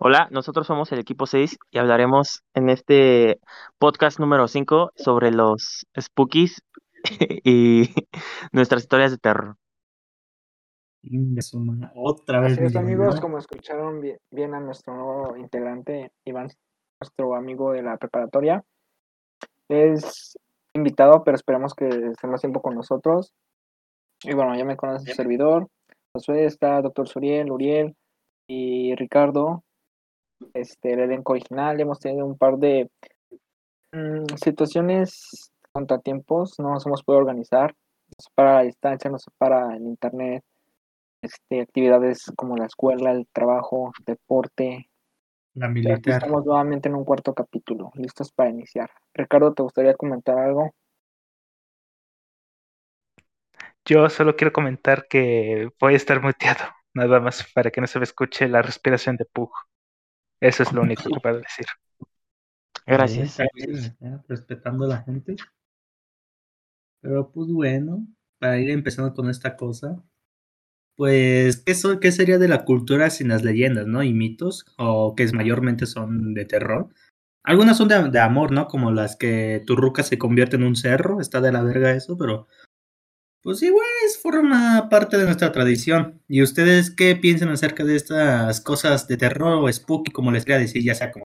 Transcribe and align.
Hola, 0.00 0.28
nosotros 0.30 0.68
somos 0.68 0.92
el 0.92 1.00
equipo 1.00 1.26
6 1.26 1.58
y 1.72 1.78
hablaremos 1.78 2.44
en 2.54 2.70
este 2.70 3.40
podcast 3.78 4.20
número 4.20 4.46
5 4.46 4.92
sobre 4.94 5.32
los 5.32 5.88
spookies 6.00 6.62
y 7.42 7.90
nuestras 8.52 8.82
historias 8.82 9.10
de 9.10 9.18
terror. 9.18 9.56
Otra 11.96 12.38
vez 12.38 12.52
Así 12.52 12.64
es, 12.66 12.76
amigos, 12.76 13.20
como 13.20 13.38
escucharon 13.38 14.00
bien, 14.00 14.18
bien 14.30 14.54
a 14.54 14.60
nuestro 14.60 14.94
nuevo 14.94 15.36
integrante, 15.36 16.12
Iván, 16.24 16.48
nuestro 17.00 17.34
amigo 17.34 17.72
de 17.72 17.82
la 17.82 17.96
preparatoria, 17.96 18.62
es 19.68 20.38
invitado, 20.74 21.24
pero 21.24 21.34
esperamos 21.34 21.74
que 21.74 21.88
esté 21.88 22.28
más 22.28 22.40
tiempo 22.40 22.62
con 22.62 22.76
nosotros. 22.76 23.32
Y 24.22 24.32
bueno, 24.32 24.56
ya 24.56 24.64
me 24.64 24.76
conoce 24.76 25.10
su 25.10 25.16
servidor. 25.16 25.66
Josué 26.12 26.44
está 26.44 26.80
Doctor 26.82 27.08
Suriel, 27.08 27.50
Uriel 27.50 27.96
y 28.46 28.94
Ricardo. 28.94 29.64
Este, 30.54 30.92
el 30.92 31.00
elenco 31.00 31.32
original. 31.32 31.80
Hemos 31.80 31.98
tenido 31.98 32.26
un 32.26 32.36
par 32.36 32.58
de 32.58 32.90
mm, 33.92 34.36
situaciones, 34.42 35.52
contratiempos, 35.72 36.58
no 36.58 36.72
nos 36.72 36.86
hemos 36.86 37.02
podido 37.02 37.20
organizar. 37.20 37.74
Nos 38.08 38.24
separa 38.24 38.54
la 38.54 38.62
distancia, 38.62 39.10
nos 39.10 39.22
separa 39.22 39.76
el 39.76 39.82
internet, 39.82 40.42
este, 41.22 41.60
actividades 41.60 42.32
como 42.36 42.56
la 42.56 42.66
escuela, 42.66 43.12
el 43.12 43.26
trabajo, 43.32 43.92
deporte. 44.06 44.88
La 45.54 45.66
aquí 45.66 45.74
militar. 45.74 46.22
estamos 46.22 46.44
nuevamente 46.44 46.88
en 46.88 46.94
un 46.94 47.04
cuarto 47.04 47.34
capítulo, 47.34 47.90
listos 47.94 48.32
para 48.32 48.50
iniciar. 48.50 48.90
Ricardo, 49.12 49.52
¿te 49.52 49.62
gustaría 49.62 49.94
comentar 49.94 50.38
algo? 50.38 50.72
Yo 53.84 54.08
solo 54.10 54.36
quiero 54.36 54.52
comentar 54.52 55.06
que 55.08 55.70
voy 55.80 55.94
a 55.94 55.96
estar 55.96 56.22
muteado, 56.22 56.64
nada 56.94 57.20
más 57.20 57.50
para 57.54 57.70
que 57.70 57.80
no 57.80 57.86
se 57.86 57.98
me 57.98 58.04
escuche 58.04 58.46
la 58.46 58.62
respiración 58.62 59.16
de 59.16 59.24
Pug. 59.24 59.50
Eso 60.40 60.62
es 60.62 60.72
lo 60.72 60.82
único 60.82 61.04
que 61.04 61.20
puedo 61.20 61.38
decir. 61.38 61.66
Gracias. 62.86 63.38
Respetando 64.28 64.84
a 64.86 64.88
la 64.88 65.02
gente. 65.02 65.36
Pero 67.00 67.30
pues 67.30 67.48
bueno, 67.48 68.06
para 68.38 68.58
ir 68.58 68.70
empezando 68.70 69.14
con 69.14 69.28
esta 69.28 69.56
cosa, 69.56 70.02
pues, 70.96 71.62
¿qué, 71.64 71.74
qué 72.00 72.12
sería 72.12 72.38
de 72.38 72.48
la 72.48 72.64
cultura 72.64 73.08
sin 73.10 73.28
las 73.28 73.44
leyendas, 73.44 73.86
no? 73.86 74.02
Y 74.02 74.12
mitos, 74.12 74.66
o 74.78 75.14
que 75.14 75.22
es, 75.22 75.32
mayormente 75.32 75.86
son 75.86 76.34
de 76.34 76.44
terror. 76.44 76.88
Algunas 77.44 77.76
son 77.78 77.88
de, 77.88 78.10
de 78.10 78.18
amor, 78.18 78.50
¿no? 78.50 78.66
Como 78.66 78.90
las 78.90 79.16
que 79.16 79.62
tu 79.64 79.76
ruca 79.76 80.02
se 80.02 80.18
convierte 80.18 80.56
en 80.56 80.64
un 80.64 80.74
cerro, 80.74 81.20
está 81.20 81.40
de 81.40 81.52
la 81.52 81.62
verga 81.62 81.92
eso, 81.92 82.18
pero 82.18 82.48
pues 83.42 83.62
igual 83.62 83.86
es 84.06 84.20
forma 84.20 84.88
parte 84.90 85.16
de 85.16 85.24
nuestra 85.24 85.52
tradición. 85.52 86.20
¿Y 86.28 86.42
ustedes 86.42 86.90
qué 86.90 87.16
piensan 87.16 87.48
acerca 87.50 87.84
de 87.84 87.96
estas 87.96 88.60
cosas 88.60 89.08
de 89.08 89.16
terror 89.16 89.64
o 89.64 89.72
spooky, 89.72 90.12
como 90.12 90.32
les 90.32 90.44
quería 90.44 90.60
decir, 90.60 90.82
ya 90.82 90.94
sea 90.94 91.10
como 91.12 91.24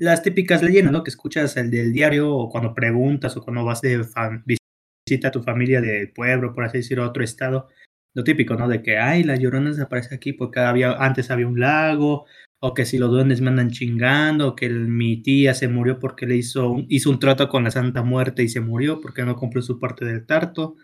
las 0.00 0.22
típicas 0.22 0.62
leyendas, 0.62 0.92
¿no? 0.92 1.04
Que 1.04 1.10
escuchas 1.10 1.56
el 1.56 1.70
del 1.70 1.92
diario 1.92 2.32
o 2.34 2.50
cuando 2.50 2.74
preguntas 2.74 3.36
o 3.36 3.42
cuando 3.42 3.64
vas 3.64 3.80
de 3.80 4.00
fam- 4.00 4.42
visita 4.44 5.28
a 5.28 5.30
tu 5.30 5.42
familia 5.42 5.80
del 5.80 6.12
pueblo, 6.12 6.54
por 6.54 6.64
así 6.64 6.78
decirlo, 6.78 7.04
a 7.04 7.08
otro 7.08 7.24
estado. 7.24 7.68
Lo 8.14 8.24
típico, 8.24 8.54
¿no? 8.54 8.68
De 8.68 8.82
que, 8.82 8.98
ay, 8.98 9.24
la 9.24 9.36
llorona 9.36 9.70
desaparece 9.70 10.14
aquí 10.14 10.32
porque 10.32 10.60
había, 10.60 10.92
antes 10.92 11.30
había 11.30 11.46
un 11.46 11.58
lago, 11.60 12.26
o 12.60 12.74
que 12.74 12.84
si 12.86 12.98
los 12.98 13.10
duendes 13.10 13.40
me 13.40 13.50
andan 13.50 13.70
chingando, 13.70 14.48
o 14.48 14.56
que 14.56 14.68
mi 14.68 15.22
tía 15.22 15.54
se 15.54 15.68
murió 15.68 15.98
porque 15.98 16.26
le 16.26 16.36
hizo 16.36 16.76
hizo 16.88 17.10
un 17.10 17.18
trato 17.18 17.48
con 17.48 17.64
la 17.64 17.70
Santa 17.70 18.02
Muerte 18.02 18.42
y 18.42 18.48
se 18.48 18.60
murió 18.60 19.00
porque 19.00 19.24
no 19.24 19.36
cumplió 19.36 19.62
su 19.62 19.78
parte 19.78 20.04
del 20.04 20.26
tarto, 20.26 20.76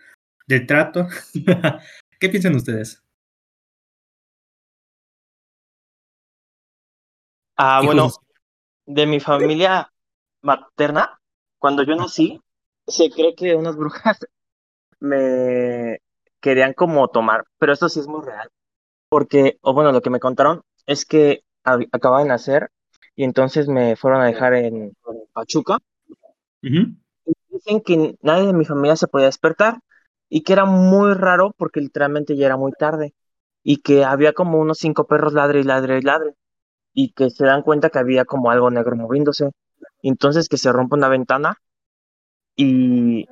del 0.47 0.65
trato. 0.65 1.07
¿Qué 2.19 2.29
piensan 2.29 2.55
ustedes? 2.55 3.03
Ah, 7.57 7.81
bueno, 7.83 8.09
de 8.85 9.05
mi 9.05 9.19
familia 9.19 9.91
materna, 10.41 11.19
cuando 11.59 11.83
yo 11.83 11.95
nací, 11.95 12.41
se 12.87 13.09
cree 13.09 13.35
que 13.35 13.55
unas 13.55 13.75
brujas 13.75 14.19
me 14.99 15.99
querían 16.39 16.73
como 16.73 17.07
tomar, 17.09 17.45
pero 17.59 17.73
esto 17.73 17.87
sí 17.87 17.99
es 17.99 18.07
muy 18.07 18.25
real, 18.25 18.49
porque, 19.09 19.57
o 19.61 19.73
bueno, 19.73 19.91
lo 19.91 20.01
que 20.01 20.09
me 20.09 20.19
contaron 20.19 20.63
es 20.87 21.05
que 21.05 21.43
acababa 21.63 22.23
de 22.23 22.29
nacer 22.29 22.71
y 23.15 23.23
entonces 23.23 23.67
me 23.67 23.95
fueron 23.95 24.21
a 24.21 24.25
dejar 24.25 24.55
en 24.55 24.93
Pachuca. 25.33 25.77
Dicen 26.61 27.81
que 27.81 28.17
nadie 28.21 28.47
de 28.47 28.53
mi 28.53 28.65
familia 28.65 28.95
se 28.95 29.07
podía 29.07 29.27
despertar 29.27 29.79
y 30.33 30.43
que 30.43 30.53
era 30.53 30.63
muy 30.63 31.13
raro 31.13 31.53
porque 31.57 31.81
literalmente 31.81 32.37
ya 32.37 32.45
era 32.45 32.55
muy 32.55 32.71
tarde 32.71 33.13
y 33.63 33.81
que 33.81 34.05
había 34.05 34.31
como 34.31 34.59
unos 34.59 34.77
cinco 34.77 35.05
perros 35.05 35.33
ladre 35.33 35.59
y 35.59 35.63
ladre 35.63 35.97
y 35.97 36.01
ladre 36.01 36.35
y 36.93 37.11
que 37.11 37.29
se 37.29 37.45
dan 37.45 37.63
cuenta 37.63 37.89
que 37.89 37.99
había 37.99 38.23
como 38.23 38.49
algo 38.49 38.71
negro 38.71 38.95
moviéndose. 38.95 39.49
Entonces 40.01 40.47
que 40.47 40.55
se 40.55 40.71
rompe 40.71 40.95
una 40.95 41.09
ventana 41.09 41.57
y 42.55 43.25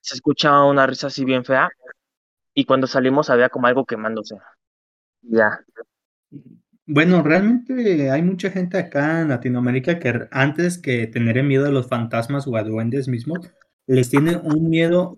se 0.00 0.14
escucha 0.14 0.62
una 0.62 0.86
risa 0.86 1.08
así 1.08 1.24
bien 1.24 1.44
fea 1.44 1.70
y 2.54 2.64
cuando 2.66 2.86
salimos 2.86 3.30
había 3.30 3.48
como 3.48 3.66
algo 3.66 3.84
quemándose. 3.84 4.36
Ya. 5.22 5.64
Bueno, 6.86 7.20
realmente 7.22 8.12
hay 8.12 8.22
mucha 8.22 8.50
gente 8.50 8.78
acá 8.78 9.22
en 9.22 9.30
Latinoamérica 9.30 9.98
que 9.98 10.28
antes 10.30 10.78
que 10.78 11.08
tener 11.08 11.42
miedo 11.42 11.66
a 11.66 11.70
los 11.70 11.88
fantasmas 11.88 12.46
o 12.46 12.56
a 12.56 12.62
duendes 12.62 13.08
mismos, 13.08 13.50
les 13.88 14.08
tiene 14.08 14.36
un 14.36 14.70
miedo 14.70 15.16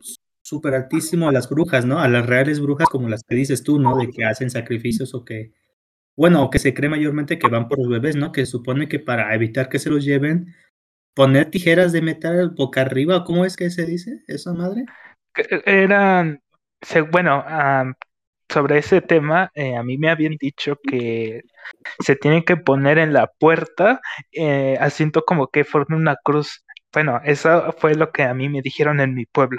súper 0.50 0.75
altísimo 0.75 1.28
a 1.28 1.33
las 1.33 1.49
brujas, 1.49 1.87
¿no? 1.87 2.00
A 2.00 2.09
las 2.09 2.27
reales 2.27 2.61
brujas 2.61 2.88
como 2.88 3.09
las 3.09 3.22
que 3.25 3.37
dices 3.37 3.62
tú, 3.65 3.78
¿no? 3.81 3.97
De 3.97 4.11
que 4.11 4.25
hacen 4.25 4.50
sacrificios 4.50 5.15
o 5.15 5.25
que, 5.25 5.53
bueno, 6.16 6.44
o 6.44 6.50
que 6.50 6.59
se 6.59 6.75
cree 6.75 6.91
mayormente 6.91 7.38
que 7.38 7.49
van 7.49 7.69
por 7.69 7.78
los 7.78 7.88
bebés, 7.88 8.16
¿no? 8.16 8.33
Que 8.33 8.47
supone 8.47 8.88
que 8.88 9.00
para 9.00 9.34
evitar 9.34 9.69
que 9.69 9.78
se 9.78 9.91
los 9.91 10.05
lleven, 10.05 10.55
poner 11.15 11.50
tijeras 11.50 11.93
de 11.93 12.03
metal 12.03 12.50
boca 12.50 12.83
arriba, 12.83 13.25
¿cómo 13.25 13.44
es 13.44 13.56
que 13.56 13.71
se 13.71 13.87
dice 13.87 14.22
esa 14.28 14.53
madre? 14.55 14.87
Que- 15.34 15.62
e, 15.66 15.83
Eran, 15.84 16.41
bueno, 17.11 17.44
am, 17.47 17.94
sobre 18.49 18.78
ese 18.78 19.00
tema, 19.03 19.50
eh, 19.55 19.77
a 19.77 19.82
mí 19.82 19.99
me 19.99 20.11
habían 20.11 20.37
dicho 20.41 20.77
que 20.82 21.43
se 22.00 22.17
tienen 22.17 22.44
que 22.44 22.56
poner 22.56 22.99
en 22.99 23.12
la 23.12 23.28
puerta, 23.38 24.00
eh, 24.32 24.77
haciendo 24.81 25.25
como 25.25 25.49
que 25.49 25.65
forme 25.65 25.97
una 25.97 26.17
cruz. 26.22 26.65
Bueno, 26.93 27.21
eso 27.25 27.72
fue 27.78 27.94
lo 27.94 28.12
que 28.12 28.25
a 28.25 28.34
mí 28.34 28.49
me 28.49 28.62
dijeron 28.62 29.00
en 29.00 29.15
mi 29.15 29.27
pueblo. 29.27 29.59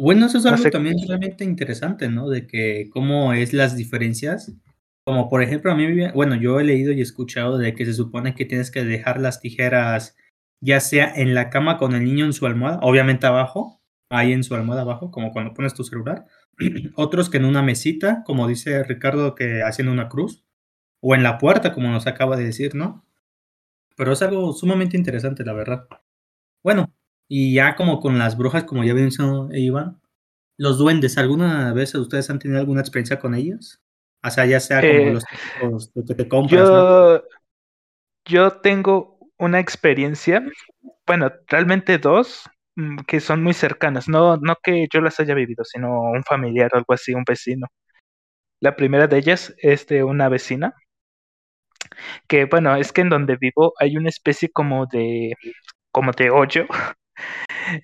Bueno, 0.00 0.26
eso 0.26 0.38
es 0.38 0.46
algo 0.46 0.70
también 0.70 0.96
realmente 1.06 1.44
interesante, 1.44 2.08
¿no? 2.08 2.28
De 2.28 2.46
que 2.46 2.88
cómo 2.90 3.34
es 3.34 3.52
las 3.52 3.76
diferencias. 3.76 4.52
Como 5.04 5.28
por 5.28 5.42
ejemplo, 5.42 5.70
a 5.72 5.74
mí, 5.74 5.86
bueno, 6.14 6.36
yo 6.36 6.58
he 6.58 6.64
leído 6.64 6.92
y 6.92 7.00
escuchado 7.00 7.58
de 7.58 7.74
que 7.74 7.84
se 7.84 7.94
supone 7.94 8.34
que 8.34 8.46
tienes 8.46 8.70
que 8.70 8.84
dejar 8.84 9.20
las 9.20 9.40
tijeras 9.40 10.16
ya 10.60 10.80
sea 10.80 11.12
en 11.14 11.34
la 11.34 11.50
cama 11.50 11.78
con 11.78 11.94
el 11.94 12.04
niño 12.04 12.26
en 12.26 12.32
su 12.32 12.46
almohada, 12.46 12.78
obviamente 12.82 13.26
abajo, 13.26 13.80
ahí 14.10 14.32
en 14.32 14.44
su 14.44 14.54
almohada 14.54 14.82
abajo, 14.82 15.10
como 15.10 15.32
cuando 15.32 15.54
pones 15.54 15.74
tu 15.74 15.84
celular. 15.84 16.26
Otros 16.96 17.30
que 17.30 17.38
en 17.38 17.46
una 17.46 17.62
mesita, 17.62 18.22
como 18.24 18.46
dice 18.48 18.82
Ricardo, 18.84 19.34
que 19.34 19.62
haciendo 19.62 19.92
una 19.92 20.08
cruz, 20.08 20.44
o 21.00 21.14
en 21.14 21.22
la 21.22 21.38
puerta, 21.38 21.72
como 21.72 21.88
nos 21.90 22.06
acaba 22.06 22.36
de 22.36 22.44
decir, 22.44 22.74
¿no? 22.74 23.06
Pero 23.96 24.12
es 24.12 24.22
algo 24.22 24.52
sumamente 24.52 24.96
interesante, 24.96 25.44
la 25.44 25.52
verdad. 25.52 25.88
Bueno, 26.62 26.92
y 27.32 27.54
ya 27.54 27.76
como 27.76 28.00
con 28.00 28.18
las 28.18 28.36
brujas, 28.36 28.64
como 28.64 28.82
ya 28.82 28.92
mencionó 28.92 29.48
Iván, 29.52 30.00
los 30.58 30.78
duendes, 30.78 31.16
¿alguna 31.16 31.72
vez 31.72 31.94
ustedes 31.94 32.28
han 32.28 32.40
tenido 32.40 32.58
alguna 32.58 32.80
experiencia 32.80 33.20
con 33.20 33.36
ellos? 33.36 33.80
O 34.24 34.30
sea, 34.30 34.46
ya 34.46 34.58
sea 34.58 34.80
como 34.80 34.92
Eh, 34.92 35.12
los 35.70 35.88
que 35.94 36.14
te 36.14 36.28
compras, 36.28 36.68
¿no? 36.68 37.18
Yo, 37.18 37.22
yo 38.26 38.50
tengo 38.60 39.18
una 39.38 39.60
experiencia, 39.60 40.42
bueno, 41.06 41.30
realmente 41.46 41.98
dos, 41.98 42.50
mm, 42.74 42.98
que 43.06 43.20
son 43.20 43.44
muy 43.44 43.54
cercanas. 43.54 44.08
No, 44.08 44.36
no 44.36 44.56
que 44.60 44.88
yo 44.92 45.00
las 45.00 45.20
haya 45.20 45.34
vivido, 45.34 45.64
sino 45.64 46.02
un 46.10 46.24
familiar 46.24 46.70
o 46.74 46.78
algo 46.78 46.92
así, 46.94 47.14
un 47.14 47.24
vecino. 47.24 47.68
La 48.60 48.74
primera 48.74 49.06
de 49.06 49.18
ellas 49.18 49.54
es 49.58 49.86
de 49.86 50.02
una 50.02 50.28
vecina, 50.28 50.74
que 52.28 52.44
bueno, 52.46 52.74
es 52.76 52.92
que 52.92 53.02
en 53.02 53.08
donde 53.08 53.36
vivo 53.36 53.72
hay 53.78 53.96
una 53.96 54.08
especie 54.08 54.50
como 54.50 54.86
de, 54.86 55.34
como 55.92 56.12
de 56.12 56.30
hoyo. 56.30 56.66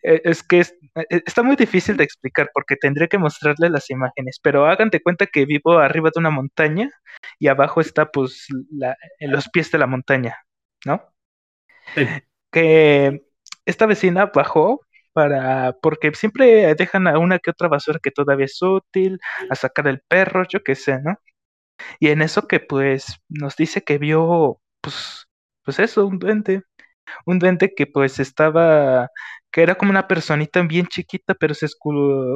Eh, 0.03 0.21
Es 0.25 0.43
que 0.43 0.61
es- 0.61 0.75
eh, 0.95 1.23
está 1.27 1.43
muy 1.43 1.57
difícil 1.57 1.97
de 1.97 2.05
explicar 2.05 2.51
porque 2.55 2.77
tendría 2.77 3.09
que 3.09 3.19
mostrarle 3.19 3.71
las 3.71 3.91
imágenes, 3.91 4.39
pero 4.43 4.67
hagan 4.67 4.91
de 4.91 5.03
cuenta 5.03 5.27
que 5.27 5.45
vivo 5.47 5.79
arriba 5.79 6.11
de 6.15 6.21
una 6.21 6.31
montaña 6.31 6.91
y 7.39 7.49
abajo 7.49 7.81
está 7.81 8.11
pues 8.11 8.47
la, 8.71 8.97
en 9.19 9.33
los 9.33 9.49
pies 9.49 9.71
de 9.71 9.79
la 9.79 9.87
montaña, 9.87 10.37
¿no? 10.85 11.03
Sí. 11.95 12.07
Que 12.51 13.23
esta 13.65 13.87
vecina 13.87 14.27
bajó 14.35 14.81
para, 15.13 15.75
porque 15.83 16.13
siempre 16.15 16.75
dejan 16.75 17.07
a 17.09 17.19
una 17.19 17.39
que 17.39 17.51
otra 17.51 17.69
basura 17.69 17.99
que 18.03 18.11
todavía 18.11 18.47
es 18.47 18.61
útil, 18.63 19.19
a 19.51 19.55
sacar 19.55 19.89
el 19.89 20.01
perro, 20.09 20.45
yo 20.49 20.63
qué 20.63 20.75
sé, 20.75 21.01
¿no? 21.03 21.19
Y 22.01 22.09
en 22.09 22.23
eso 22.23 22.47
que 22.49 22.61
pues 22.61 23.07
nos 23.29 23.57
dice 23.57 23.83
que 23.83 23.99
vio, 23.99 24.61
pues, 24.81 25.27
pues 25.65 25.79
eso, 25.81 26.07
un 26.07 26.19
duende, 26.19 26.63
un 27.27 27.39
duende 27.39 27.75
que 27.75 27.87
pues 27.87 28.19
estaba, 28.21 29.09
que 29.51 29.63
era 29.63 29.77
como 29.77 29.91
una 29.91 30.09
personita 30.09 30.63
bien 30.63 30.87
chiquita, 30.87 31.35
pero 31.35 31.55
se 31.55 31.67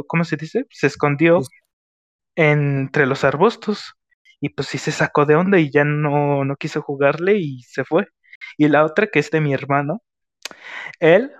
¿cómo 0.06 0.24
se 0.24 0.36
dice? 0.36 0.66
Se 0.70 0.86
escondió 0.86 1.40
entre 2.36 3.06
los 3.06 3.24
arbustos. 3.24 3.94
y 4.40 4.50
pues 4.50 4.68
sí 4.68 4.78
se 4.78 4.92
sacó 4.92 5.26
de 5.26 5.36
onda 5.36 5.58
y 5.58 5.70
ya 5.70 5.84
no, 5.84 6.44
no 6.44 6.56
quiso 6.56 6.82
jugarle 6.82 7.38
y 7.38 7.62
se 7.62 7.84
fue. 7.84 8.06
Y 8.58 8.68
la 8.68 8.84
otra 8.84 9.08
que 9.08 9.20
es 9.20 9.30
de 9.30 9.40
mi 9.40 9.54
hermano, 9.54 10.02
él 11.00 11.32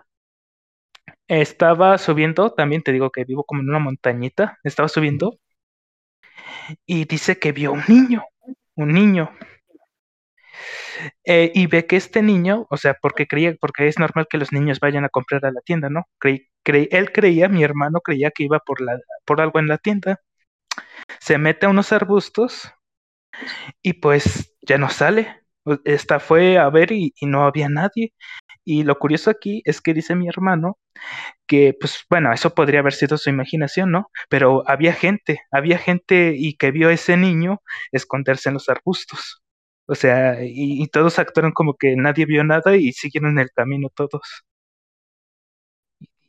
estaba 1.28 1.96
subiendo, 1.98 2.52
también 2.52 2.82
te 2.82 2.92
digo 2.92 3.10
que 3.10 3.24
vivo 3.24 3.44
como 3.44 3.62
en 3.62 3.70
una 3.70 3.78
montañita, 3.78 4.58
estaba 4.64 4.88
subiendo 4.88 5.38
y 6.86 7.04
dice 7.06 7.38
que 7.38 7.52
vio 7.52 7.72
un 7.72 7.82
niño, 7.88 8.24
un 8.76 8.88
niño. 8.92 9.30
Eh, 11.24 11.52
y 11.54 11.66
ve 11.66 11.86
que 11.86 11.96
este 11.96 12.22
niño, 12.22 12.66
o 12.70 12.76
sea, 12.76 12.94
porque 13.00 13.26
creía, 13.26 13.54
porque 13.60 13.88
es 13.88 13.98
normal 13.98 14.26
que 14.28 14.38
los 14.38 14.52
niños 14.52 14.80
vayan 14.80 15.04
a 15.04 15.08
comprar 15.08 15.44
a 15.46 15.52
la 15.52 15.60
tienda, 15.62 15.90
¿no? 15.90 16.04
él 16.64 17.12
creía, 17.12 17.48
mi 17.48 17.64
hermano 17.64 18.00
creía 18.00 18.30
que 18.30 18.44
iba 18.44 18.58
por, 18.60 18.80
la, 18.80 18.98
por 19.24 19.40
algo 19.40 19.58
en 19.58 19.68
la 19.68 19.78
tienda. 19.78 20.20
Se 21.20 21.38
mete 21.38 21.66
a 21.66 21.68
unos 21.70 21.92
arbustos 21.92 22.72
y 23.82 23.94
pues 23.94 24.54
ya 24.62 24.78
no 24.78 24.88
sale. 24.90 25.42
Esta 25.84 26.20
fue 26.20 26.58
a 26.58 26.68
ver 26.70 26.92
y, 26.92 27.12
y 27.20 27.26
no 27.26 27.44
había 27.44 27.68
nadie. 27.68 28.14
Y 28.64 28.84
lo 28.84 28.98
curioso 28.98 29.30
aquí 29.30 29.62
es 29.64 29.80
que 29.80 29.94
dice 29.94 30.14
mi 30.16 30.28
hermano 30.28 30.78
que, 31.46 31.76
pues 31.80 32.04
bueno, 32.10 32.32
eso 32.32 32.54
podría 32.54 32.80
haber 32.80 32.94
sido 32.94 33.18
su 33.18 33.30
imaginación, 33.30 33.92
¿no? 33.92 34.10
Pero 34.30 34.64
había 34.68 34.92
gente, 34.94 35.42
había 35.52 35.78
gente 35.78 36.34
y 36.36 36.56
que 36.56 36.70
vio 36.72 36.88
a 36.90 36.92
ese 36.94 37.16
niño 37.16 37.62
esconderse 37.92 38.50
en 38.50 38.54
los 38.54 38.68
arbustos. 38.68 39.42
O 39.86 39.94
sea, 39.94 40.38
y, 40.42 40.86
todos 40.88 41.18
actuaron 41.18 41.52
como 41.52 41.74
que 41.74 41.96
nadie 41.96 42.26
vio 42.26 42.44
nada 42.44 42.76
y 42.76 42.92
siguieron 42.92 43.38
el 43.38 43.50
camino 43.50 43.88
todos. 43.94 44.44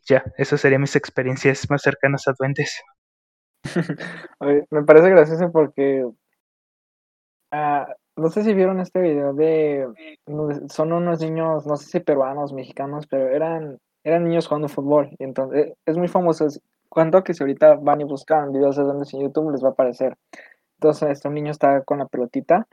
ya, 0.05 0.23
esas 0.37 0.61
serían 0.61 0.81
mis 0.81 0.95
experiencias 0.95 1.69
más 1.69 1.81
cercanas 1.81 2.27
a 2.27 2.33
duendes. 2.37 2.81
me 4.71 4.83
parece 4.83 5.09
gracioso 5.09 5.51
porque 5.51 6.05
ah, 7.51 7.87
no 8.15 8.29
sé 8.29 8.43
si 8.43 8.53
vieron 8.53 8.79
este 8.79 8.99
video 8.99 9.33
de 9.33 9.87
son 10.69 10.93
unos 10.93 11.21
niños, 11.21 11.65
no 11.65 11.75
sé 11.77 11.85
si 11.85 11.99
peruanos, 11.99 12.53
mexicanos, 12.53 13.07
pero 13.07 13.29
eran 13.29 13.77
eran 14.03 14.23
niños 14.25 14.47
jugando 14.47 14.67
fútbol 14.67 15.09
y 15.19 15.23
entonces 15.23 15.73
es 15.85 15.97
muy 15.97 16.07
famoso. 16.07 16.47
cuando 16.89 17.23
que 17.23 17.33
si 17.33 17.43
ahorita 17.43 17.75
van 17.75 18.01
y 18.01 18.03
buscan 18.03 18.51
videos 18.51 18.75
de 18.75 18.83
duendes 18.83 19.13
en 19.13 19.21
YouTube 19.21 19.51
les 19.51 19.63
va 19.63 19.69
a 19.69 19.71
aparecer. 19.71 20.17
Entonces 20.81 21.11
este 21.11 21.29
niño 21.29 21.51
está 21.51 21.83
con 21.83 21.99
la 21.99 22.07
pelotita 22.07 22.67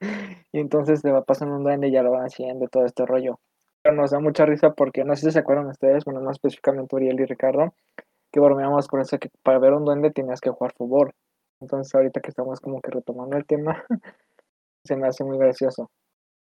y 0.52 0.60
entonces 0.60 1.02
le 1.02 1.10
va 1.10 1.24
pasando 1.24 1.56
un 1.56 1.64
duende 1.64 1.88
y 1.88 1.90
ya 1.90 2.04
lo 2.04 2.12
van 2.12 2.26
haciendo 2.26 2.68
todo 2.68 2.86
este 2.86 3.04
rollo. 3.04 3.40
Pero 3.82 3.96
nos 3.96 4.12
da 4.12 4.20
mucha 4.20 4.46
risa 4.46 4.74
porque 4.74 5.02
no 5.02 5.16
sé 5.16 5.26
si 5.26 5.32
se 5.32 5.40
acuerdan 5.40 5.66
ustedes, 5.66 6.04
bueno, 6.04 6.20
más 6.20 6.36
específicamente 6.36 6.94
Uriel 6.94 7.18
y 7.18 7.24
Ricardo, 7.24 7.74
que 8.32 8.38
bromeamos 8.38 8.86
por 8.86 9.00
eso 9.00 9.18
que 9.18 9.28
para 9.42 9.58
ver 9.58 9.72
un 9.72 9.84
duende 9.84 10.12
tenías 10.12 10.40
que 10.40 10.50
jugar 10.50 10.72
fútbol. 10.76 11.10
Entonces 11.60 11.92
ahorita 11.92 12.20
que 12.20 12.28
estamos 12.28 12.60
como 12.60 12.80
que 12.80 12.92
retomando 12.92 13.36
el 13.36 13.44
tema, 13.44 13.84
se 14.84 14.94
me 14.94 15.08
hace 15.08 15.24
muy 15.24 15.36
gracioso. 15.36 15.90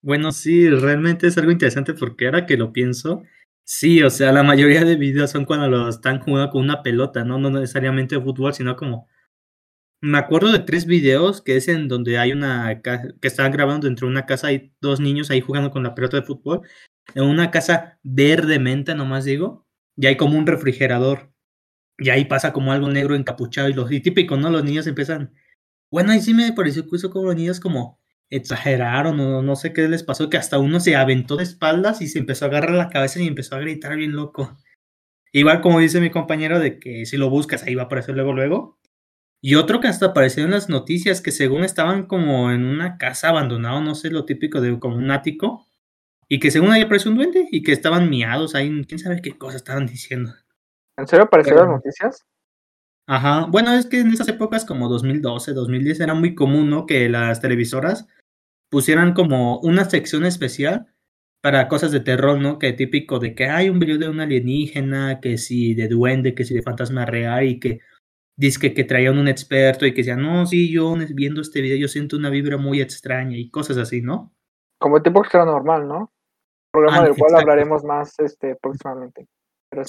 Bueno, 0.04 0.32
sí, 0.32 0.70
realmente 0.70 1.26
es 1.26 1.38
algo 1.40 1.50
interesante 1.52 1.96
porque 1.96 2.28
ahora 2.28 2.46
que 2.46 2.58
lo 2.58 2.72
pienso, 2.72 3.24
sí, 3.64 4.04
o 4.04 4.12
sea, 4.12 4.32
la 4.32 4.44
mayoría 4.44 4.86
de 4.86 4.98
videos 4.98 5.32
son 5.32 5.46
cuando 5.46 5.68
lo 5.68 5.90
están 5.90 6.20
jugando 6.20 6.52
con 6.52 6.62
una 6.62 6.84
pelota, 6.84 7.24
¿no? 7.24 7.40
No 7.40 7.50
necesariamente 7.50 8.22
fútbol, 8.22 8.54
sino 8.54 8.76
como... 8.76 9.08
Me 10.04 10.18
acuerdo 10.18 10.52
de 10.52 10.60
tres 10.60 10.88
videos 10.88 11.42
que 11.42 11.58
es 11.58 11.68
en 11.68 11.88
donde 11.88 12.18
hay 12.18 12.32
una... 12.32 12.82
que 12.82 13.28
están 13.28 13.52
grabando 13.52 13.86
dentro 13.88 14.08
de 14.08 14.12
una 14.12 14.26
casa, 14.26 14.48
hay 14.48 14.74
dos 14.82 15.00
niños 15.00 15.30
ahí 15.30 15.42
jugando 15.42 15.70
con 15.70 15.84
la 15.84 15.94
pelota 15.94 16.18
de 16.18 16.24
fútbol, 16.24 16.62
en 17.14 17.24
una 17.24 17.52
casa 17.52 18.00
verde 18.04 18.58
menta, 18.60 18.96
nomás 18.96 19.26
digo, 19.26 19.68
y 19.96 20.08
hay 20.08 20.18
como 20.18 20.38
un 20.40 20.48
refrigerador, 20.48 21.32
y 22.00 22.10
ahí 22.10 22.26
pasa 22.26 22.54
como 22.54 22.72
algo 22.72 22.90
negro 22.90 23.16
encapuchado, 23.16 23.70
y, 23.70 23.74
los, 23.74 23.92
y 23.92 24.02
típico, 24.02 24.38
¿no? 24.38 24.50
Los 24.50 24.64
niños 24.64 24.88
empiezan... 24.88 25.34
Bueno, 25.92 26.12
ahí 26.14 26.22
sí 26.22 26.34
me 26.34 26.54
pareció 26.54 26.84
curioso 26.86 27.12
como 27.12 27.28
los 27.28 27.36
niños 27.36 27.60
como 27.60 28.00
exageraron 28.32 29.20
o 29.20 29.42
no 29.44 29.56
sé 29.56 29.74
qué 29.74 29.88
les 29.88 30.04
pasó, 30.04 30.30
que 30.30 30.38
hasta 30.38 30.58
uno 30.58 30.80
se 30.80 30.96
aventó 30.96 31.36
de 31.38 31.44
espaldas 31.44 32.02
y 32.02 32.08
se 32.08 32.20
empezó 32.20 32.46
a 32.46 32.48
agarrar 32.48 32.72
la 32.76 32.90
cabeza 32.90 33.22
y 33.22 33.28
empezó 33.28 33.56
a 33.56 33.60
gritar 33.60 33.96
bien 33.98 34.14
loco. 34.14 34.58
Igual 35.34 35.62
como 35.62 35.80
dice 35.80 36.02
mi 36.02 36.12
compañero 36.12 36.60
de 36.60 36.80
que 36.80 37.06
si 37.06 37.18
lo 37.18 37.30
buscas 37.30 37.64
ahí 37.64 37.76
va 37.76 37.84
a 37.84 37.86
aparecer 37.86 38.16
luego 38.16 38.34
luego. 38.34 38.81
Y 39.44 39.56
otro 39.56 39.80
que 39.80 39.88
hasta 39.88 40.08
apareció 40.08 40.46
en 40.46 40.52
las 40.52 40.70
noticias 40.70 41.20
que 41.20 41.32
según 41.32 41.64
estaban 41.64 42.06
como 42.06 42.52
en 42.52 42.64
una 42.64 42.98
casa 42.98 43.30
abandonada, 43.30 43.82
no 43.82 43.96
sé, 43.96 44.12
lo 44.12 44.26
típico 44.26 44.62
de 44.62 44.80
como 44.80 44.98
un 44.98 45.10
ático. 45.10 45.66
Y 46.28 46.40
que 46.40 46.52
según 46.52 46.72
ahí 46.72 46.82
apareció 46.82 47.10
un 47.10 47.18
duende 47.18 47.48
y 47.52 47.64
que 47.64 47.72
estaban 47.72 48.10
miados 48.10 48.54
ahí, 48.56 48.70
quién 48.88 49.00
sabe 49.00 49.22
qué 49.22 49.38
cosas 49.38 49.58
estaban 49.58 49.88
diciendo. 49.88 50.34
¿En 50.96 51.08
serio 51.08 51.26
aparecieron 51.26 51.68
las 51.68 51.76
noticias? 51.78 52.26
Ajá, 53.08 53.48
bueno, 53.50 53.74
es 53.74 53.88
que 53.88 54.00
en 54.00 54.14
esas 54.14 54.28
épocas 54.28 54.64
como 54.64 54.88
2012, 54.88 55.54
2010 55.54 56.00
era 56.00 56.14
muy 56.14 56.36
común, 56.36 56.70
¿no? 56.70 56.86
Que 56.86 57.10
las 57.10 57.42
televisoras 57.42 58.08
pusieran 58.70 59.14
como 59.14 59.60
una 59.60 59.90
sección 59.90 60.24
especial 60.26 60.88
para 61.42 61.68
cosas 61.68 61.92
de 61.92 62.00
terror, 62.00 62.40
¿no? 62.40 62.60
Que 62.60 62.74
típico 62.74 63.20
de 63.20 63.34
que 63.36 63.48
hay 63.48 63.70
un 63.70 63.80
video 63.80 63.98
de 63.98 64.08
un 64.08 64.22
alienígena, 64.22 65.20
que 65.20 65.38
si 65.38 65.74
de 65.74 65.88
duende, 65.88 66.36
que 66.36 66.46
si 66.46 66.54
de 66.54 66.62
fantasma 66.62 67.06
real 67.06 67.46
y 67.46 67.60
que 67.60 67.80
dice 68.36 68.74
que, 68.74 68.84
traían 68.84 69.18
un 69.18 69.28
experto 69.28 69.86
y 69.86 69.94
que 69.94 70.02
decía, 70.02 70.16
no, 70.16 70.46
sí, 70.46 70.72
yo 70.72 70.96
viendo 71.14 71.42
este 71.42 71.62
video 71.62 71.78
yo 71.78 71.88
siento 71.88 72.18
una 72.18 72.30
vibra 72.30 72.58
muy 72.58 72.82
extraña 72.82 73.38
y 73.38 73.50
cosas 73.50 73.78
así, 73.78 74.02
¿no? 74.02 74.34
Como 74.80 75.02
tipo 75.02 75.22
extra 75.22 75.46
normal, 75.46 75.88
¿no? 75.88 76.12
Programa 76.72 77.04
del 77.04 77.16
cual 77.16 77.36
hablaremos 77.36 77.84
más 77.84 78.18
este 78.20 78.56
próximamente 78.56 79.28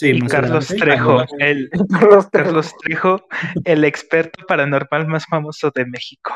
y 0.00 0.20
Carlos 0.26 0.68
Trejo, 0.68 1.24
el, 1.38 1.68
Carlos 2.32 2.76
Trejo, 2.78 3.26
el 3.64 3.84
experto 3.84 4.46
paranormal 4.46 5.08
más 5.08 5.26
famoso 5.26 5.72
de 5.74 5.86
México. 5.86 6.32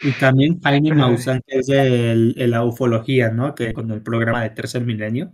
Y 0.00 0.12
también 0.12 0.60
Jaime 0.60 0.94
Maussan, 0.94 1.42
que 1.46 1.58
es 1.58 1.66
de, 1.66 2.34
la 2.46 2.64
ufología, 2.64 3.30
¿no? 3.30 3.54
Que 3.54 3.72
con 3.72 3.90
el 3.90 4.02
programa 4.02 4.42
de 4.42 4.50
Tercer 4.50 4.84
Milenio. 4.84 5.32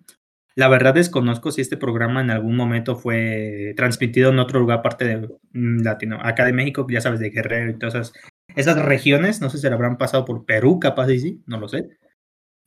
La 0.54 0.68
verdad 0.68 0.94
desconozco 0.94 1.50
si 1.50 1.60
este 1.60 1.76
programa 1.76 2.20
en 2.20 2.30
algún 2.30 2.56
momento 2.56 2.96
fue 2.96 3.74
transmitido 3.76 4.30
en 4.30 4.38
otro 4.38 4.60
lugar 4.60 4.80
aparte 4.80 5.04
de 5.04 5.28
mm, 5.52 5.82
Latino, 5.82 6.18
acá 6.22 6.44
de 6.44 6.52
México, 6.52 6.86
ya 6.90 7.00
sabes, 7.00 7.20
de 7.20 7.30
Guerrero 7.30 7.70
y 7.70 7.78
todas 7.78 7.94
esas, 7.94 8.12
esas 8.54 8.84
regiones, 8.84 9.40
no 9.40 9.50
sé 9.50 9.58
si 9.58 9.62
se 9.62 9.68
habrán 9.68 9.98
pasado 9.98 10.24
por 10.24 10.44
Perú, 10.44 10.78
capaz 10.80 11.10
y 11.10 11.20
sí, 11.20 11.42
no 11.46 11.58
lo 11.58 11.68
sé. 11.68 11.88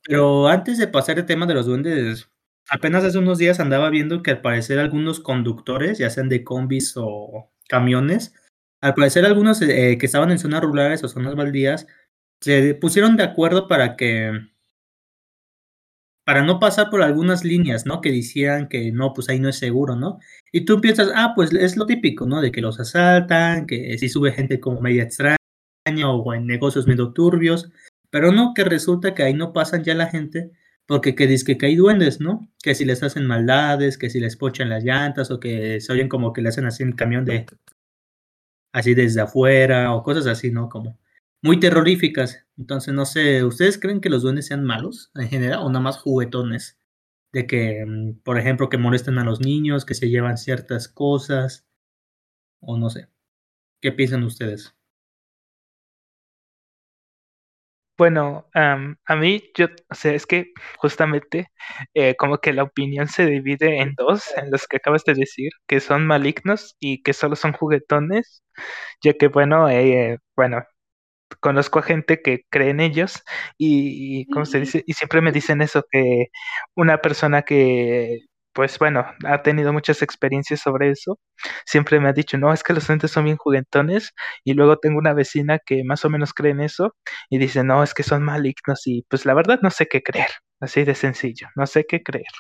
Pero 0.03 0.47
antes 0.47 0.77
de 0.77 0.87
pasar 0.87 1.19
el 1.19 1.25
tema 1.25 1.45
de 1.45 1.53
los 1.55 1.65
duendes, 1.65 2.29
Apenas 2.69 3.03
hace 3.03 3.19
unos 3.19 3.37
días 3.37 3.59
andaba 3.59 3.89
viendo 3.89 4.23
que 4.23 4.31
al 4.31 4.41
parecer 4.41 4.79
algunos 4.79 5.19
conductores, 5.19 5.99
ya 5.99 6.09
sean 6.09 6.29
de 6.29 6.43
combis 6.43 6.93
o 6.97 7.51
camiones, 7.69 8.33
al 8.81 8.95
parecer 8.95 9.25
algunos 9.25 9.61
eh, 9.61 9.97
que 9.99 10.05
estaban 10.05 10.31
en 10.31 10.39
zonas 10.39 10.61
rurales 10.61 11.03
o 11.03 11.07
zonas 11.07 11.35
baldías, 11.35 11.85
se 12.41 12.73
pusieron 12.75 13.17
de 13.17 13.23
acuerdo 13.23 13.67
para 13.67 13.95
que 13.95 14.31
para 16.25 16.43
no 16.43 16.59
pasar 16.59 16.89
por 16.89 17.03
algunas 17.03 17.45
líneas, 17.45 17.85
¿no? 17.85 18.01
Que 18.01 18.11
decían 18.11 18.67
que 18.67 18.91
no, 18.91 19.13
pues 19.13 19.29
ahí 19.29 19.39
no 19.39 19.49
es 19.49 19.57
seguro, 19.57 19.95
¿no? 19.95 20.19
Y 20.51 20.65
tú 20.65 20.81
piensas, 20.81 21.09
ah, 21.15 21.33
pues 21.35 21.53
es 21.53 21.77
lo 21.77 21.85
típico, 21.85 22.25
¿no? 22.25 22.41
De 22.41 22.51
que 22.51 22.61
los 22.61 22.79
asaltan, 22.79 23.67
que 23.67 23.97
si 23.99 24.09
sube 24.09 24.31
gente 24.31 24.59
como 24.59 24.81
media 24.81 25.03
extraña 25.03 25.37
o 26.11 26.33
en 26.33 26.47
negocios 26.47 26.87
medio 26.87 27.13
turbios, 27.13 27.71
pero 28.09 28.31
no, 28.31 28.53
que 28.55 28.63
resulta 28.63 29.13
que 29.13 29.23
ahí 29.23 29.33
no 29.35 29.53
pasan 29.53 29.83
ya 29.83 29.93
la 29.95 30.07
gente 30.07 30.51
porque 30.87 31.15
que 31.15 31.27
dice 31.27 31.57
que 31.57 31.65
hay 31.65 31.75
duendes, 31.75 32.19
¿no? 32.19 32.47
Que 32.63 32.75
si 32.75 32.85
les 32.85 33.03
hacen 33.03 33.25
maldades, 33.25 33.97
que 33.97 34.09
si 34.09 34.19
les 34.19 34.35
pochan 34.35 34.69
las 34.69 34.83
llantas 34.83 35.31
o 35.31 35.39
que 35.39 35.81
se 35.81 35.93
oyen 35.93 36.09
como 36.09 36.33
que 36.33 36.41
le 36.41 36.49
hacen 36.49 36.65
así 36.65 36.83
en 36.83 36.93
camión 36.93 37.25
de 37.25 37.45
así 38.73 38.93
desde 38.93 39.21
afuera 39.21 39.93
o 39.93 40.03
cosas 40.03 40.27
así, 40.27 40.51
¿no? 40.51 40.69
Como 40.69 40.99
muy 41.45 41.59
terroríficas. 41.59 42.45
Entonces, 42.57 42.93
no 42.93 43.05
sé, 43.05 43.43
¿ustedes 43.43 43.79
creen 43.79 44.01
que 44.01 44.09
los 44.09 44.23
duendes 44.23 44.47
sean 44.47 44.63
malos 44.65 45.11
en 45.15 45.29
general 45.29 45.59
o 45.61 45.69
nada 45.69 45.79
más 45.81 45.97
juguetones? 45.99 46.79
De 47.33 47.47
que, 47.47 47.85
mm, 47.85 48.21
por 48.23 48.39
ejemplo, 48.39 48.69
que 48.69 48.77
molesten 48.79 49.19
a 49.19 49.23
los 49.25 49.41
niños, 49.41 49.85
que 49.85 49.93
se 49.95 50.09
llevan 50.09 50.37
ciertas 50.39 50.87
cosas 50.87 51.67
o 52.61 52.77
no 52.77 52.89
sé. 52.89 53.09
¿Qué 53.81 53.91
piensan 53.93 54.23
ustedes? 54.23 54.75
Bueno, 57.97 58.49
a 58.53 59.15
mí, 59.15 59.51
yo, 59.57 59.67
o 59.89 59.95
sea, 59.95 60.13
es 60.13 60.25
que 60.25 60.51
justamente 60.77 61.47
eh, 61.93 62.15
como 62.17 62.39
que 62.39 62.51
la 62.51 62.63
opinión 62.63 63.07
se 63.07 63.25
divide 63.25 63.79
en 63.81 63.93
dos, 63.95 64.33
en 64.37 64.51
los 64.51 64.67
que 64.67 64.77
acabas 64.77 65.05
de 65.05 65.13
decir, 65.13 65.51
que 65.67 65.79
son 65.79 66.05
malignos 66.05 66.75
y 66.79 67.03
que 67.03 67.13
solo 67.13 67.37
son 67.37 67.53
juguetones, 67.53 68.43
ya 69.03 69.13
que, 69.13 69.29
bueno, 69.29 69.69
eh, 69.69 70.19
bueno, 70.35 70.63
conozco 71.39 71.79
a 71.79 71.83
gente 71.83 72.21
que 72.21 72.45
cree 72.49 72.69
en 72.69 72.79
ellos 72.79 73.23
y, 73.57 74.27
como 74.31 74.45
se 74.45 74.59
dice, 74.61 74.83
y 74.87 74.93
siempre 74.93 75.21
me 75.21 75.31
dicen 75.31 75.61
eso, 75.61 75.83
que 75.91 76.27
una 76.75 76.99
persona 76.99 77.43
que 77.43 78.19
pues 78.55 78.79
bueno, 78.79 79.05
ha 79.25 79.43
tenido 79.43 79.73
muchas 79.73 80.01
experiencias 80.01 80.61
sobre 80.61 80.89
eso. 80.89 81.19
Siempre 81.65 81.99
me 81.99 82.07
ha 82.09 82.13
dicho, 82.13 82.37
no, 82.37 82.53
es 82.53 82.63
que 82.63 82.73
los 82.73 82.87
duendes 82.87 83.11
son 83.11 83.25
bien 83.25 83.35
juguetones. 83.35 84.13
Y 84.45 84.53
luego 84.53 84.77
tengo 84.77 84.97
una 84.97 85.13
vecina 85.13 85.59
que 85.59 85.83
más 85.83 86.05
o 86.05 86.09
menos 86.09 86.33
cree 86.33 86.53
en 86.53 86.61
eso 86.61 86.95
y 87.29 87.37
dice, 87.37 87.65
no, 87.65 87.83
es 87.83 87.93
que 87.93 88.03
son 88.03 88.23
malignos. 88.23 88.87
Y 88.87 89.05
pues 89.09 89.25
la 89.25 89.33
verdad 89.33 89.59
no 89.61 89.71
sé 89.71 89.87
qué 89.87 90.01
creer. 90.01 90.29
Así 90.61 90.85
de 90.85 90.95
sencillo, 90.95 91.49
no 91.57 91.67
sé 91.67 91.85
qué 91.85 92.01
creer. 92.01 92.31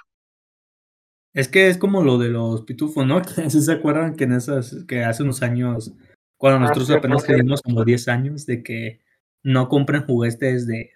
Es 1.33 1.49
que 1.49 1.67
es 1.67 1.77
como 1.77 2.01
lo 2.01 2.17
de 2.17 2.29
los 2.29 2.61
pitufos, 2.61 3.05
¿no? 3.05 3.21
¿Se 3.49 3.71
acuerdan 3.71 4.15
que 4.15 4.23
en 4.23 4.31
esas, 4.31 4.85
que 4.87 5.03
hace 5.03 5.23
unos 5.23 5.43
años, 5.43 5.93
cuando 6.37 6.57
ah, 6.57 6.61
nosotros 6.61 6.91
apenas 6.91 7.25
teníamos 7.25 7.61
como 7.61 7.83
10 7.83 8.07
años, 8.07 8.45
de 8.45 8.63
que 8.63 9.01
no 9.43 9.69
compren 9.69 10.05
juguetes 10.05 10.67
de, 10.67 10.91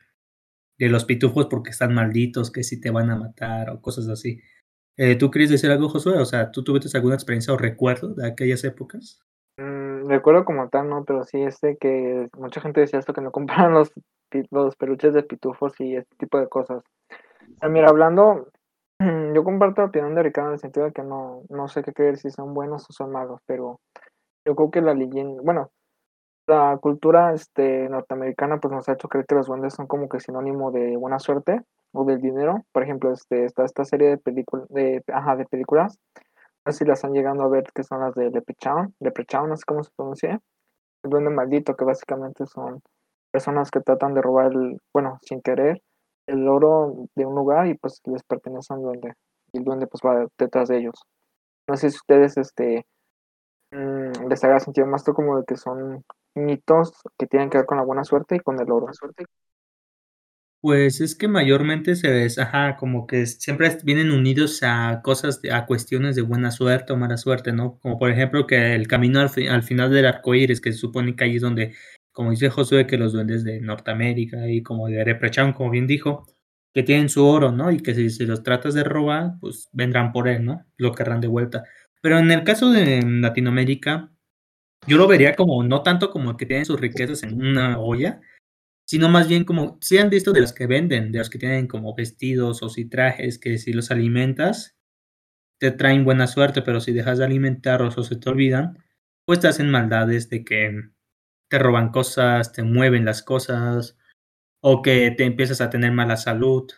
de 0.78 0.90
los 0.90 1.06
pitufos 1.06 1.48
porque 1.48 1.70
están 1.70 1.94
malditos, 1.94 2.52
que 2.52 2.64
si 2.64 2.80
te 2.80 2.90
van 2.90 3.10
a 3.10 3.16
matar 3.16 3.70
o 3.70 3.82
cosas 3.82 4.08
así. 4.08 4.42
Eh, 4.98 5.16
¿Tú 5.16 5.32
quieres 5.32 5.50
decir 5.50 5.72
algo, 5.72 5.88
Josué? 5.88 6.18
O 6.18 6.26
sea, 6.26 6.52
¿tú 6.52 6.64
tuviste 6.64 6.96
alguna 6.98 7.16
experiencia 7.16 7.54
o 7.54 7.58
recuerdo 7.58 8.14
de 8.16 8.28
aquellas 8.28 8.64
épocas? 8.64 9.22
Mm, 9.58 10.08
recuerdo 10.08 10.46
como 10.46 10.68
tal, 10.70 10.90
no, 10.90 11.06
pero 11.06 11.24
sí 11.24 11.42
este 11.42 11.78
que 11.78 12.28
mucha 12.38 12.62
gente 12.62 12.82
decía 12.82 13.00
esto 13.00 13.14
que 13.14 13.22
no 13.22 13.32
compraran 13.32 13.74
los, 13.74 13.92
los 14.52 14.76
peluches 14.76 15.14
de 15.14 15.24
pitufos 15.24 15.74
y 15.80 15.96
este 15.96 16.16
tipo 16.18 16.40
de 16.40 16.50
cosas. 16.50 16.84
mira, 17.70 17.90
hablando, 17.90 18.50
yo 19.34 19.44
comparto 19.44 19.82
la 19.82 19.88
opinión 19.88 20.16
de 20.16 20.24
Ricardo 20.24 20.50
en 20.50 20.54
el 20.56 20.60
sentido 20.60 20.86
de 20.86 20.92
que 20.92 21.04
no, 21.04 21.44
no 21.50 21.68
sé 21.68 21.84
qué 21.84 21.94
creer 21.94 22.18
si 22.18 22.30
son 22.30 22.54
buenos 22.54 22.86
o 22.90 22.94
son 22.94 23.12
malos, 23.12 23.42
pero 23.46 23.80
yo 24.50 24.56
creo 24.56 24.72
que 24.72 24.82
la 24.82 24.96
leyenda, 24.96 25.42
bueno, 25.44 25.70
la 26.48 26.78
cultura 26.82 27.34
este, 27.36 27.88
norteamericana 27.88 28.60
pues 28.60 28.74
nos 28.74 28.90
ha 28.90 28.94
hecho 28.94 29.08
creer 29.08 29.28
que 29.28 29.36
los 29.36 29.46
duendes 29.46 29.76
son 29.76 29.86
como 29.86 30.10
que 30.10 30.20
sinónimo 30.20 30.72
de 30.72 30.98
buena 30.98 31.20
suerte 31.20 31.62
o 31.94 32.04
del 32.04 32.20
dinero. 32.20 32.66
Por 32.72 32.82
ejemplo, 32.82 33.14
este, 33.14 33.46
está 33.46 33.64
esta 33.64 33.86
serie 33.86 34.10
de 34.10 34.18
películas, 34.18 34.68
de, 34.70 35.04
ajá, 35.14 35.36
de 35.36 35.46
películas, 35.46 36.00
no 36.66 36.72
sé 36.72 36.80
si 36.80 36.86
las 36.86 37.06
han 37.06 37.14
llegado 37.14 37.44
a 37.44 37.48
ver, 37.48 37.66
que 37.76 37.84
son 37.84 38.02
las 38.02 38.16
de 38.16 38.32
Leprechaun, 38.32 38.96
Leprechaun, 39.00 39.50
no 39.50 39.56
sé 39.56 39.64
cómo 39.68 39.84
se 39.84 39.92
pronuncia, 39.96 40.40
el 41.04 41.10
duende 41.12 41.30
maldito, 41.30 41.76
que 41.76 41.86
básicamente 41.86 42.48
son 42.48 42.82
personas 43.32 43.70
que 43.70 43.82
tratan 43.82 44.16
de 44.16 44.24
robar, 44.24 44.52
el, 44.52 44.80
bueno, 44.92 45.20
sin 45.22 45.42
querer, 45.42 45.80
el 46.28 46.48
oro 46.48 47.06
de 47.16 47.26
un 47.26 47.36
lugar 47.36 47.68
y 47.68 47.76
pues 47.76 48.02
les 48.06 48.24
pertenece 48.24 48.74
a 48.74 48.78
un 48.78 48.84
duende. 48.84 49.14
Y 49.54 49.60
el 49.60 49.64
duende 49.64 49.86
pues 49.86 50.02
va 50.04 50.26
detrás 50.40 50.70
de 50.70 50.80
ellos. 50.80 50.96
No 51.68 51.78
sé 51.78 51.92
si 51.92 51.98
ustedes 51.98 52.36
este, 52.38 52.86
les 53.72 54.44
haga 54.44 54.60
sentido 54.60 54.88
más 54.88 55.04
como 55.04 55.38
de 55.38 55.46
que 55.46 55.56
son 55.58 56.04
mitos 56.36 56.94
que 57.18 57.28
tienen 57.28 57.50
que 57.50 57.58
ver 57.60 57.66
con 57.68 57.78
la 57.78 57.84
buena 57.84 58.04
suerte 58.04 58.36
y 58.36 58.40
con 58.40 58.60
el 58.60 58.72
oro. 58.72 58.88
Pues 60.62 61.00
es 61.00 61.16
que 61.16 61.30
mayormente 61.30 61.96
se 61.96 62.10
ve, 62.10 62.28
ajá, 62.38 62.76
como 62.76 63.08
que 63.08 63.26
siempre 63.28 63.70
vienen 63.86 64.12
unidos 64.12 64.60
a 64.64 65.02
cosas, 65.04 65.40
a 65.52 65.66
cuestiones 65.66 66.18
de 66.18 66.22
buena 66.22 66.52
suerte 66.52 66.92
o 66.92 66.98
mala 66.98 67.16
suerte, 67.18 67.54
¿no? 67.54 67.80
Como 67.80 67.98
por 67.98 68.12
ejemplo 68.12 68.46
que 68.46 68.76
el 68.76 68.86
camino 68.90 69.22
al, 69.22 69.32
al 69.50 69.64
final 69.64 69.92
del 69.92 70.06
arco 70.06 70.36
iris, 70.36 70.60
que 70.60 70.74
se 70.74 70.78
supone 70.80 71.16
que 71.16 71.24
ahí 71.24 71.38
es 71.38 71.42
donde, 71.44 71.76
como 72.12 72.32
dice 72.32 72.50
Josué, 72.50 72.88
que 72.88 72.98
los 72.98 73.14
duendes 73.14 73.46
de 73.46 73.62
Norteamérica 73.62 74.50
y 74.50 74.62
como 74.62 74.88
de 74.90 75.02
Reprechán, 75.06 75.54
como 75.54 75.70
bien 75.70 75.88
dijo, 75.88 76.26
que 76.74 76.84
tienen 76.84 77.08
su 77.10 77.26
oro, 77.26 77.54
¿no? 77.54 77.72
Y 77.72 77.80
que 77.82 77.96
si, 77.96 78.10
si 78.10 78.26
los 78.26 78.44
tratas 78.44 78.74
de 78.74 78.84
robar, 78.84 79.36
pues 79.40 79.70
vendrán 79.72 80.12
por 80.12 80.28
él, 80.28 80.44
¿no? 80.46 80.66
Lo 80.78 80.94
querrán 80.94 81.22
de 81.22 81.28
vuelta. 81.30 81.64
Pero 82.02 82.18
en 82.20 82.32
el 82.32 82.44
caso 82.44 82.72
de 82.72 83.02
Latinoamérica, 83.02 84.12
yo 84.88 84.98
lo 84.98 85.08
vería 85.08 85.36
como, 85.36 85.64
no 85.64 85.84
tanto 85.84 86.12
como 86.12 86.38
que 86.38 86.46
tienen 86.46 86.66
sus 86.66 86.80
riquezas 86.80 87.24
en 87.24 87.42
una 87.42 87.80
olla, 87.80 88.22
sino 88.86 89.10
más 89.10 89.28
bien 89.28 89.44
como, 89.44 89.78
si 89.82 89.98
han 89.98 90.10
visto 90.10 90.32
de 90.32 90.42
los 90.42 90.54
que 90.54 90.68
venden, 90.68 91.12
de 91.12 91.20
los 91.20 91.30
que 91.30 91.40
tienen 91.40 91.68
como 91.68 91.96
vestidos 91.96 92.64
o 92.64 92.70
si 92.70 92.86
trajes, 92.86 93.38
que 93.38 93.58
si 93.58 93.74
los 93.74 93.92
alimentas, 93.92 94.78
te 95.60 95.72
traen 95.72 96.06
buena 96.06 96.28
suerte, 96.28 96.62
pero 96.62 96.80
si 96.80 96.94
dejas 96.94 97.20
de 97.20 97.26
alimentarlos 97.26 97.98
o 97.98 98.04
se 98.04 98.16
te 98.16 98.30
olvidan, 98.30 98.84
pues 99.26 99.42
te 99.42 99.48
hacen 99.48 99.70
maldades 99.70 100.30
de 100.30 100.44
que 100.44 100.90
te 101.50 101.60
roban 101.60 101.92
cosas, 101.92 102.54
te 102.54 102.64
mueven 102.64 103.06
las 103.06 103.22
cosas, 103.22 103.98
o 104.62 104.82
que 104.82 105.12
te 105.12 105.26
empiezas 105.26 105.62
a 105.62 105.70
tener 105.70 105.92
mala 105.92 106.18
salud, 106.18 106.72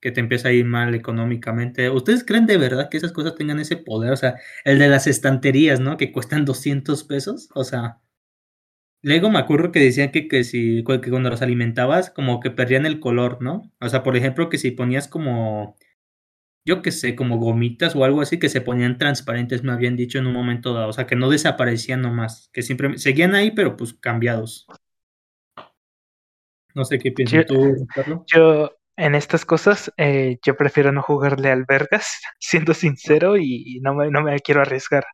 que 0.00 0.12
te 0.12 0.20
empieza 0.20 0.48
a 0.48 0.52
ir 0.52 0.64
mal 0.64 0.94
económicamente. 0.94 1.90
¿Ustedes 1.90 2.24
creen 2.24 2.46
de 2.46 2.56
verdad 2.56 2.88
que 2.90 2.96
esas 2.96 3.12
cosas 3.12 3.34
tengan 3.34 3.60
ese 3.60 3.76
poder? 3.76 4.12
O 4.12 4.16
sea, 4.16 4.36
el 4.64 4.78
de 4.78 4.88
las 4.88 5.06
estanterías, 5.06 5.80
¿no? 5.80 5.96
Que 5.96 6.12
cuestan 6.12 6.44
200 6.44 7.04
pesos. 7.04 7.48
O 7.54 7.64
sea, 7.64 8.00
Luego 9.02 9.30
me 9.30 9.38
acuerdo 9.38 9.72
que 9.72 9.80
decían 9.80 10.10
que, 10.10 10.28
que, 10.28 10.44
si, 10.44 10.84
que 10.84 11.10
cuando 11.10 11.30
los 11.30 11.40
alimentabas, 11.40 12.10
como 12.10 12.38
que 12.40 12.50
perdían 12.50 12.84
el 12.84 13.00
color, 13.00 13.38
¿no? 13.40 13.72
O 13.80 13.88
sea, 13.88 14.02
por 14.02 14.14
ejemplo, 14.14 14.50
que 14.50 14.58
si 14.58 14.72
ponías 14.72 15.08
como, 15.08 15.74
yo 16.66 16.82
qué 16.82 16.92
sé, 16.92 17.16
como 17.16 17.38
gomitas 17.38 17.96
o 17.96 18.04
algo 18.04 18.20
así, 18.20 18.38
que 18.38 18.50
se 18.50 18.60
ponían 18.60 18.98
transparentes, 18.98 19.64
me 19.64 19.72
habían 19.72 19.96
dicho 19.96 20.18
en 20.18 20.26
un 20.26 20.34
momento 20.34 20.74
dado. 20.74 20.88
O 20.88 20.92
sea, 20.92 21.06
que 21.06 21.16
no 21.16 21.30
desaparecían 21.30 22.02
nomás, 22.02 22.50
que 22.52 22.62
siempre 22.62 22.98
seguían 22.98 23.34
ahí, 23.34 23.52
pero 23.52 23.74
pues 23.76 23.94
cambiados. 23.94 24.66
No 26.74 26.84
sé 26.84 26.98
qué 26.98 27.10
piensas 27.10 27.46
tú, 27.46 27.86
Carlos. 27.94 28.20
Yo, 28.26 28.70
en 29.00 29.14
estas 29.14 29.44
cosas, 29.44 29.92
eh, 29.96 30.38
yo 30.44 30.56
prefiero 30.56 30.92
no 30.92 31.02
jugarle 31.02 31.50
al 31.50 31.64
vergas, 31.64 32.20
siendo 32.38 32.74
sincero, 32.74 33.36
y, 33.36 33.80
no, 33.82 33.94
me, 33.94 34.10
no 34.10 34.22
me 34.22 34.38
quiero 34.40 34.60
arriesgar. 34.62 35.04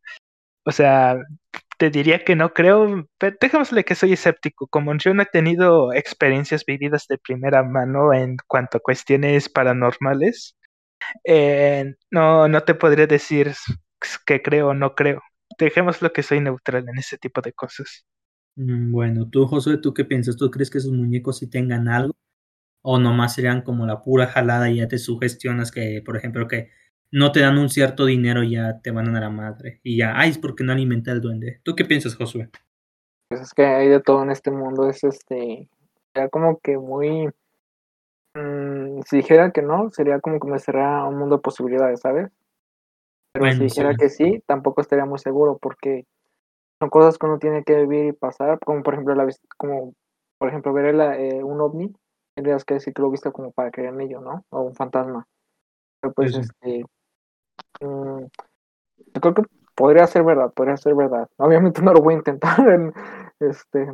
O 0.64 0.72
sea, 0.72 1.18
te 1.78 1.90
diría 1.90 2.24
que 2.24 2.36
no 2.36 2.52
creo, 2.52 3.08
pero 3.18 3.36
déjamosle 3.40 3.84
que 3.84 3.94
soy 3.94 4.14
escéptico. 4.14 4.66
Como 4.68 4.96
yo 4.98 5.14
no 5.14 5.22
he 5.22 5.26
tenido 5.26 5.92
experiencias 5.92 6.64
vividas 6.64 7.06
de 7.08 7.18
primera 7.18 7.62
mano 7.62 8.12
en 8.12 8.36
cuanto 8.48 8.78
a 8.78 8.80
cuestiones 8.80 9.48
paranormales, 9.48 10.56
eh, 11.24 11.94
no, 12.10 12.48
no 12.48 12.62
te 12.62 12.74
podría 12.74 13.06
decir 13.06 13.52
que 14.26 14.42
creo 14.42 14.68
o 14.68 14.74
no 14.74 14.94
creo. 14.94 15.22
Dejémoslo 15.58 16.12
que 16.12 16.22
soy 16.22 16.40
neutral 16.40 16.88
en 16.88 16.98
ese 16.98 17.18
tipo 17.18 17.40
de 17.42 17.52
cosas. 17.52 18.04
Mm, 18.56 18.92
bueno, 18.92 19.28
tú, 19.30 19.46
José, 19.46 19.78
¿tú 19.78 19.94
qué 19.94 20.04
piensas? 20.04 20.36
¿Tú 20.36 20.50
crees 20.50 20.70
que 20.70 20.78
esos 20.78 20.92
muñecos 20.92 21.38
sí 21.38 21.48
tengan 21.48 21.88
algo? 21.88 22.14
¿O 22.88 23.00
nomás 23.00 23.34
serían 23.34 23.62
como 23.62 23.84
la 23.84 24.00
pura 24.00 24.28
jalada 24.28 24.70
y 24.70 24.76
ya 24.76 24.86
te 24.86 24.98
sugestionas 24.98 25.72
que, 25.72 26.02
por 26.06 26.16
ejemplo, 26.16 26.46
que 26.46 26.70
no 27.10 27.32
te 27.32 27.40
dan 27.40 27.58
un 27.58 27.68
cierto 27.68 28.06
dinero 28.06 28.44
ya 28.44 28.80
te 28.80 28.92
van 28.92 29.08
a 29.08 29.12
dar 29.12 29.24
a 29.24 29.30
madre. 29.30 29.80
Y 29.82 29.96
ya, 29.96 30.12
ay, 30.16 30.30
es 30.30 30.38
porque 30.38 30.62
no 30.62 30.70
alimenta 30.70 31.10
el 31.10 31.20
duende. 31.20 31.60
¿Tú 31.64 31.74
qué 31.74 31.84
piensas, 31.84 32.14
Josué? 32.14 32.48
Pues 33.28 33.40
es 33.40 33.54
que 33.54 33.64
hay 33.64 33.88
de 33.88 34.00
todo 34.00 34.22
en 34.22 34.30
este 34.30 34.52
mundo, 34.52 34.88
es 34.88 35.02
este, 35.02 35.68
ya 36.14 36.28
como 36.28 36.60
que 36.60 36.78
muy, 36.78 37.26
mmm, 38.36 39.00
si 39.04 39.16
dijera 39.16 39.50
que 39.50 39.62
no, 39.62 39.90
sería 39.90 40.20
como 40.20 40.38
que 40.38 40.48
me 40.48 40.60
cerrara 40.60 41.06
un 41.06 41.18
mundo 41.18 41.38
de 41.38 41.42
posibilidades, 41.42 42.02
¿sabes? 42.02 42.30
Pero 43.32 43.46
bueno, 43.46 43.56
si 43.56 43.64
dijera 43.64 43.90
sí. 43.90 43.96
que 43.98 44.08
sí, 44.10 44.42
tampoco 44.46 44.80
estaría 44.80 45.06
muy 45.06 45.18
seguro 45.18 45.58
porque 45.60 46.06
son 46.78 46.88
cosas 46.88 47.18
que 47.18 47.26
uno 47.26 47.40
tiene 47.40 47.64
que 47.64 47.74
vivir 47.80 48.06
y 48.06 48.12
pasar, 48.12 48.60
como 48.60 48.84
por 48.84 48.94
ejemplo, 48.94 49.16
la, 49.16 49.26
como 49.56 49.92
por 50.38 50.50
ejemplo 50.50 50.72
ver 50.72 50.86
el, 50.86 51.00
eh, 51.00 51.42
un 51.42 51.60
ovni, 51.60 51.92
tendrías 52.36 52.64
que 52.64 52.74
decir 52.74 52.94
que 52.94 53.02
lo 53.02 53.10
viste 53.10 53.32
como 53.32 53.50
para 53.50 53.72
creer 53.72 53.94
en 53.94 54.02
ello, 54.02 54.20
¿no? 54.20 54.44
O 54.50 54.60
un 54.60 54.74
fantasma. 54.76 55.26
Pero 56.00 56.14
pues 56.14 56.34
sí, 56.34 56.42
sí. 56.42 56.48
este 56.48 56.84
Mm, 57.80 58.26
yo 59.14 59.20
creo 59.20 59.34
que 59.34 59.42
podría 59.74 60.06
ser 60.06 60.24
verdad, 60.24 60.52
podría 60.52 60.76
ser 60.76 60.94
verdad. 60.94 61.28
Obviamente 61.36 61.82
no 61.82 61.92
lo 61.92 62.00
voy 62.00 62.14
a 62.14 62.18
intentar. 62.18 62.56
En, 62.68 62.92
este, 63.40 63.86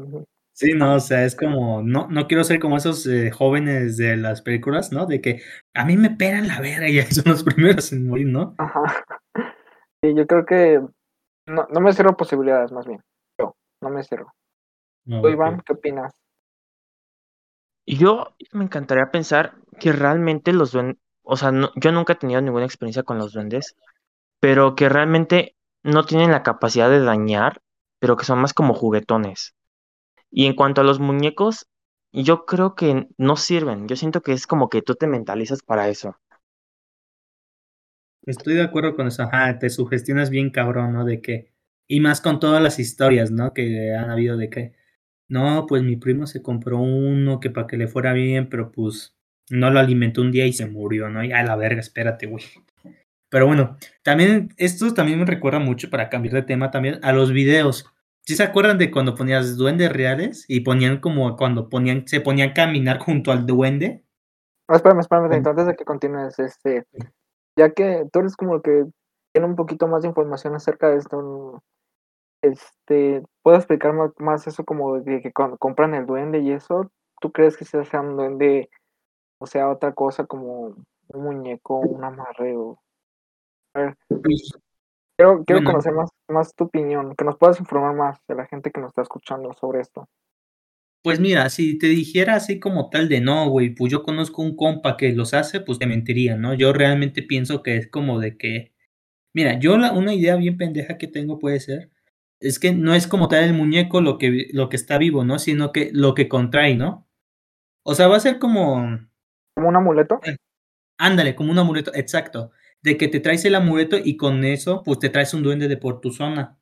Sí, 0.54 0.74
no, 0.74 0.96
o 0.96 1.00
sea, 1.00 1.24
es 1.24 1.34
como, 1.34 1.82
no, 1.82 2.08
no 2.08 2.26
quiero 2.26 2.44
ser 2.44 2.60
como 2.60 2.76
esos 2.76 3.06
eh, 3.06 3.30
jóvenes 3.30 3.96
de 3.96 4.16
las 4.16 4.42
películas, 4.42 4.92
¿no? 4.92 5.06
De 5.06 5.20
que 5.22 5.40
a 5.74 5.84
mí 5.86 5.96
me 5.96 6.10
pegan 6.10 6.46
la 6.46 6.60
verga 6.60 6.88
y 6.88 7.00
son 7.02 7.32
los 7.32 7.42
primeros 7.44 7.92
en 7.92 8.06
morir, 8.06 8.28
¿no? 8.28 8.54
Ajá. 8.58 8.82
Sí, 10.02 10.14
yo 10.14 10.26
creo 10.26 10.44
que 10.44 10.80
no, 11.46 11.66
no 11.70 11.80
me 11.80 11.92
cierro 11.92 12.16
posibilidades, 12.16 12.70
más 12.70 12.86
bien. 12.86 13.00
Yo, 13.40 13.56
no 13.80 13.88
me 13.88 14.04
cierro. 14.04 14.32
No, 15.06 15.22
¿Tú, 15.22 15.28
Iván, 15.28 15.54
okay. 15.54 15.62
qué 15.66 15.72
opinas? 15.72 16.12
Yo 17.86 18.34
me 18.52 18.64
encantaría 18.64 19.10
pensar 19.10 19.54
que 19.80 19.92
realmente 19.92 20.52
los 20.52 20.72
duendes, 20.72 20.98
o 21.22 21.36
sea, 21.36 21.52
no, 21.52 21.70
yo 21.76 21.92
nunca 21.92 22.14
he 22.14 22.16
tenido 22.16 22.40
ninguna 22.40 22.64
experiencia 22.64 23.02
con 23.02 23.18
los 23.18 23.32
duendes, 23.32 23.76
pero 24.40 24.74
que 24.76 24.88
realmente 24.88 25.56
no 25.82 26.04
tienen 26.04 26.30
la 26.30 26.42
capacidad 26.42 26.90
de 26.90 27.00
dañar, 27.00 27.60
pero 27.98 28.16
que 28.16 28.24
son 28.24 28.40
más 28.40 28.54
como 28.54 28.74
juguetones. 28.74 29.54
Y 30.30 30.46
en 30.46 30.54
cuanto 30.54 30.80
a 30.80 30.84
los 30.84 31.00
muñecos, 31.00 31.68
yo 32.12 32.46
creo 32.46 32.74
que 32.74 33.08
no 33.18 33.36
sirven. 33.36 33.88
Yo 33.88 33.96
siento 33.96 34.22
que 34.22 34.32
es 34.32 34.46
como 34.46 34.68
que 34.68 34.82
tú 34.82 34.94
te 34.94 35.06
mentalizas 35.06 35.62
para 35.62 35.88
eso. 35.88 36.16
Estoy 38.22 38.54
de 38.54 38.62
acuerdo 38.62 38.94
con 38.94 39.08
eso. 39.08 39.22
Ajá, 39.24 39.58
te 39.58 39.70
sugestionas 39.70 40.30
bien 40.30 40.50
cabrón, 40.50 40.92
¿no? 40.92 41.04
De 41.04 41.20
que. 41.20 41.52
Y 41.88 42.00
más 42.00 42.20
con 42.20 42.40
todas 42.40 42.62
las 42.62 42.78
historias, 42.78 43.30
¿no? 43.30 43.52
Que 43.52 43.94
han 43.94 44.10
habido 44.10 44.36
de 44.36 44.50
que. 44.50 44.72
No, 45.32 45.64
pues 45.66 45.82
mi 45.82 45.96
primo 45.96 46.26
se 46.26 46.42
compró 46.42 46.78
uno 46.78 47.40
que 47.40 47.48
para 47.48 47.66
que 47.66 47.78
le 47.78 47.88
fuera 47.88 48.12
bien, 48.12 48.50
pero 48.50 48.70
pues 48.70 49.16
no 49.48 49.70
lo 49.70 49.80
alimentó 49.80 50.20
un 50.20 50.30
día 50.30 50.44
y 50.44 50.52
se 50.52 50.66
murió, 50.66 51.08
¿no? 51.08 51.24
Y 51.24 51.32
a 51.32 51.42
la 51.42 51.56
verga, 51.56 51.80
espérate, 51.80 52.26
güey. 52.26 52.44
Pero 53.30 53.46
bueno, 53.46 53.78
también, 54.02 54.50
esto 54.58 54.92
también 54.92 55.18
me 55.18 55.24
recuerda 55.24 55.58
mucho, 55.58 55.88
para 55.88 56.10
cambiar 56.10 56.34
de 56.34 56.42
tema 56.42 56.70
también, 56.70 56.98
a 57.02 57.14
los 57.14 57.32
videos. 57.32 57.86
¿Sí 58.26 58.36
se 58.36 58.42
acuerdan 58.42 58.76
de 58.76 58.90
cuando 58.90 59.14
ponías 59.14 59.56
duendes 59.56 59.90
reales 59.90 60.44
y 60.48 60.60
ponían 60.60 61.00
como 61.00 61.34
cuando 61.38 61.70
ponían, 61.70 62.06
se 62.06 62.20
ponían 62.20 62.50
a 62.50 62.54
caminar 62.54 62.98
junto 62.98 63.32
al 63.32 63.46
duende? 63.46 64.04
Oh, 64.68 64.74
espérame, 64.74 65.00
espérame, 65.00 65.32
antes 65.32 65.66
de 65.66 65.74
que 65.74 65.84
continúes, 65.86 66.38
este, 66.40 66.84
ya 67.58 67.70
que 67.70 68.04
tú 68.12 68.18
eres 68.18 68.36
como 68.36 68.60
que 68.60 68.84
tiene 69.32 69.48
un 69.48 69.56
poquito 69.56 69.88
más 69.88 70.02
de 70.02 70.08
información 70.08 70.54
acerca 70.54 70.90
de 70.90 70.98
esto, 70.98 71.62
este, 72.42 73.22
¿puedo 73.42 73.56
explicar 73.56 73.92
más, 73.92 74.10
más 74.18 74.46
eso 74.46 74.64
como 74.64 75.00
de 75.00 75.22
que 75.22 75.32
compran 75.32 75.94
el 75.94 76.06
duende 76.06 76.40
y 76.40 76.52
eso? 76.52 76.90
¿Tú 77.20 77.32
crees 77.32 77.56
que 77.56 77.64
se 77.64 77.84
sea 77.84 78.00
un 78.00 78.16
duende 78.16 78.68
o 79.42 79.46
sea 79.46 79.68
otra 79.68 79.92
cosa 79.92 80.24
como 80.24 80.76
un 81.08 81.22
muñeco, 81.22 81.80
un 81.80 82.04
amarreo. 82.04 82.78
A 83.74 83.80
ver, 83.80 83.96
quiero, 85.16 85.44
quiero 85.44 85.62
bueno. 85.62 85.70
conocer 85.70 85.92
más, 85.92 86.10
más 86.28 86.54
tu 86.54 86.64
opinión, 86.64 87.16
que 87.16 87.24
nos 87.24 87.36
puedas 87.36 87.58
informar 87.58 87.96
más 87.96 88.18
de 88.28 88.36
la 88.36 88.46
gente 88.46 88.70
que 88.70 88.80
nos 88.80 88.90
está 88.90 89.02
escuchando 89.02 89.52
sobre 89.54 89.80
esto. 89.80 90.08
Pues 91.02 91.18
mira, 91.18 91.50
si 91.50 91.76
te 91.76 91.88
dijera 91.88 92.36
así 92.36 92.60
como 92.60 92.88
tal 92.88 93.08
de 93.08 93.20
no, 93.20 93.48
güey, 93.48 93.70
pues 93.74 93.90
yo 93.90 94.04
conozco 94.04 94.42
un 94.42 94.54
compa 94.54 94.96
que 94.96 95.12
los 95.12 95.34
hace, 95.34 95.58
pues 95.58 95.80
te 95.80 95.86
mentiría, 95.86 96.36
¿no? 96.36 96.54
Yo 96.54 96.72
realmente 96.72 97.22
pienso 97.22 97.64
que 97.64 97.76
es 97.76 97.88
como 97.88 98.20
de 98.20 98.36
que, 98.36 98.72
mira, 99.34 99.58
yo 99.58 99.76
la, 99.76 99.92
una 99.92 100.14
idea 100.14 100.36
bien 100.36 100.56
pendeja 100.56 100.98
que 100.98 101.08
tengo 101.08 101.40
puede 101.40 101.58
ser, 101.58 101.90
es 102.42 102.58
que 102.58 102.72
no 102.72 102.94
es 102.94 103.06
como 103.06 103.28
tal 103.28 103.44
el 103.44 103.54
muñeco 103.54 104.00
lo 104.00 104.18
que, 104.18 104.48
lo 104.52 104.68
que 104.68 104.76
está 104.76 104.98
vivo, 104.98 105.24
¿no? 105.24 105.38
Sino 105.38 105.72
que 105.72 105.90
lo 105.92 106.14
que 106.14 106.28
contrae, 106.28 106.74
¿no? 106.76 107.08
O 107.84 107.94
sea, 107.94 108.08
va 108.08 108.16
a 108.16 108.20
ser 108.20 108.38
como, 108.38 108.98
¿Como 109.54 109.68
un 109.68 109.76
amuleto? 109.76 110.20
ándale, 110.98 111.34
como 111.34 111.52
un 111.52 111.58
amuleto, 111.58 111.92
exacto, 111.94 112.50
de 112.82 112.96
que 112.96 113.08
te 113.08 113.20
traes 113.20 113.44
el 113.44 113.54
amuleto 113.54 113.96
y 114.02 114.16
con 114.16 114.44
eso, 114.44 114.82
pues 114.84 114.98
te 114.98 115.10
traes 115.10 115.34
un 115.34 115.42
duende 115.42 115.68
de 115.68 115.76
por 115.76 116.00
tu 116.00 116.10
zona. 116.12 116.58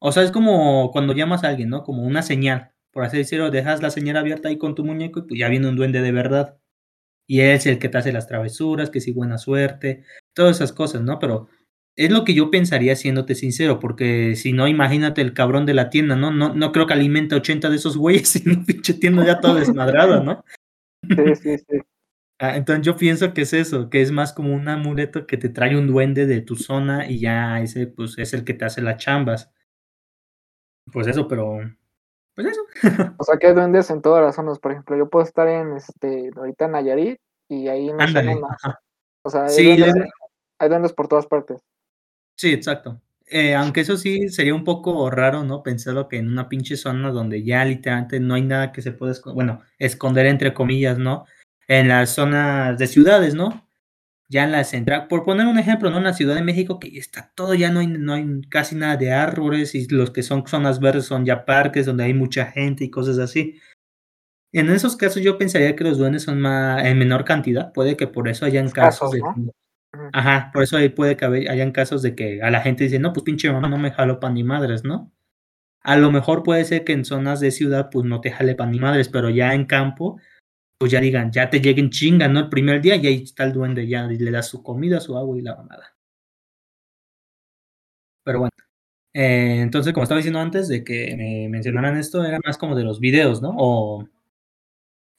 O 0.00 0.12
sea, 0.12 0.22
es 0.24 0.32
como 0.32 0.90
cuando 0.90 1.14
llamas 1.14 1.44
a 1.44 1.48
alguien, 1.48 1.68
¿no? 1.70 1.82
Como 1.84 2.02
una 2.02 2.22
señal, 2.22 2.72
por 2.90 3.04
así 3.04 3.16
decirlo, 3.18 3.50
dejas 3.50 3.82
la 3.82 3.90
señal 3.90 4.16
abierta 4.16 4.48
ahí 4.48 4.58
con 4.58 4.74
tu 4.74 4.84
muñeco 4.84 5.20
y 5.20 5.22
pues 5.22 5.38
ya 5.38 5.48
viene 5.48 5.68
un 5.68 5.76
duende 5.76 6.02
de 6.02 6.12
verdad. 6.12 6.58
Y 7.26 7.40
es 7.42 7.66
el 7.66 7.78
que 7.78 7.88
te 7.88 7.98
hace 7.98 8.12
las 8.12 8.26
travesuras, 8.28 8.90
que 8.90 9.00
sí, 9.00 9.12
buena 9.12 9.38
suerte, 9.38 10.04
todas 10.34 10.56
esas 10.56 10.72
cosas, 10.72 11.02
¿no? 11.02 11.18
Pero 11.18 11.48
es 11.96 12.10
lo 12.10 12.24
que 12.24 12.34
yo 12.34 12.50
pensaría, 12.50 12.96
siéndote 12.96 13.34
sincero, 13.34 13.78
porque 13.78 14.34
si 14.36 14.52
no, 14.52 14.66
imagínate 14.68 15.20
el 15.20 15.34
cabrón 15.34 15.66
de 15.66 15.74
la 15.74 15.90
tienda, 15.90 16.16
¿no? 16.16 16.30
No, 16.30 16.54
no 16.54 16.72
creo 16.72 16.86
que 16.86 16.94
alimente 16.94 17.34
80 17.34 17.68
de 17.70 17.76
esos 17.76 17.96
güeyes 17.96 18.34
y 18.44 18.48
una 18.48 18.64
pinche 18.64 18.94
tienda 18.94 19.24
ya 19.26 19.40
toda 19.40 19.60
desmadrada, 19.60 20.20
¿no? 20.20 20.44
Sí, 21.08 21.34
sí, 21.36 21.58
sí. 21.58 21.64
Ah, 22.40 22.56
entonces 22.56 22.84
yo 22.84 22.96
pienso 22.96 23.32
que 23.34 23.42
es 23.42 23.52
eso, 23.52 23.88
que 23.88 24.00
es 24.02 24.10
más 24.10 24.32
como 24.32 24.52
un 24.52 24.66
amuleto 24.68 25.28
que 25.28 25.36
te 25.36 25.48
trae 25.48 25.76
un 25.78 25.86
duende 25.86 26.26
de 26.26 26.40
tu 26.40 26.56
zona 26.56 27.08
y 27.08 27.20
ya 27.20 27.60
ese 27.60 27.86
pues 27.86 28.18
es 28.18 28.34
el 28.34 28.42
que 28.42 28.52
te 28.52 28.64
hace 28.64 28.82
las 28.82 28.96
chambas. 28.96 29.52
Pues 30.92 31.06
eso, 31.06 31.28
pero 31.28 31.60
pues 32.34 32.48
eso. 32.48 32.62
O 33.20 33.22
sea, 33.24 33.38
que 33.38 33.46
hay 33.46 33.54
duendes 33.54 33.90
en 33.90 34.02
todas 34.02 34.24
las 34.24 34.34
zonas. 34.34 34.58
Por 34.58 34.72
ejemplo, 34.72 34.96
yo 34.96 35.08
puedo 35.08 35.24
estar 35.24 35.46
en, 35.46 35.76
este, 35.76 36.30
ahorita 36.34 36.64
en 36.64 36.70
Nayarit 36.72 37.18
y 37.48 37.68
ahí 37.68 37.88
en 37.90 37.96
la 37.98 38.08
zona, 38.08 38.32
ajá. 38.50 38.80
O 39.24 39.30
sea, 39.30 39.44
hay, 39.44 39.50
Sí, 39.50 39.64
duendes, 39.76 39.94
le- 39.94 40.10
hay 40.58 40.68
duendes 40.68 40.92
por 40.92 41.06
todas 41.06 41.26
partes. 41.26 41.60
Sí, 42.36 42.52
exacto. 42.52 43.00
Eh, 43.26 43.54
aunque 43.54 43.80
eso 43.80 43.96
sí 43.96 44.28
sería 44.28 44.54
un 44.54 44.62
poco 44.64 45.08
raro, 45.10 45.42
¿no? 45.42 45.62
Pensarlo 45.62 46.06
que 46.06 46.18
en 46.18 46.28
una 46.28 46.50
pinche 46.50 46.76
zona 46.76 47.10
donde 47.10 47.42
ya 47.42 47.64
literalmente 47.64 48.20
no 48.20 48.34
hay 48.34 48.42
nada 48.42 48.72
que 48.72 48.82
se 48.82 48.92
pueda 48.92 49.12
esconder, 49.12 49.34
bueno, 49.34 49.62
esconder 49.78 50.26
entre 50.26 50.52
comillas, 50.52 50.98
¿no? 50.98 51.24
En 51.66 51.88
las 51.88 52.10
zonas 52.10 52.76
de 52.78 52.86
ciudades, 52.86 53.34
¿no? 53.34 53.66
Ya 54.28 54.44
en 54.44 54.52
la 54.52 54.64
central, 54.64 55.08
por 55.08 55.24
poner 55.24 55.46
un 55.46 55.58
ejemplo, 55.58 55.90
¿no? 55.90 55.98
En 55.98 56.04
la 56.04 56.14
Ciudad 56.14 56.34
de 56.34 56.42
México, 56.42 56.78
que 56.78 56.88
está 56.98 57.32
todo, 57.34 57.54
ya 57.54 57.70
no 57.70 57.80
hay, 57.80 57.86
no 57.86 58.14
hay 58.14 58.26
casi 58.50 58.76
nada 58.76 58.96
de 58.96 59.12
árboles 59.12 59.74
y 59.74 59.88
los 59.88 60.10
que 60.10 60.22
son 60.22 60.46
zonas 60.46 60.80
verdes 60.80 61.06
son 61.06 61.24
ya 61.24 61.44
parques 61.46 61.86
donde 61.86 62.04
hay 62.04 62.14
mucha 62.14 62.46
gente 62.46 62.84
y 62.84 62.90
cosas 62.90 63.18
así. 63.18 63.58
En 64.52 64.68
esos 64.70 64.96
casos 64.96 65.22
yo 65.22 65.38
pensaría 65.38 65.74
que 65.74 65.84
los 65.84 65.96
duendes 65.96 66.24
son 66.24 66.40
más, 66.40 66.84
en 66.84 66.98
menor 66.98 67.24
cantidad, 67.24 67.72
puede 67.72 67.96
que 67.96 68.06
por 68.06 68.28
eso 68.28 68.44
hayan 68.44 68.68
casos 68.70 69.14
Escasos, 69.14 69.36
de... 69.46 69.52
Ajá, 70.12 70.50
por 70.54 70.62
eso 70.62 70.76
ahí 70.78 70.88
puede 70.88 71.16
que 71.16 71.24
hayan 71.26 71.70
casos 71.72 72.00
de 72.02 72.14
que 72.14 72.40
a 72.42 72.50
la 72.50 72.60
gente 72.62 72.84
dice, 72.84 72.98
no, 72.98 73.12
pues 73.12 73.24
pinche 73.24 73.50
mamá 73.52 73.68
no 73.68 73.76
me 73.78 73.90
jaló 73.90 74.20
pan 74.20 74.34
ni 74.34 74.42
madres, 74.42 74.84
¿no? 74.84 75.12
A 75.82 75.96
lo 75.96 76.12
mejor 76.12 76.42
puede 76.44 76.64
ser 76.64 76.84
que 76.84 76.92
en 76.94 77.04
zonas 77.04 77.40
de 77.40 77.50
ciudad 77.52 77.90
pues 77.90 78.06
no 78.06 78.20
te 78.20 78.30
jale 78.32 78.54
pan 78.56 78.70
ni 78.72 78.80
madres, 78.80 79.08
pero 79.08 79.30
ya 79.30 79.54
en 79.54 79.66
campo, 79.66 80.20
pues 80.78 80.92
ya 80.92 81.00
digan, 81.00 81.32
ya 81.32 81.50
te 81.50 81.60
lleguen 81.60 81.90
chinga, 81.90 82.28
¿no? 82.28 82.40
El 82.40 82.50
primer 82.50 82.82
día 82.82 82.96
y 82.96 83.06
ahí 83.08 83.22
está 83.24 83.44
el 83.44 83.52
duende, 83.54 83.86
ya 83.88 84.04
le 84.06 84.30
das 84.32 84.48
su 84.48 84.62
comida, 84.62 85.00
su 85.00 85.16
agua 85.18 85.38
y 85.38 85.42
la 85.42 85.56
mamada. 85.56 85.94
Pero 88.26 88.38
bueno, 88.40 88.52
eh, 89.14 89.60
entonces 89.62 89.92
como 89.94 90.04
estaba 90.04 90.18
diciendo 90.18 90.40
antes 90.40 90.68
de 90.68 90.84
que 90.84 91.16
me 91.16 91.48
mencionaran 91.50 91.98
esto, 91.98 92.24
era 92.24 92.40
más 92.44 92.58
como 92.58 92.76
de 92.76 92.84
los 92.84 93.00
videos, 93.00 93.42
¿no? 93.42 93.54
O 93.58 94.08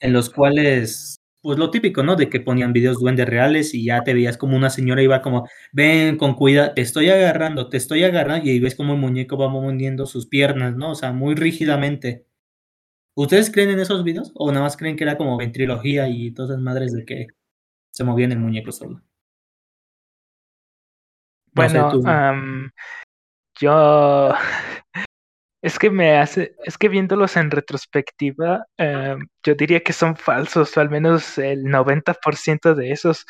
en 0.00 0.12
los 0.12 0.30
cuales, 0.30 1.16
pues 1.44 1.58
lo 1.58 1.70
típico, 1.70 2.02
¿no? 2.02 2.16
De 2.16 2.30
que 2.30 2.40
ponían 2.40 2.72
videos 2.72 2.98
duendes 2.98 3.28
reales 3.28 3.74
y 3.74 3.84
ya 3.84 4.02
te 4.02 4.14
veías 4.14 4.38
como 4.38 4.56
una 4.56 4.70
señora 4.70 5.02
iba 5.02 5.20
como, 5.20 5.46
ven 5.72 6.16
con 6.16 6.34
cuidado, 6.36 6.72
te 6.72 6.80
estoy 6.80 7.10
agarrando, 7.10 7.68
te 7.68 7.76
estoy 7.76 8.02
agarrando, 8.02 8.48
y 8.48 8.58
ves 8.60 8.74
como 8.74 8.94
el 8.94 8.98
muñeco 8.98 9.36
va 9.36 9.50
moviendo 9.50 10.06
sus 10.06 10.26
piernas, 10.26 10.74
¿no? 10.74 10.92
O 10.92 10.94
sea, 10.94 11.12
muy 11.12 11.34
rígidamente. 11.34 12.24
¿Ustedes 13.14 13.50
creen 13.52 13.68
en 13.68 13.80
esos 13.80 14.04
videos? 14.04 14.32
¿O 14.34 14.50
nada 14.50 14.62
más 14.62 14.78
creen 14.78 14.96
que 14.96 15.04
era 15.04 15.18
como 15.18 15.36
ventriloquía 15.36 16.08
y 16.08 16.32
todas 16.32 16.52
esas 16.52 16.62
madres 16.62 16.94
de 16.94 17.04
que 17.04 17.26
se 17.92 18.04
movían 18.04 18.32
el 18.32 18.38
muñeco 18.38 18.72
solo? 18.72 19.02
No 21.52 21.68
sé, 21.68 21.78
Bueno, 21.78 21.90
tú. 21.90 22.02
yo 23.60 24.32
es 25.64 25.78
que 25.78 25.90
me 25.90 26.18
hace, 26.18 26.54
es 26.64 26.76
que 26.76 26.88
viéndolos 26.88 27.36
en 27.36 27.50
retrospectiva, 27.50 28.66
em, 28.76 29.18
yo 29.44 29.54
diría 29.54 29.80
que 29.80 29.92
son 29.94 30.14
falsos, 30.16 30.76
o 30.76 30.80
al 30.80 30.90
menos 30.90 31.38
el 31.38 31.64
90% 31.64 32.74
de 32.74 32.92
esos. 32.92 33.24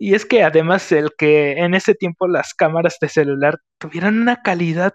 Y 0.00 0.14
es 0.14 0.24
que 0.26 0.42
además 0.42 0.90
el 0.92 1.10
que 1.16 1.52
en 1.52 1.74
ese 1.74 1.94
tiempo 1.94 2.26
las 2.28 2.54
cámaras 2.54 2.98
de 3.00 3.08
celular 3.08 3.58
tuvieran 3.78 4.20
una 4.20 4.42
calidad, 4.42 4.94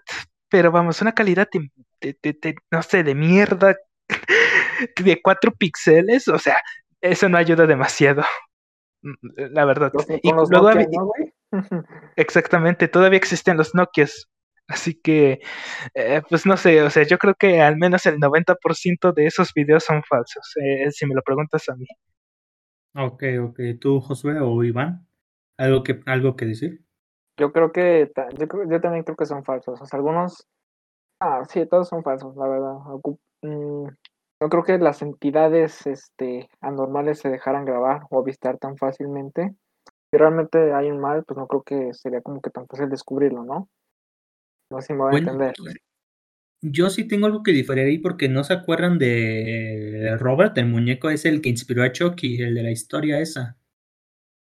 pero 0.50 0.70
vamos, 0.70 1.00
una 1.02 1.12
calidad 1.12 1.48
de, 1.52 1.70
de- 2.00 2.18
de- 2.22 2.38
de, 2.40 2.54
no 2.70 2.82
sé, 2.82 3.02
de 3.02 3.14
mierda, 3.14 3.74
de 4.98 5.22
4 5.22 5.52
píxeles, 5.52 6.28
o 6.28 6.38
sea, 6.38 6.58
eso 7.00 7.28
no 7.28 7.38
ayuda 7.38 7.66
demasiado, 7.66 8.22
mm, 9.02 9.12
la 9.50 9.64
verdad. 9.64 9.92
Y 10.22 10.30
los 10.30 10.50
luego 10.50 10.68
Nokia, 10.72 10.86
había- 10.86 10.98
¿no, 10.98 11.06
güey? 11.06 11.32
Exactamente, 12.16 12.88
todavía 12.88 13.18
existen 13.18 13.56
los 13.56 13.74
Nokias. 13.74 14.28
Así 14.68 14.94
que, 15.00 15.40
eh, 15.94 16.22
pues 16.28 16.46
no 16.46 16.56
sé, 16.56 16.82
o 16.82 16.90
sea, 16.90 17.04
yo 17.06 17.18
creo 17.18 17.34
que 17.34 17.60
al 17.60 17.76
menos 17.76 18.06
el 18.06 18.18
90% 18.18 19.12
de 19.12 19.26
esos 19.26 19.52
videos 19.54 19.84
son 19.84 20.02
falsos, 20.04 20.44
eh, 20.62 20.90
si 20.92 21.06
me 21.06 21.14
lo 21.14 21.22
preguntas 21.22 21.68
a 21.68 21.76
mí. 21.76 21.86
Ok, 22.96 23.22
ok. 23.40 23.60
¿Tú, 23.80 24.00
Josué 24.00 24.40
o 24.40 24.64
Iván? 24.64 25.06
¿Algo 25.56 25.82
que, 25.84 26.00
algo 26.06 26.34
que 26.36 26.46
decir? 26.46 26.84
Yo 27.36 27.52
creo 27.52 27.72
que, 27.72 28.10
yo, 28.38 28.48
creo- 28.48 28.68
yo 28.70 28.80
también 28.80 29.04
creo 29.04 29.16
que 29.16 29.26
son 29.26 29.44
falsos. 29.44 29.80
O 29.80 29.86
sea, 29.86 29.96
algunos, 29.98 30.46
ah, 31.20 31.44
sí, 31.48 31.66
todos 31.66 31.88
son 31.88 32.02
falsos, 32.04 32.36
la 32.36 32.48
verdad. 32.48 32.74
Mm, 33.42 33.86
no 34.40 34.48
creo 34.50 34.64
que 34.64 34.78
las 34.78 35.02
entidades, 35.02 35.86
este, 35.86 36.48
anormales 36.60 37.20
se 37.20 37.30
dejaran 37.30 37.64
grabar 37.66 38.02
o 38.10 38.20
avistar 38.20 38.58
tan 38.58 38.76
fácilmente. 38.78 39.54
Si 40.12 40.18
realmente 40.18 40.74
hay 40.74 40.90
un 40.90 41.00
mal, 41.00 41.24
pues 41.26 41.38
no 41.38 41.46
creo 41.48 41.62
que 41.64 41.94
sería 41.94 42.22
como 42.22 42.40
que 42.42 42.50
tan 42.50 42.66
fácil 42.68 42.90
descubrirlo, 42.90 43.44
¿no? 43.44 43.68
No 44.70 44.80
sé 44.82 44.88
si 44.88 44.92
me 44.92 44.98
voy 45.00 45.08
a 45.08 45.12
Bueno, 45.12 45.32
entender. 45.32 45.54
yo 46.62 46.88
sí 46.90 47.04
tengo 47.06 47.26
algo 47.26 47.42
que 47.42 47.52
diferir 47.52 47.84
ahí 47.86 47.98
porque 47.98 48.28
no 48.28 48.42
se 48.44 48.54
acuerdan 48.54 48.98
de 48.98 50.16
Robert, 50.18 50.56
el 50.58 50.66
muñeco 50.66 51.10
es 51.10 51.24
el 51.26 51.42
que 51.42 51.50
inspiró 51.50 51.82
a 51.82 51.92
Chucky, 51.92 52.40
el 52.42 52.54
de 52.54 52.62
la 52.62 52.70
historia 52.70 53.20
esa. 53.20 53.58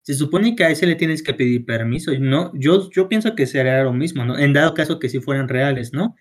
Se 0.02 0.14
supone 0.14 0.57
que 0.57 0.64
a 0.64 0.70
ese 0.70 0.87
le 0.87 0.96
tienes 0.96 1.22
que 1.22 1.35
pedir 1.35 1.66
permiso. 1.66 2.12
No, 2.20 2.52
yo, 2.55 2.90
yo 2.90 3.09
pienso 3.09 3.35
que 3.37 3.46
sería 3.46 3.83
lo 3.85 3.92
mismo, 3.92 4.24
¿no? 4.24 4.38
En 4.38 4.52
dado 4.55 4.74
caso 4.74 4.98
que 5.00 5.09
si 5.11 5.20
fueran 5.20 5.48
reales, 5.48 5.92
¿no? 5.94 6.16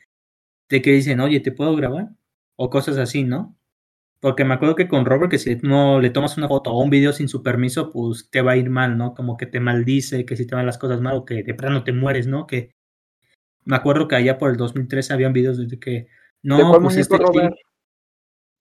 De 0.69 0.81
que 0.83 0.91
dicen, 0.93 1.21
oye, 1.21 1.41
¿te 1.41 1.51
puedo 1.53 1.75
grabar? 1.77 2.09
O 2.57 2.69
cosas 2.71 2.97
así, 2.97 3.23
¿no? 3.25 3.57
Porque 4.21 4.45
me 4.45 4.55
acuerdo 4.55 4.75
que 4.75 4.87
con 4.89 5.05
Robert, 5.05 5.31
que 5.31 5.39
si 5.39 5.57
no 5.63 6.01
le 6.01 6.11
tomas 6.11 6.37
una 6.37 6.49
foto 6.49 6.71
o 6.71 6.83
un 6.83 6.91
video 6.91 7.13
sin 7.13 7.29
su 7.29 7.43
permiso, 7.43 7.91
pues 7.91 8.29
te 8.31 8.41
va 8.43 8.53
a 8.53 8.57
ir 8.57 8.69
mal, 8.71 8.97
¿no? 8.97 9.15
Como 9.15 9.37
que 9.37 9.47
te 9.47 9.61
maldice, 9.61 10.25
que 10.25 10.37
si 10.37 10.47
te 10.47 10.55
van 10.55 10.65
las 10.67 10.79
cosas 10.79 11.01
mal 11.01 11.17
o 11.17 11.25
que 11.25 11.43
de 11.43 11.55
plano 11.55 11.83
te 11.85 11.93
mueres, 11.93 12.27
¿no? 12.27 12.47
Que 12.47 12.74
me 13.65 13.75
acuerdo 13.75 14.07
que 14.07 14.15
allá 14.15 14.37
por 14.37 14.51
el 14.51 14.57
2013 14.57 15.13
habían 15.13 15.33
videos 15.33 15.57
de 15.57 15.79
que, 15.79 15.91
¿De 15.91 16.07
no, 16.43 16.69
cuál 16.69 16.81
pues 16.81 16.97
este 16.97 17.17
Robert? 17.17 17.55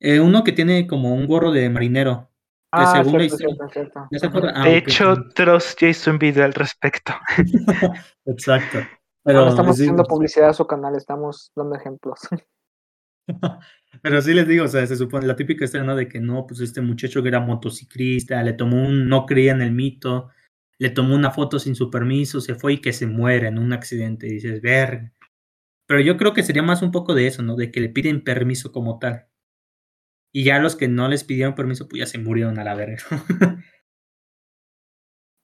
eh, 0.01 0.21
uno 0.21 0.45
que 0.45 0.53
tiene 0.53 0.87
como 0.87 1.15
un 1.15 1.27
gorro 1.27 1.53
de 1.53 1.69
marinero, 1.71 2.31
que 2.77 2.87
Ah, 2.87 2.87
según 2.87 3.19
la 3.19 3.29
cierto, 3.29 3.37
historia, 3.37 3.55
cierto, 3.57 3.69
cierto. 3.73 4.09
¿ya 4.11 4.19
se 4.19 4.27
Ajá. 4.27 4.39
acuerdan? 4.39 4.55
Ah, 4.57 4.65
De 4.65 4.77
hecho, 4.79 5.15
sí. 5.17 5.23
Dross 5.37 5.77
ya 5.79 5.89
hizo 5.89 6.11
un 6.11 6.19
video 6.19 6.45
al 6.45 6.55
respecto. 6.55 7.13
Exacto. 8.27 8.79
No 8.81 8.87
Pero 9.23 9.49
estamos 9.49 9.77
digo, 9.79 9.85
haciendo 9.85 10.05
publicidad 10.05 10.51
a 10.51 10.55
su 10.55 10.67
canal, 10.67 10.97
estamos 10.97 11.53
dando 11.55 11.77
ejemplos. 11.77 12.21
pero 14.03 14.21
sí 14.21 14.35
les 14.35 14.47
digo, 14.49 14.65
o 14.65 14.69
sea, 14.69 14.87
se 14.87 14.97
supone 14.97 15.27
la 15.27 15.37
típica 15.37 15.65
¿no? 15.83 15.97
De 15.97 16.09
que 16.09 16.21
no, 16.21 16.47
pues 16.47 16.61
este 16.61 16.81
muchacho 16.81 17.23
que 17.23 17.29
era 17.29 17.41
motociclista, 17.41 18.43
le 18.43 18.53
tomó 18.55 18.83
un, 18.83 19.09
no 19.09 19.27
creía 19.27 19.53
en 19.53 19.63
el 19.63 19.73
mito, 19.73 20.31
le 20.79 20.91
tomó 20.91 21.15
una 21.15 21.31
foto 21.31 21.59
sin 21.59 21.75
su 21.75 21.91
permiso, 21.91 22.41
se 22.41 22.55
fue 22.55 22.75
y 22.75 22.81
que 22.81 22.93
se 22.93 23.07
muere 23.07 23.49
en 23.49 23.59
un 23.59 23.73
accidente. 23.73 24.27
Y 24.27 24.35
dices, 24.35 24.61
ver. 24.61 25.13
Pero 25.87 26.01
yo 26.01 26.17
creo 26.17 26.33
que 26.35 26.43
sería 26.43 26.63
más 26.63 26.83
un 26.83 26.93
poco 26.93 27.15
de 27.15 27.27
eso, 27.27 27.43
¿no? 27.43 27.57
De 27.57 27.71
que 27.71 27.81
le 27.81 27.89
piden 27.91 28.25
permiso 28.25 28.73
como 28.73 28.99
tal. 28.99 29.29
Y 30.33 30.45
ya 30.45 30.59
los 30.59 30.75
que 30.77 30.89
no 30.89 31.09
les 31.09 31.23
pidieron 31.25 31.55
permiso, 31.55 31.89
pues 31.89 32.01
ya 32.01 32.07
se 32.07 32.19
murieron 32.19 32.59
a 32.59 32.65
la 32.65 32.75
verga. 32.75 33.05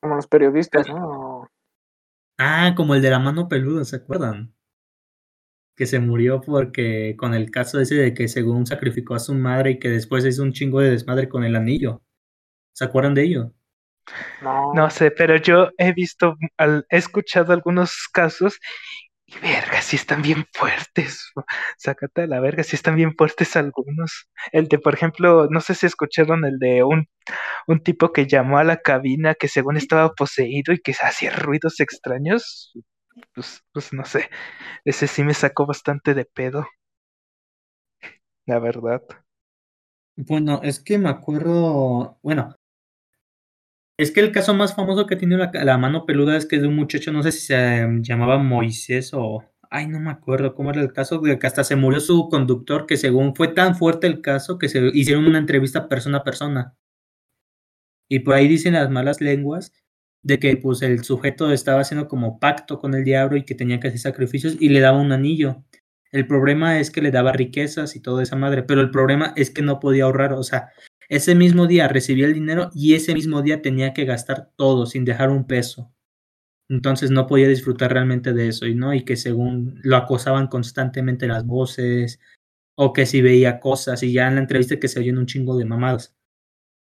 Como 0.02 0.16
los 0.16 0.26
periodistas, 0.26 0.88
¿no? 0.88 1.46
ah, 2.38 2.72
como 2.74 2.94
el 2.94 3.02
de 3.02 3.10
la 3.10 3.18
mano 3.18 3.48
peluda, 3.48 3.84
¿se 3.84 3.96
acuerdan? 3.96 4.54
Que 5.76 5.84
se 5.84 5.98
murió 5.98 6.40
porque 6.40 7.14
con 7.18 7.34
el 7.34 7.50
caso 7.50 7.80
ese 7.80 7.96
de 7.96 8.14
que 8.14 8.28
según 8.28 8.66
sacrificó 8.66 9.14
a 9.14 9.18
su 9.18 9.34
madre 9.34 9.72
y 9.72 9.78
que 9.78 9.90
después 9.90 10.24
hizo 10.24 10.42
un 10.42 10.52
chingo 10.54 10.80
de 10.80 10.90
desmadre 10.90 11.28
con 11.28 11.44
el 11.44 11.54
anillo. 11.54 12.02
¿Se 12.72 12.84
acuerdan 12.84 13.14
de 13.14 13.24
ello? 13.24 13.52
No. 14.40 14.56
No 14.72 14.90
sé, 14.90 15.10
pero 15.10 15.36
yo 15.36 15.70
he 15.78 15.92
visto, 15.92 16.36
al- 16.56 16.86
he 16.90 16.96
escuchado 16.98 17.52
algunos 17.52 18.08
casos 18.12 18.58
Y 19.26 19.38
verga, 19.40 19.82
sí 19.82 19.96
están 19.96 20.22
bien 20.22 20.46
fuertes. 20.54 21.32
Sácate 21.78 22.22
a 22.22 22.26
la 22.28 22.40
verga, 22.40 22.62
sí 22.64 22.76
están 22.76 22.96
bien 22.96 23.14
fuertes 23.16 23.56
algunos. 23.56 24.28
El 24.52 24.68
de, 24.68 24.78
por 24.78 24.94
ejemplo, 24.94 25.48
no 25.50 25.60
sé 25.62 25.74
si 25.76 25.86
escucharon 25.86 26.44
el 26.46 26.58
de 26.60 26.84
un, 26.84 27.08
un 27.68 27.82
tipo 27.82 28.12
que 28.12 28.26
llamó 28.28 28.58
a 28.58 28.64
la 28.64 28.78
cabina 28.78 29.34
que 29.36 29.48
según 29.48 29.76
estaba 29.78 30.12
poseído 30.14 30.74
y 30.74 30.80
que 30.80 30.94
hacía 31.02 31.32
ruidos 31.36 31.80
extraños. 31.80 32.72
Pues, 33.34 33.62
pues 33.72 33.92
no 33.94 34.04
sé. 34.06 34.30
Ese 34.84 35.06
sí 35.08 35.24
me 35.24 35.34
sacó 35.34 35.66
bastante 35.66 36.14
de 36.14 36.24
pedo. 36.26 36.66
La 38.44 38.58
verdad. 38.58 39.02
Bueno, 40.16 40.60
es 40.62 40.80
que 40.80 40.98
me 40.98 41.08
acuerdo, 41.08 42.18
bueno, 42.22 42.54
es 44.00 44.12
que 44.12 44.20
el 44.20 44.32
caso 44.32 44.54
más 44.54 44.74
famoso 44.74 45.06
que 45.06 45.16
tiene 45.16 45.36
la, 45.36 45.78
mano 45.78 46.06
peluda 46.06 46.36
es 46.36 46.46
que 46.46 46.56
es 46.56 46.62
de 46.62 46.68
un 46.68 46.76
muchacho, 46.76 47.12
no 47.12 47.22
sé 47.22 47.32
si 47.32 47.40
se 47.40 47.86
llamaba 48.00 48.38
Moisés 48.38 49.12
o, 49.12 49.44
ay, 49.70 49.88
no 49.88 50.00
me 50.00 50.10
acuerdo 50.10 50.54
cómo 50.54 50.70
era 50.70 50.80
el 50.80 50.92
caso, 50.92 51.20
que 51.20 51.46
hasta 51.46 51.64
se 51.64 51.76
murió 51.76 52.00
su 52.00 52.28
conductor, 52.30 52.86
que 52.86 52.96
según 52.96 53.34
fue 53.36 53.48
tan 53.48 53.76
fuerte 53.76 54.06
el 54.06 54.22
caso 54.22 54.58
que 54.58 54.70
se 54.70 54.90
hicieron 54.94 55.26
una 55.26 55.38
entrevista 55.38 55.86
persona 55.88 56.18
a 56.18 56.24
persona. 56.24 56.76
Y 58.08 58.20
por 58.20 58.34
ahí 58.34 58.48
dicen 58.48 58.72
las 58.72 58.90
malas 58.90 59.20
lenguas 59.20 59.72
de 60.22 60.38
que 60.38 60.56
pues 60.56 60.80
el 60.82 61.04
sujeto 61.04 61.52
estaba 61.52 61.80
haciendo 61.82 62.08
como 62.08 62.40
pacto 62.40 62.78
con 62.78 62.94
el 62.94 63.04
diablo 63.04 63.36
y 63.36 63.44
que 63.44 63.54
tenía 63.54 63.80
que 63.80 63.88
hacer 63.88 64.00
sacrificios 64.00 64.56
y 64.58 64.70
le 64.70 64.80
daba 64.80 64.98
un 64.98 65.12
anillo. 65.12 65.62
El 66.10 66.26
problema 66.26 66.80
es 66.80 66.90
que 66.90 67.02
le 67.02 67.10
daba 67.10 67.32
riquezas 67.32 67.96
y 67.96 68.00
toda 68.00 68.22
esa 68.22 68.36
madre, 68.36 68.62
pero 68.62 68.80
el 68.80 68.90
problema 68.90 69.34
es 69.36 69.50
que 69.50 69.62
no 69.62 69.78
podía 69.78 70.04
ahorrar, 70.04 70.32
o 70.32 70.42
sea, 70.42 70.70
ese 71.10 71.34
mismo 71.34 71.66
día 71.66 71.88
recibía 71.88 72.26
el 72.26 72.34
dinero 72.34 72.70
y 72.72 72.94
ese 72.94 73.14
mismo 73.14 73.42
día 73.42 73.60
tenía 73.60 73.92
que 73.92 74.04
gastar 74.04 74.52
todo 74.54 74.86
sin 74.86 75.04
dejar 75.04 75.30
un 75.30 75.44
peso. 75.44 75.92
Entonces 76.68 77.10
no 77.10 77.26
podía 77.26 77.48
disfrutar 77.48 77.92
realmente 77.92 78.32
de 78.32 78.46
eso 78.46 78.64
y 78.66 78.76
no 78.76 78.94
y 78.94 79.04
que 79.04 79.16
según 79.16 79.80
lo 79.82 79.96
acosaban 79.96 80.46
constantemente 80.46 81.26
las 81.26 81.44
voces 81.44 82.20
o 82.76 82.92
que 82.92 83.06
si 83.06 83.22
veía 83.22 83.58
cosas 83.58 84.04
y 84.04 84.12
ya 84.12 84.28
en 84.28 84.36
la 84.36 84.40
entrevista 84.42 84.78
que 84.78 84.86
se 84.86 85.00
oyen 85.00 85.18
un 85.18 85.26
chingo 85.26 85.58
de 85.58 85.64
mamadas. 85.64 86.16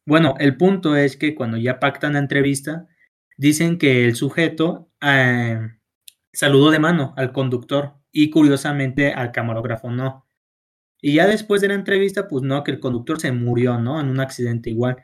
Bueno, 0.04 0.34
el 0.40 0.56
punto 0.56 0.96
es 0.96 1.16
que 1.16 1.36
cuando 1.36 1.56
ya 1.56 1.78
pactan 1.78 2.14
la 2.14 2.18
entrevista 2.18 2.88
dicen 3.36 3.78
que 3.78 4.06
el 4.06 4.16
sujeto 4.16 4.90
eh, 5.00 5.60
saludó 6.32 6.72
de 6.72 6.80
mano 6.80 7.14
al 7.16 7.32
conductor 7.32 7.94
y 8.10 8.30
curiosamente 8.30 9.12
al 9.12 9.30
camarógrafo 9.30 9.88
no. 9.88 10.25
Y 11.06 11.14
ya 11.14 11.28
después 11.28 11.60
de 11.60 11.68
la 11.68 11.74
entrevista, 11.74 12.26
pues 12.26 12.42
no, 12.42 12.64
que 12.64 12.72
el 12.72 12.80
conductor 12.80 13.20
se 13.20 13.30
murió, 13.30 13.78
¿no? 13.78 14.00
En 14.00 14.08
un 14.08 14.18
accidente 14.18 14.70
igual. 14.70 14.96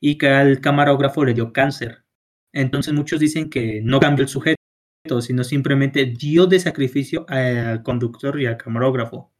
Y 0.00 0.16
que 0.16 0.28
al 0.28 0.60
camarógrafo 0.60 1.24
le 1.24 1.34
dio 1.34 1.52
cáncer. 1.52 2.04
Entonces 2.52 2.94
muchos 2.94 3.18
dicen 3.18 3.50
que 3.50 3.80
no 3.82 3.98
cambió 3.98 4.22
el 4.22 4.28
sujeto, 4.28 4.54
sino 5.20 5.42
simplemente 5.42 6.06
dio 6.06 6.46
de 6.46 6.60
sacrificio 6.60 7.26
al 7.28 7.82
conductor 7.82 8.40
y 8.40 8.46
al 8.46 8.58
camarógrafo. 8.58 9.32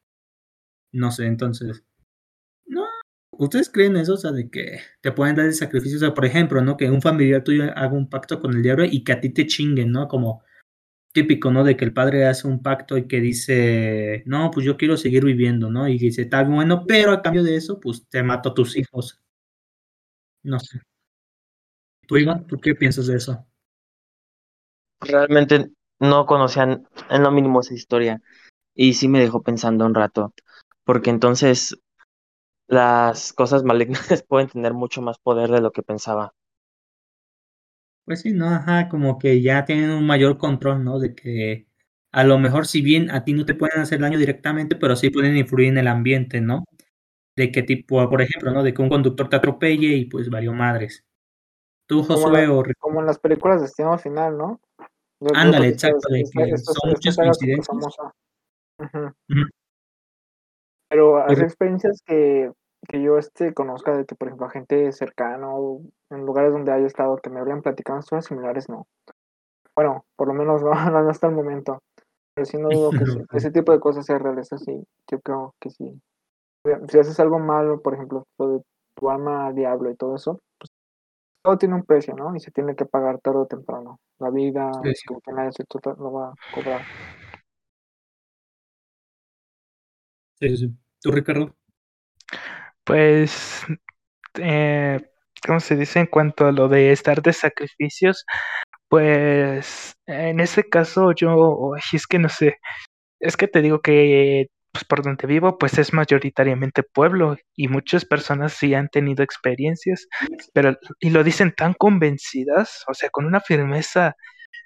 No 0.92 1.12
sé, 1.12 1.26
entonces. 1.26 1.84
No, 2.66 2.86
¿ustedes 3.30 3.70
creen 3.70 3.96
eso? 3.96 4.14
O 4.14 4.16
sea, 4.16 4.32
de 4.32 4.50
que 4.50 4.80
te 5.02 5.12
pueden 5.12 5.36
dar 5.36 5.46
de 5.46 5.52
sacrificio. 5.52 5.98
O 5.98 6.00
sea, 6.00 6.12
por 6.12 6.24
ejemplo, 6.24 6.60
¿no? 6.60 6.76
Que 6.76 6.90
un 6.90 7.02
familiar 7.02 7.44
tuyo 7.44 7.70
haga 7.76 7.92
un 7.92 8.10
pacto 8.10 8.40
con 8.40 8.56
el 8.56 8.64
diablo 8.64 8.84
y 8.84 9.04
que 9.04 9.12
a 9.12 9.20
ti 9.20 9.28
te 9.30 9.46
chinguen, 9.46 9.92
¿no? 9.92 10.08
Como 10.08 10.42
típico, 11.12 11.50
¿no? 11.50 11.64
De 11.64 11.76
que 11.76 11.84
el 11.84 11.92
padre 11.92 12.26
hace 12.26 12.46
un 12.46 12.62
pacto 12.62 12.96
y 12.96 13.06
que 13.06 13.20
dice, 13.20 14.22
no, 14.26 14.50
pues 14.50 14.64
yo 14.66 14.76
quiero 14.76 14.96
seguir 14.96 15.24
viviendo, 15.24 15.70
¿no? 15.70 15.88
Y 15.88 15.98
dice, 15.98 16.22
está 16.22 16.42
bueno, 16.44 16.84
pero 16.86 17.12
a 17.12 17.22
cambio 17.22 17.42
de 17.42 17.56
eso, 17.56 17.80
pues 17.80 18.06
te 18.08 18.22
mato 18.22 18.50
a 18.50 18.54
tus 18.54 18.76
hijos. 18.76 19.20
No 20.42 20.58
sé. 20.58 20.80
¿Tú, 22.06 22.16
Iván, 22.16 22.46
tú 22.46 22.58
qué 22.58 22.74
piensas 22.74 23.06
de 23.06 23.16
eso? 23.16 23.46
Realmente 25.00 25.70
no 25.98 26.26
conocían 26.26 26.88
en 27.08 27.22
lo 27.22 27.30
mínimo 27.30 27.60
esa 27.60 27.74
historia 27.74 28.20
y 28.74 28.94
sí 28.94 29.08
me 29.08 29.20
dejó 29.20 29.42
pensando 29.42 29.86
un 29.86 29.94
rato, 29.94 30.34
porque 30.84 31.10
entonces 31.10 31.78
las 32.66 33.32
cosas 33.32 33.64
malignas 33.64 34.22
pueden 34.28 34.48
tener 34.48 34.74
mucho 34.74 35.02
más 35.02 35.18
poder 35.18 35.50
de 35.50 35.60
lo 35.60 35.72
que 35.72 35.82
pensaba. 35.82 36.34
Pues 38.10 38.22
sí, 38.22 38.32
¿no? 38.32 38.48
Ajá, 38.48 38.88
como 38.88 39.20
que 39.20 39.40
ya 39.40 39.64
tienen 39.64 39.90
un 39.90 40.04
mayor 40.04 40.36
control, 40.36 40.82
¿no? 40.82 40.98
De 40.98 41.14
que 41.14 41.68
a 42.10 42.24
lo 42.24 42.40
mejor 42.40 42.66
si 42.66 42.82
bien 42.82 43.08
a 43.08 43.22
ti 43.22 43.34
no 43.34 43.46
te 43.46 43.54
pueden 43.54 43.78
hacer 43.78 44.00
daño 44.00 44.18
directamente, 44.18 44.74
pero 44.74 44.96
sí 44.96 45.10
pueden 45.10 45.36
influir 45.36 45.68
en 45.68 45.78
el 45.78 45.86
ambiente, 45.86 46.40
¿no? 46.40 46.64
De 47.36 47.52
qué 47.52 47.62
tipo, 47.62 48.10
por 48.10 48.20
ejemplo, 48.20 48.50
¿no? 48.50 48.64
De 48.64 48.74
que 48.74 48.82
un 48.82 48.88
conductor 48.88 49.28
te 49.28 49.36
atropelle 49.36 49.94
y 49.94 50.06
pues 50.06 50.28
valió 50.28 50.52
madres. 50.52 51.04
Tú, 51.86 52.04
Como, 52.04 52.18
Josué, 52.18 52.48
o 52.48 52.64
como 52.80 52.98
en 52.98 53.06
las 53.06 53.20
películas 53.20 53.58
de 53.58 53.68
Destino 53.68 53.96
Final, 53.96 54.36
¿no? 54.36 54.60
Yo 55.20 55.28
Ándale, 55.32 55.68
exacto, 55.68 56.08
de 56.10 56.24
que 56.24 56.58
son 56.58 56.90
muchas 56.90 57.16
coincidencias. 57.16 57.78
Pero 60.88 61.18
hay 61.18 61.22
Correcto. 61.26 61.44
experiencias 61.44 62.02
que, 62.04 62.50
que 62.90 63.00
yo 63.02 63.18
este, 63.18 63.54
conozca 63.54 63.96
de 63.96 64.04
que, 64.04 64.16
por 64.16 64.28
ejemplo, 64.28 64.46
a 64.46 64.50
gente 64.50 64.90
cercana 64.92 65.48
o 65.54 65.82
en 66.10 66.26
lugares 66.26 66.52
donde 66.52 66.72
haya 66.72 66.86
estado 66.86 67.18
que 67.18 67.30
me 67.30 67.40
habrían 67.40 67.62
platicado 67.62 68.00
historias 68.00 68.26
similares, 68.26 68.68
no. 68.68 68.88
Bueno, 69.76 70.04
por 70.16 70.28
lo 70.28 70.34
menos 70.34 70.62
no, 70.64 70.72
no 71.02 71.10
hasta 71.10 71.28
el 71.28 71.34
momento. 71.34 71.80
Pero 72.34 72.46
sí 72.46 72.58
no 72.58 72.70
dudo 72.72 72.94
que, 72.94 73.06
sí- 73.06 73.24
ese 73.34 73.50
tipo 73.52 73.72
de 73.72 73.80
cosas 73.80 74.06
sean 74.06 74.20
reales, 74.20 74.52
así. 74.52 74.84
Yo 75.10 75.20
creo 75.20 75.54
que 75.60 75.70
sí. 75.70 76.00
Si 76.88 76.98
haces 76.98 77.20
algo 77.20 77.38
malo, 77.38 77.80
por 77.82 77.94
ejemplo, 77.94 78.24
lo 78.38 78.48
de 78.48 78.62
tu 78.96 79.10
alma 79.10 79.46
al 79.48 79.54
diablo 79.54 79.90
y 79.90 79.96
todo 79.96 80.16
eso, 80.16 80.40
pues 80.58 80.70
todo 81.42 81.58
tiene 81.58 81.76
un 81.76 81.84
precio, 81.84 82.14
¿no? 82.16 82.34
Y 82.36 82.40
se 82.40 82.50
tiene 82.52 82.76
que 82.76 82.86
pagar 82.86 83.20
tarde 83.20 83.40
o 83.40 83.46
temprano. 83.46 83.98
La 84.18 84.30
vida, 84.30 84.70
Sí, 84.82 84.94
sí. 84.94 85.14
que 85.24 85.32
nadie 85.32 85.52
se 85.52 85.64
lo 85.98 86.12
va 86.12 86.28
a 86.30 86.34
cobrar. 86.50 86.86
Sí, 90.40 90.48
sí, 90.50 90.56
sí. 90.56 90.76
¿Tú, 91.00 91.12
Ricardo? 91.12 91.54
Pues, 92.90 93.62
eh, 94.40 95.00
¿cómo 95.46 95.60
se 95.60 95.76
dice 95.76 96.00
en 96.00 96.06
cuanto 96.06 96.46
a 96.46 96.52
lo 96.52 96.68
de 96.68 96.92
estar 96.92 97.22
de 97.22 97.32
sacrificios? 97.32 98.26
Pues, 98.88 99.94
en 100.06 100.40
ese 100.40 100.64
caso 100.68 101.12
yo, 101.14 101.72
es 101.94 102.06
que 102.08 102.18
no 102.18 102.28
sé, 102.28 102.58
es 103.20 103.36
que 103.36 103.48
te 103.48 103.62
digo 103.62 103.82
que 103.82 104.48
pues, 104.72 104.84
por 104.84 105.02
donde 105.04 105.26
vivo, 105.28 105.58
pues 105.58 105.78
es 105.78 105.92
mayoritariamente 105.94 106.82
pueblo 106.84 107.36
y 107.56 107.68
muchas 107.68 108.04
personas 108.06 108.54
sí 108.54 108.74
han 108.74 108.88
tenido 108.90 109.24
experiencias, 109.24 110.08
pero 110.54 110.78
y 111.00 111.10
lo 111.10 111.24
dicen 111.24 111.54
tan 111.56 111.74
convencidas, 111.74 112.84
o 112.88 112.94
sea, 112.94 113.10
con 113.10 113.26
una 113.26 113.40
firmeza, 113.40 114.16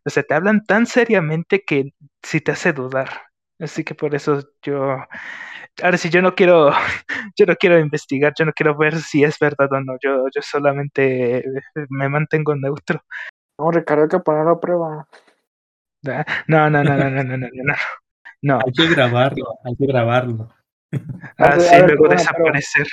o 0.06 0.10
sea, 0.10 0.22
te 0.24 0.34
hablan 0.34 0.64
tan 0.66 0.86
seriamente 0.86 1.64
que 1.66 1.92
sí 2.22 2.40
te 2.40 2.52
hace 2.52 2.72
dudar. 2.74 3.10
Así 3.60 3.84
que 3.84 3.94
por 3.94 4.14
eso 4.14 4.40
yo, 4.62 4.98
ahora 5.82 5.96
sí, 5.96 6.10
yo 6.10 6.22
no 6.22 6.34
quiero, 6.34 6.70
yo 7.36 7.46
no 7.46 7.54
quiero 7.56 7.78
investigar, 7.78 8.32
yo 8.38 8.44
no 8.44 8.52
quiero 8.52 8.76
ver 8.76 8.96
si 8.96 9.24
es 9.24 9.38
verdad 9.38 9.72
o 9.72 9.80
no, 9.80 9.96
yo, 10.02 10.26
yo 10.34 10.42
solamente 10.42 11.44
me 11.88 12.08
mantengo 12.08 12.54
neutro. 12.56 13.00
No, 13.58 13.70
Ricardo, 13.70 14.02
hay 14.04 14.08
que 14.08 14.18
ponerlo 14.18 14.52
a 14.52 14.60
prueba. 14.60 15.08
Ah, 16.08 16.24
No, 16.48 16.68
no, 16.68 16.82
no, 16.82 16.96
no, 16.96 17.10
no, 17.10 17.22
no, 17.22 17.36
no, 17.36 17.48
no. 17.52 17.74
No, 18.42 18.58
Hay 18.64 18.72
que 18.72 18.88
grabarlo, 18.88 19.58
hay 19.64 19.74
que 19.76 19.86
grabarlo. 19.86 20.50
A 21.38 21.56
ver, 21.56 21.60
así 21.60 21.74
a 21.74 21.78
ver, 21.80 21.90
luego 21.90 22.08
desaparecer. 22.08 22.86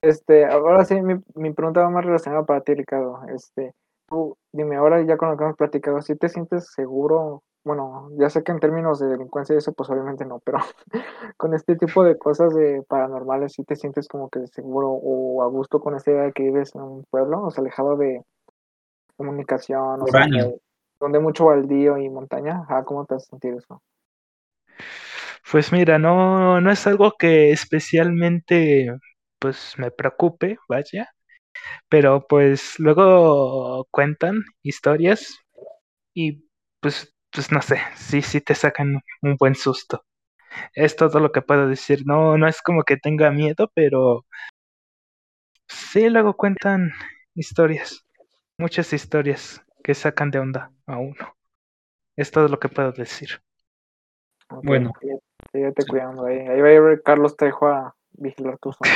Este, 0.00 0.44
ahora 0.46 0.84
sí, 0.84 0.94
mi, 1.00 1.14
mi 1.34 1.52
pregunta 1.52 1.82
va 1.82 1.90
más 1.90 2.04
relacionada 2.04 2.44
para 2.44 2.60
ti, 2.60 2.74
Ricardo. 2.74 3.20
Este, 3.34 3.72
tú, 4.08 4.36
dime, 4.52 4.76
ahora 4.76 5.02
ya 5.02 5.16
con 5.16 5.30
lo 5.30 5.36
que 5.36 5.44
hemos 5.44 5.56
platicado, 5.56 6.00
¿sí 6.02 6.16
te 6.16 6.28
sientes 6.28 6.72
seguro? 6.72 7.42
Bueno, 7.64 8.10
ya 8.18 8.28
sé 8.28 8.42
que 8.42 8.50
en 8.50 8.58
términos 8.58 8.98
de 8.98 9.06
delincuencia 9.06 9.54
y 9.54 9.58
eso, 9.58 9.72
pues 9.72 9.88
obviamente 9.88 10.24
no, 10.24 10.40
pero 10.40 10.58
con 11.36 11.54
este 11.54 11.76
tipo 11.76 12.02
de 12.02 12.18
cosas 12.18 12.54
de 12.54 12.82
paranormales, 12.88 13.52
¿sí 13.52 13.64
te 13.64 13.76
sientes 13.76 14.08
como 14.08 14.28
que 14.30 14.46
seguro 14.48 14.90
o 14.90 15.42
a 15.42 15.46
gusto 15.46 15.80
con 15.80 15.94
esta 15.94 16.10
idea 16.10 16.22
de 16.24 16.32
que 16.32 16.42
vives 16.42 16.74
en 16.74 16.82
un 16.82 17.04
pueblo, 17.04 17.42
o 17.42 17.50
sea, 17.50 17.62
alejado 17.62 17.96
de 17.96 18.22
comunicación, 19.16 20.02
o 20.02 20.06
sea, 20.06 20.26
donde 20.98 21.20
mucho 21.20 21.46
baldío 21.46 21.98
y 21.98 22.08
montaña? 22.10 22.62
Ajá, 22.62 22.84
¿cómo 22.84 23.06
te 23.06 23.14
has 23.14 23.26
sentido 23.26 23.58
eso? 23.58 23.82
Pues 25.50 25.72
mira, 25.72 25.98
no, 25.98 26.60
no 26.60 26.70
es 26.70 26.86
algo 26.86 27.12
que 27.18 27.50
especialmente 27.50 28.88
pues 29.38 29.74
me 29.76 29.90
preocupe, 29.90 30.56
vaya, 30.68 31.10
pero 31.88 32.26
pues 32.28 32.78
luego 32.78 33.86
cuentan 33.90 34.42
historias 34.62 35.38
y 36.14 36.44
pues, 36.80 37.11
pues 37.32 37.50
no 37.50 37.62
sé, 37.62 37.80
sí, 37.96 38.22
sí 38.22 38.40
te 38.40 38.54
sacan 38.54 39.00
un 39.22 39.36
buen 39.36 39.54
susto. 39.54 40.04
Es 40.74 40.96
todo 40.96 41.18
lo 41.18 41.32
que 41.32 41.42
puedo 41.42 41.66
decir. 41.66 42.02
No, 42.06 42.36
no 42.36 42.46
es 42.46 42.60
como 42.62 42.84
que 42.84 42.96
tenga 42.96 43.30
miedo, 43.30 43.70
pero 43.74 44.26
sí 45.66 46.08
luego 46.10 46.36
cuentan 46.36 46.92
historias, 47.34 48.04
muchas 48.58 48.92
historias 48.92 49.62
que 49.82 49.94
sacan 49.94 50.30
de 50.30 50.38
onda 50.38 50.70
a 50.86 50.98
uno. 50.98 51.36
Es 52.16 52.30
todo 52.30 52.48
lo 52.48 52.58
que 52.58 52.68
puedo 52.68 52.92
decir. 52.92 53.40
Bueno. 54.62 54.92
sí, 55.00 55.08
síguete 55.52 55.86
cuidando 55.86 56.26
ahí. 56.26 56.38
Ahí 56.38 56.60
va 56.60 56.68
a 56.68 56.72
ir 56.72 57.02
Carlos 57.02 57.36
Trejo 57.36 57.68
a 57.68 57.96
vigilar 58.12 58.58
tu 58.58 58.72
zona. 58.72 58.90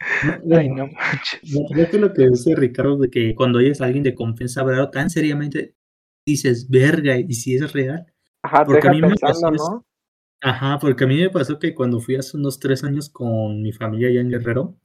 Ay, 0.58 0.68
no 0.68 0.88
manches. 0.88 1.40
Yo 1.42 1.60
creo 1.70 1.88
que 1.88 1.98
lo 1.98 2.12
que 2.12 2.28
dice 2.28 2.56
Ricardo 2.56 2.98
de 2.98 3.08
que 3.08 3.36
cuando 3.36 3.60
oyes 3.60 3.80
a 3.80 3.84
alguien 3.84 4.02
de 4.02 4.16
confianza 4.16 4.62
hablar 4.62 4.90
tan 4.90 5.08
seriamente, 5.08 5.76
dices, 6.26 6.68
verga, 6.68 7.18
y 7.18 7.32
si 7.34 7.56
es 7.56 7.72
real, 7.72 8.12
Ajá, 8.42 8.64
Porque 8.64 8.88
a 8.88 8.90
mí 8.90 9.00
me 9.00 9.14
pasó. 9.14 9.86
Ajá, 10.40 10.78
porque 10.80 11.04
a 11.04 11.06
mí 11.06 11.16
me 11.16 11.30
pasó 11.30 11.58
que 11.58 11.74
cuando 11.74 12.00
fui 12.00 12.16
hace 12.16 12.36
unos 12.36 12.58
tres 12.58 12.82
años 12.82 13.08
con 13.08 13.62
mi 13.62 13.72
familia 13.72 14.08
allá 14.08 14.20
en 14.20 14.30
Guerrero, 14.30 14.76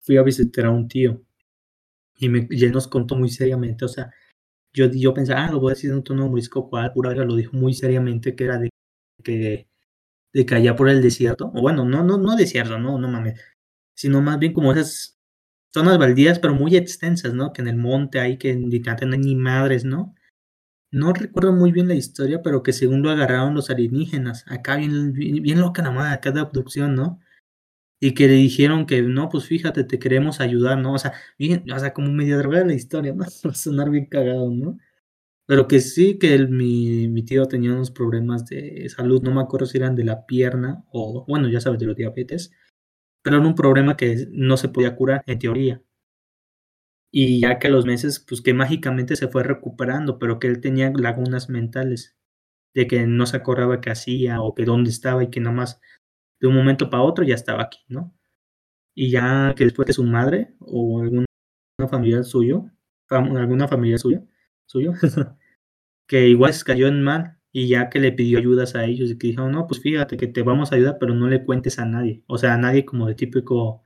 fui 0.00 0.16
a 0.16 0.22
visitar 0.22 0.66
a 0.66 0.70
un 0.70 0.88
tío 0.88 1.22
y, 2.18 2.28
me, 2.28 2.48
y 2.50 2.64
él 2.64 2.72
nos 2.72 2.88
contó 2.88 3.16
muy 3.16 3.30
seriamente, 3.30 3.84
o 3.84 3.88
sea, 3.88 4.12
yo, 4.72 4.90
yo 4.90 5.14
pensaba, 5.14 5.46
ah, 5.46 5.52
lo 5.52 5.60
voy 5.60 5.72
a 5.72 5.74
decir 5.74 5.90
en 5.90 5.96
un 5.96 6.04
tono 6.04 6.26
humorístico, 6.26 6.68
cual, 6.68 6.92
pura 6.92 7.10
verga, 7.10 7.24
lo 7.24 7.36
dijo 7.36 7.56
muy 7.56 7.74
seriamente, 7.74 8.34
que 8.36 8.44
era 8.44 8.58
de 8.58 8.70
que, 9.24 9.68
de 10.32 10.46
que 10.46 10.54
allá 10.54 10.76
por 10.76 10.88
el 10.88 11.02
desierto, 11.02 11.52
o 11.54 11.60
bueno, 11.62 11.84
no, 11.84 12.04
no, 12.04 12.18
no 12.18 12.36
desierto, 12.36 12.78
no, 12.78 12.98
no 12.98 13.08
mames, 13.08 13.40
sino 13.94 14.20
más 14.22 14.38
bien 14.40 14.52
como 14.52 14.72
esas 14.72 15.18
zonas 15.72 15.98
baldías, 15.98 16.40
pero 16.40 16.54
muy 16.54 16.76
extensas, 16.76 17.34
¿no? 17.34 17.52
Que 17.52 17.62
en 17.62 17.68
el 17.68 17.76
monte 17.76 18.20
hay 18.20 18.38
que 18.38 18.54
literalmente 18.54 19.06
no 19.06 19.14
hay 19.14 19.20
ni 19.20 19.36
madres, 19.36 19.84
¿no? 19.84 20.14
No 20.92 21.12
recuerdo 21.12 21.52
muy 21.52 21.70
bien 21.72 21.86
la 21.88 21.94
historia, 21.94 22.42
pero 22.42 22.62
que 22.62 22.72
según 22.72 23.02
lo 23.02 23.10
agarraron 23.10 23.54
los 23.54 23.70
alienígenas, 23.70 24.44
acá 24.48 24.76
bien, 24.76 25.60
loca 25.60 25.82
la 25.82 25.92
madre, 25.92 26.14
acá 26.14 26.32
de 26.32 26.40
abducción, 26.40 26.94
¿no? 26.96 27.20
Y 28.00 28.14
que 28.14 28.28
le 28.28 28.34
dijeron 28.34 28.86
que, 28.86 29.02
no, 29.02 29.28
pues 29.28 29.46
fíjate, 29.46 29.84
te 29.84 29.98
queremos 29.98 30.40
ayudar, 30.40 30.78
¿no? 30.78 30.94
O 30.94 30.98
sea, 30.98 31.14
bien, 31.38 31.70
o 31.72 31.78
sea, 31.78 31.94
como 31.94 32.12
medio 32.12 32.38
drogada 32.38 32.66
la 32.66 32.74
historia, 32.74 33.12
¿no? 33.14 33.24
Va 33.24 33.50
a 33.52 33.54
sonar 33.54 33.90
bien 33.90 34.06
cagado, 34.06 34.50
¿no? 34.50 34.78
Pero 35.46 35.68
que 35.68 35.80
sí 35.80 36.18
que 36.18 36.38
mi, 36.48 37.08
mi 37.08 37.24
tío 37.24 37.46
tenía 37.46 37.72
unos 37.72 37.90
problemas 37.90 38.46
de 38.46 38.88
salud, 38.90 39.22
no 39.22 39.32
me 39.32 39.42
acuerdo 39.42 39.66
si 39.66 39.78
eran 39.78 39.96
de 39.96 40.04
la 40.04 40.26
pierna 40.26 40.84
o, 40.92 41.24
bueno, 41.28 41.48
ya 41.48 41.60
sabes, 41.60 41.80
de 41.80 41.86
los 41.86 41.96
diabetes, 41.96 42.52
pero 43.22 43.38
era 43.38 43.46
un 43.46 43.54
problema 43.54 43.96
que 43.96 44.28
no 44.32 44.56
se 44.56 44.68
podía 44.68 44.96
curar, 44.96 45.22
en 45.26 45.38
teoría. 45.38 45.82
Y 47.12 47.40
ya 47.40 47.58
que 47.58 47.68
los 47.68 47.86
meses, 47.86 48.24
pues 48.26 48.40
que 48.42 48.54
mágicamente 48.54 49.16
se 49.16 49.28
fue 49.28 49.42
recuperando, 49.42 50.18
pero 50.18 50.38
que 50.38 50.46
él 50.46 50.60
tenía 50.60 50.92
lagunas 50.94 51.48
mentales, 51.48 52.16
de 52.74 52.86
que 52.86 53.06
no 53.06 53.26
se 53.26 53.36
acordaba 53.36 53.80
qué 53.80 53.90
hacía 53.90 54.40
o 54.42 54.54
que 54.54 54.64
dónde 54.64 54.90
estaba 54.90 55.24
y 55.24 55.30
que 55.30 55.40
nada 55.40 55.56
más 55.56 55.80
de 56.40 56.48
un 56.48 56.54
momento 56.54 56.90
para 56.90 57.02
otro 57.02 57.24
ya 57.24 57.34
estaba 57.34 57.62
aquí, 57.64 57.80
¿no? 57.88 58.14
Y 58.94 59.10
ya 59.10 59.54
que 59.56 59.64
después 59.64 59.86
de 59.86 59.94
su 59.94 60.04
madre 60.04 60.54
o 60.60 61.00
alguna 61.02 61.26
familia 61.90 62.22
suyo, 62.24 62.66
alguna 63.08 63.68
familia 63.68 63.98
suya, 63.98 64.24
suyo, 64.66 64.92
que 66.08 66.28
igual 66.28 66.52
se 66.54 66.64
cayó 66.64 66.88
en 66.88 67.02
mal 67.02 67.38
y 67.52 67.68
ya 67.68 67.90
que 67.90 68.00
le 68.00 68.12
pidió 68.12 68.38
ayudas 68.38 68.74
a 68.76 68.84
ellos 68.84 69.10
y 69.10 69.18
que 69.18 69.28
dijeron, 69.28 69.52
no, 69.52 69.66
pues 69.66 69.80
fíjate 69.82 70.16
que 70.16 70.26
te 70.28 70.42
vamos 70.42 70.72
a 70.72 70.76
ayudar, 70.76 70.98
pero 71.00 71.14
no 71.14 71.28
le 71.28 71.44
cuentes 71.44 71.78
a 71.78 71.84
nadie, 71.86 72.24
o 72.26 72.38
sea, 72.38 72.54
a 72.54 72.58
nadie 72.58 72.84
como 72.84 73.06
de 73.08 73.14
típico 73.14 73.82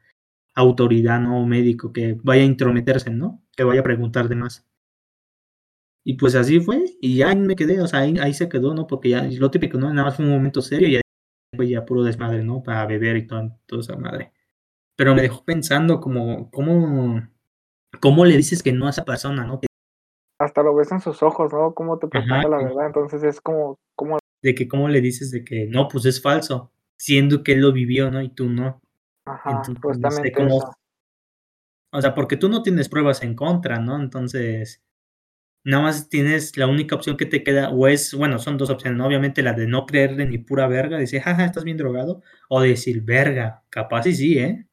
autoridad, 0.54 1.20
¿no? 1.20 1.46
Médico, 1.46 1.92
que 1.92 2.18
vaya 2.22 2.42
a 2.42 2.46
intrometerse, 2.46 3.10
¿no? 3.10 3.42
Que 3.56 3.64
vaya 3.64 3.80
a 3.80 3.84
preguntar 3.84 4.28
de 4.28 4.36
más. 4.36 4.66
Y 6.06 6.14
pues 6.14 6.34
así 6.34 6.60
fue, 6.60 6.84
y 7.00 7.16
ya 7.16 7.34
me 7.34 7.56
quedé, 7.56 7.80
o 7.80 7.86
sea, 7.86 8.00
ahí, 8.00 8.16
ahí 8.20 8.34
se 8.34 8.48
quedó, 8.48 8.74
¿no? 8.74 8.86
Porque 8.86 9.08
ya 9.10 9.22
lo 9.24 9.50
típico, 9.50 9.78
¿no? 9.78 9.88
Nada 9.92 10.04
más 10.08 10.16
fue 10.16 10.26
un 10.26 10.32
momento 10.32 10.60
serio 10.60 10.86
y 10.88 10.92
ya 10.94 11.00
fue 11.56 11.68
ya 11.68 11.84
puro 11.86 12.02
desmadre, 12.02 12.44
¿no? 12.44 12.62
Para 12.62 12.86
beber 12.86 13.16
y 13.16 13.26
todo, 13.26 13.58
toda 13.66 13.80
esa 13.80 13.96
madre. 13.96 14.32
Pero 14.96 15.14
me 15.14 15.22
dejó 15.22 15.44
pensando 15.44 16.00
como, 16.00 16.50
¿cómo, 16.50 17.22
cómo 18.00 18.24
le 18.24 18.36
dices 18.36 18.62
que 18.62 18.72
no 18.72 18.86
a 18.86 18.90
esa 18.90 19.04
persona, 19.04 19.46
¿no? 19.46 19.60
Que- 19.60 19.66
Hasta 20.38 20.62
lo 20.62 20.74
ves 20.74 20.92
en 20.92 21.00
sus 21.00 21.22
ojos, 21.22 21.52
¿no? 21.52 21.74
Cómo 21.74 21.98
te 21.98 22.08
presenta 22.08 22.48
la 22.48 22.58
verdad. 22.58 22.86
Entonces 22.86 23.22
es 23.24 23.40
como, 23.40 23.76
como 23.96 24.18
de 24.42 24.54
que 24.54 24.68
cómo 24.68 24.88
le 24.88 25.00
dices 25.00 25.30
de 25.30 25.44
que 25.44 25.66
no, 25.66 25.88
pues 25.88 26.04
es 26.04 26.20
falso, 26.20 26.72
siendo 26.98 27.42
que 27.42 27.52
él 27.52 27.60
lo 27.62 27.72
vivió, 27.72 28.10
¿no? 28.10 28.20
Y 28.22 28.28
tú 28.28 28.48
no. 28.50 28.80
Ajá, 29.26 29.50
Entonces, 29.50 29.82
justamente 29.82 30.42
eso. 30.42 30.74
O 31.92 32.00
sea, 32.00 32.14
porque 32.14 32.36
tú 32.36 32.48
no 32.48 32.62
tienes 32.62 32.88
pruebas 32.88 33.22
en 33.22 33.34
contra, 33.34 33.78
¿no? 33.78 34.00
Entonces, 34.00 34.82
nada 35.64 35.84
más 35.84 36.08
tienes 36.08 36.56
la 36.56 36.66
única 36.66 36.94
opción 36.96 37.16
que 37.16 37.26
te 37.26 37.44
queda, 37.44 37.70
o 37.70 37.88
es, 37.88 38.14
bueno, 38.14 38.38
son 38.38 38.58
dos 38.58 38.70
opciones, 38.70 38.98
¿no? 38.98 39.06
Obviamente 39.06 39.42
la 39.42 39.54
de 39.54 39.66
no 39.66 39.86
creerle 39.86 40.26
ni 40.26 40.38
pura 40.38 40.66
verga, 40.68 40.98
decir, 40.98 41.22
jaja, 41.22 41.44
estás 41.44 41.64
bien 41.64 41.76
drogado, 41.76 42.22
o 42.48 42.60
decir, 42.60 43.02
verga, 43.02 43.64
capaz 43.70 44.06
y 44.06 44.14
sí, 44.14 44.38
¿eh? 44.38 44.66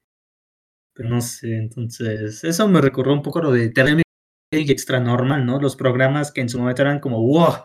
Pero 0.93 1.09
no 1.09 1.21
sé, 1.21 1.55
entonces, 1.57 2.43
eso 2.43 2.67
me 2.67 2.81
recordó 2.81 3.13
un 3.13 3.21
poco 3.21 3.41
lo 3.41 3.51
de 3.51 3.69
Terrible 3.69 4.03
y 4.51 4.71
Extra 4.71 4.99
Normal, 4.99 5.45
¿no? 5.45 5.59
Los 5.61 5.75
programas 5.75 6.31
que 6.31 6.41
en 6.41 6.49
su 6.49 6.59
momento 6.59 6.81
eran 6.81 6.99
como, 6.99 7.21
wow, 7.21 7.63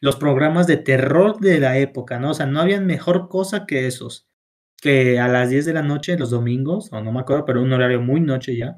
los 0.00 0.16
programas 0.16 0.66
de 0.66 0.78
terror 0.78 1.38
de 1.40 1.60
la 1.60 1.78
época, 1.78 2.18
¿no? 2.18 2.30
O 2.30 2.34
sea, 2.34 2.46
no 2.46 2.60
habían 2.60 2.86
mejor 2.86 3.28
cosa 3.28 3.66
que 3.66 3.86
esos. 3.86 4.26
Que 4.82 5.20
a 5.20 5.28
las 5.28 5.48
10 5.48 5.64
de 5.64 5.72
la 5.74 5.82
noche, 5.82 6.18
los 6.18 6.30
domingos, 6.30 6.92
o 6.92 7.00
no 7.00 7.12
me 7.12 7.20
acuerdo, 7.20 7.44
pero 7.44 7.62
un 7.62 7.72
horario 7.72 8.00
muy 8.00 8.20
noche 8.20 8.56
ya, 8.56 8.76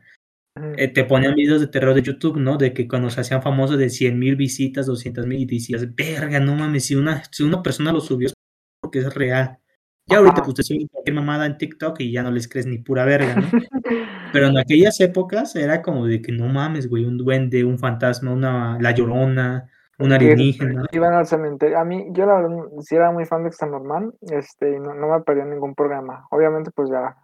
eh, 0.77 0.89
te 0.89 1.05
ponían 1.05 1.35
videos 1.35 1.61
de 1.63 1.69
terror 1.69 1.95
de 1.95 2.03
YouTube, 2.03 2.37
¿no? 2.37 2.59
De 2.59 2.75
que 2.75 2.87
cuando 2.87 3.09
se 3.09 3.23
hacían 3.23 3.43
famosos 3.43 3.79
de 3.79 3.89
100 3.91 4.19
mil 4.19 4.37
visitas, 4.37 4.87
200 4.87 5.27
mil, 5.27 5.41
y 5.41 5.47
decías, 5.47 5.95
verga, 5.95 6.41
no 6.41 6.55
mames, 6.55 6.85
si 6.87 6.95
una, 6.95 7.23
si 7.31 7.43
una 7.43 7.63
persona 7.63 7.91
lo 7.91 8.01
subió 8.01 8.29
es 8.29 8.35
porque 8.81 9.01
es 9.01 9.15
real. 9.15 9.59
Ya 10.07 10.19
ahorita 10.19 10.43
pues 10.43 10.57
te 10.57 10.63
suben 10.63 10.87
cualquier 10.89 11.15
mamada 11.15 11.47
en 11.47 11.57
TikTok 11.57 11.99
y 12.01 12.13
ya 12.13 12.23
no 12.23 12.31
les 12.31 12.47
crees 12.49 12.67
ni 12.67 12.79
pura 12.79 13.07
verga, 13.07 13.37
¿no? 13.37 13.49
Pero 14.33 14.49
en 14.49 14.59
aquellas 14.59 15.01
épocas 15.01 15.57
era 15.57 15.81
como 15.81 16.07
de 16.07 16.21
que 16.21 16.33
no 16.33 16.49
mames, 16.49 16.89
güey, 16.89 17.05
un 17.07 17.17
duende, 17.17 17.65
un 17.65 17.79
fantasma, 17.79 18.33
una, 18.33 18.79
la 18.81 18.91
llorona, 18.93 19.71
un 19.99 20.09
Que 20.09 20.15
alienígena. 20.17 20.87
Iban 20.93 21.15
al 21.15 21.27
cementerio. 21.27 21.79
A 21.79 21.85
mí, 21.85 22.07
yo 22.13 22.27
la 22.27 22.35
verdad, 22.41 22.57
sí 22.81 22.97
era 22.97 23.11
muy 23.11 23.25
fan 23.27 23.43
de 23.43 23.49
Extra 23.49 23.69
Normal, 23.69 24.13
este, 24.23 24.73
y 24.77 24.81
no, 24.81 24.95
no 24.95 25.09
me 25.09 25.21
perdía 25.23 25.45
ningún 25.45 25.75
programa. 25.75 26.27
Obviamente, 26.31 26.71
pues 26.75 26.91
ya 26.91 27.17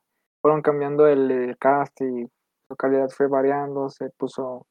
fueron 0.43 0.63
cambiando 0.63 1.07
el, 1.07 1.31
el 1.31 1.59
cast 1.59 2.01
y 2.01 2.27
su 2.69 2.77
calidad 2.77 3.09
fue 3.11 3.27
variando, 3.29 3.89
se 3.91 4.11
puso. 4.11 4.67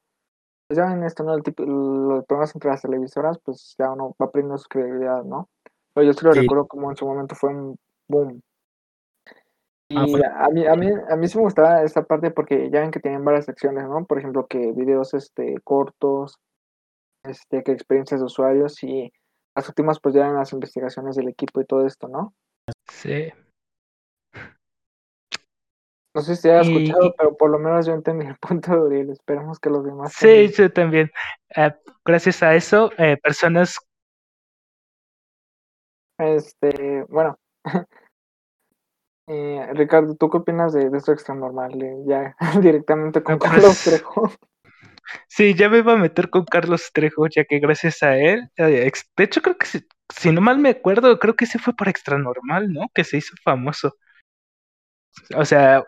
Pues 0.68 0.78
ya 0.78 0.92
en 0.92 1.02
esto, 1.02 1.24
¿no? 1.24 1.34
El 1.34 1.42
tipo, 1.42 1.64
los 1.64 2.24
programas 2.26 2.54
entre 2.54 2.70
las 2.70 2.82
televisoras, 2.82 3.38
pues 3.44 3.74
ya 3.78 3.90
uno 3.90 4.14
va 4.20 4.30
perdiendo 4.30 4.56
su 4.56 4.68
credibilidad, 4.68 5.24
¿no? 5.24 5.48
Pero 5.94 6.06
yo 6.06 6.12
sí 6.12 6.24
lo 6.24 6.32
Sí. 6.32 6.40
recuerdo 6.40 6.66
como 6.68 6.90
en 6.90 6.96
su 6.96 7.06
momento 7.06 7.34
fue 7.34 7.50
un 7.50 7.76
boom. 8.08 8.40
Ah, 9.92 10.04
Y 10.06 10.12
fue- 10.12 10.24
a 10.24 10.48
mí, 10.48 10.64
a 10.66 10.74
mí, 10.76 10.88
a 11.10 11.16
mí 11.16 11.26
sí 11.28 11.36
me 11.36 11.42
gustaba 11.44 11.82
esta 11.82 12.04
parte 12.04 12.30
porque 12.30 12.70
ya 12.70 12.80
ven 12.80 12.92
que 12.92 13.00
tienen 13.00 13.24
varias 13.24 13.46
secciones, 13.46 13.88
¿no? 13.88 14.04
Por 14.04 14.18
ejemplo, 14.18 14.46
que 14.46 14.70
videos 14.72 15.12
este, 15.14 15.56
cortos, 15.64 16.38
este, 17.24 17.62
que 17.62 17.72
experiencias 17.72 18.20
de 18.20 18.26
usuarios 18.26 18.82
y 18.82 19.12
las 19.54 19.68
últimas 19.68 20.00
pues 20.00 20.14
ya 20.14 20.22
eran 20.22 20.36
las 20.36 20.52
investigaciones 20.52 21.16
del 21.16 21.28
equipo 21.28 21.60
y 21.60 21.66
todo 21.66 21.86
esto, 21.86 22.08
¿no? 22.08 22.34
Sí. 22.88 23.32
No 26.14 26.22
sé 26.22 26.34
si 26.36 26.48
has 26.50 26.66
Y- 26.66 26.84
escuchado, 26.88 27.14
pero 27.16 27.36
por 27.36 27.50
lo 27.50 27.58
menos 27.58 27.86
yo 27.86 27.92
entendí 27.94 28.26
el 28.26 28.36
punto 28.60 28.72
de 28.72 28.78
Uriel. 28.80 29.10
Esperemos 29.10 29.58
que 29.60 29.70
los 29.70 29.84
demás 29.84 30.12
Sí, 30.12 30.26
también. 30.26 30.52
yo 30.52 30.72
también. 30.72 31.10
Eh, 31.56 31.74
gracias 32.04 32.42
a 32.42 32.54
eso, 32.54 32.90
eh, 32.98 33.16
personas 33.22 33.76
Este, 36.18 37.04
bueno. 37.08 37.36
Eh, 39.32 39.64
Ricardo, 39.74 40.16
¿tú 40.16 40.28
qué 40.28 40.38
opinas 40.38 40.72
de, 40.72 40.90
de 40.90 40.98
esto 40.98 41.12
extra 41.12 41.36
normal? 41.36 41.80
Eh, 41.80 42.02
ya 42.04 42.34
directamente 42.60 43.22
con 43.22 43.34
Ah, 43.36 43.38
pues- 43.38 43.50
Carlos 43.52 43.84
Trejo. 43.84 44.28
Sí, 45.28 45.54
ya 45.54 45.68
me 45.68 45.78
iba 45.78 45.92
a 45.94 45.96
meter 45.96 46.30
con 46.30 46.44
Carlos 46.44 46.90
Trejo, 46.92 47.26
ya 47.28 47.44
que 47.44 47.58
gracias 47.58 48.02
a 48.02 48.16
él, 48.16 48.48
de 48.56 48.92
hecho 49.18 49.42
creo 49.42 49.56
que 49.58 49.66
si, 49.66 50.32
no 50.32 50.40
mal 50.40 50.58
me 50.58 50.70
acuerdo, 50.70 51.18
creo 51.18 51.34
que 51.36 51.46
sí 51.46 51.58
fue 51.58 51.74
por 51.74 51.88
Extra 51.88 52.18
Normal, 52.18 52.72
¿no? 52.72 52.88
Que 52.94 53.04
se 53.04 53.18
hizo 53.18 53.34
famoso. 53.44 53.96
O 55.36 55.44
sea, 55.44 55.82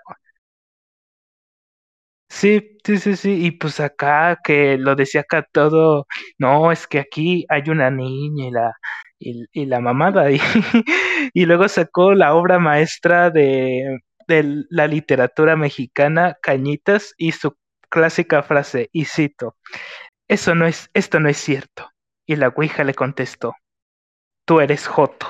sí, 2.28 2.78
sí, 2.84 2.98
sí, 2.98 3.16
sí, 3.16 3.46
y 3.46 3.50
pues 3.52 3.80
acá 3.80 4.38
que 4.42 4.76
lo 4.78 4.94
decía 4.96 5.22
acá 5.22 5.46
todo, 5.52 6.06
no, 6.38 6.72
es 6.72 6.86
que 6.86 6.98
aquí 7.00 7.44
hay 7.48 7.62
una 7.70 7.90
niña 7.90 8.46
y 8.48 8.50
la, 8.50 8.72
y, 9.18 9.66
la 9.66 9.80
mamada, 9.80 10.30
y, 10.32 10.40
y 11.34 11.46
luego 11.46 11.68
sacó 11.68 12.14
la 12.14 12.34
obra 12.34 12.58
maestra 12.58 13.30
de 13.30 14.00
la 14.70 14.86
literatura 14.86 15.56
mexicana, 15.56 16.36
Cañitas, 16.42 17.14
y 17.18 17.32
su 17.32 17.54
clásica 17.92 18.42
frase, 18.42 18.88
y 18.90 19.04
cito, 19.04 19.56
eso 20.26 20.54
no 20.54 20.66
es, 20.66 20.88
esto 20.94 21.20
no 21.20 21.28
es 21.28 21.36
cierto. 21.36 21.90
Y 22.26 22.36
la 22.36 22.48
Ouija 22.48 22.84
le 22.84 22.94
contestó, 22.94 23.54
tú 24.46 24.60
eres 24.60 24.86
Joto. 24.86 25.26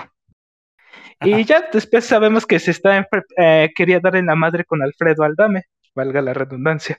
Y 1.20 1.44
ya 1.44 1.68
después 1.72 2.04
sabemos 2.04 2.46
que 2.46 2.58
se 2.58 2.70
está 2.70 3.08
eh, 3.36 3.70
quería 3.74 4.00
dar 4.00 4.16
en 4.16 4.26
la 4.26 4.36
madre 4.36 4.64
con 4.64 4.80
Alfredo 4.82 5.24
Aldame, 5.24 5.64
valga 5.94 6.22
la 6.22 6.34
redundancia. 6.34 6.98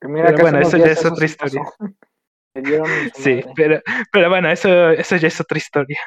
Que 0.00 0.08
mira 0.08 0.26
Pero 0.26 0.36
que 0.36 0.42
bueno, 0.42 0.58
eso 0.60 0.76
ya 0.76 0.86
es 0.86 1.04
otra 1.04 1.24
historia. 1.24 1.62
Sí, 3.14 3.42
pero, 3.54 3.80
pero 4.10 4.28
bueno, 4.28 4.50
eso, 4.50 4.90
eso 4.90 5.16
ya 5.16 5.28
es 5.28 5.40
otra 5.40 5.58
historia. 5.58 5.98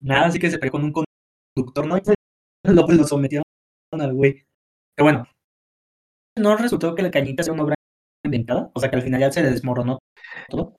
Nada, 0.00 0.26
así 0.26 0.38
que 0.38 0.50
se 0.50 0.58
pegó 0.58 0.72
con 0.72 0.84
un 0.84 0.92
conductor, 0.92 1.86
¿no? 1.86 1.96
Lo, 2.64 2.86
lo 2.86 3.04
sometieron 3.04 3.44
al 3.92 4.14
güey. 4.14 4.44
Pero 4.94 5.04
bueno, 5.04 5.26
¿no 6.36 6.56
resultó 6.56 6.94
que 6.94 7.02
la 7.02 7.10
cañita 7.10 7.42
sea 7.42 7.52
una 7.52 7.64
obra 7.64 7.74
inventada? 8.30 8.70
O 8.74 8.80
sea, 8.80 8.90
que 8.90 8.96
al 8.96 9.02
final 9.02 9.20
ya 9.20 9.32
se 9.32 9.42
desmoronó 9.42 9.98
todo. 10.48 10.76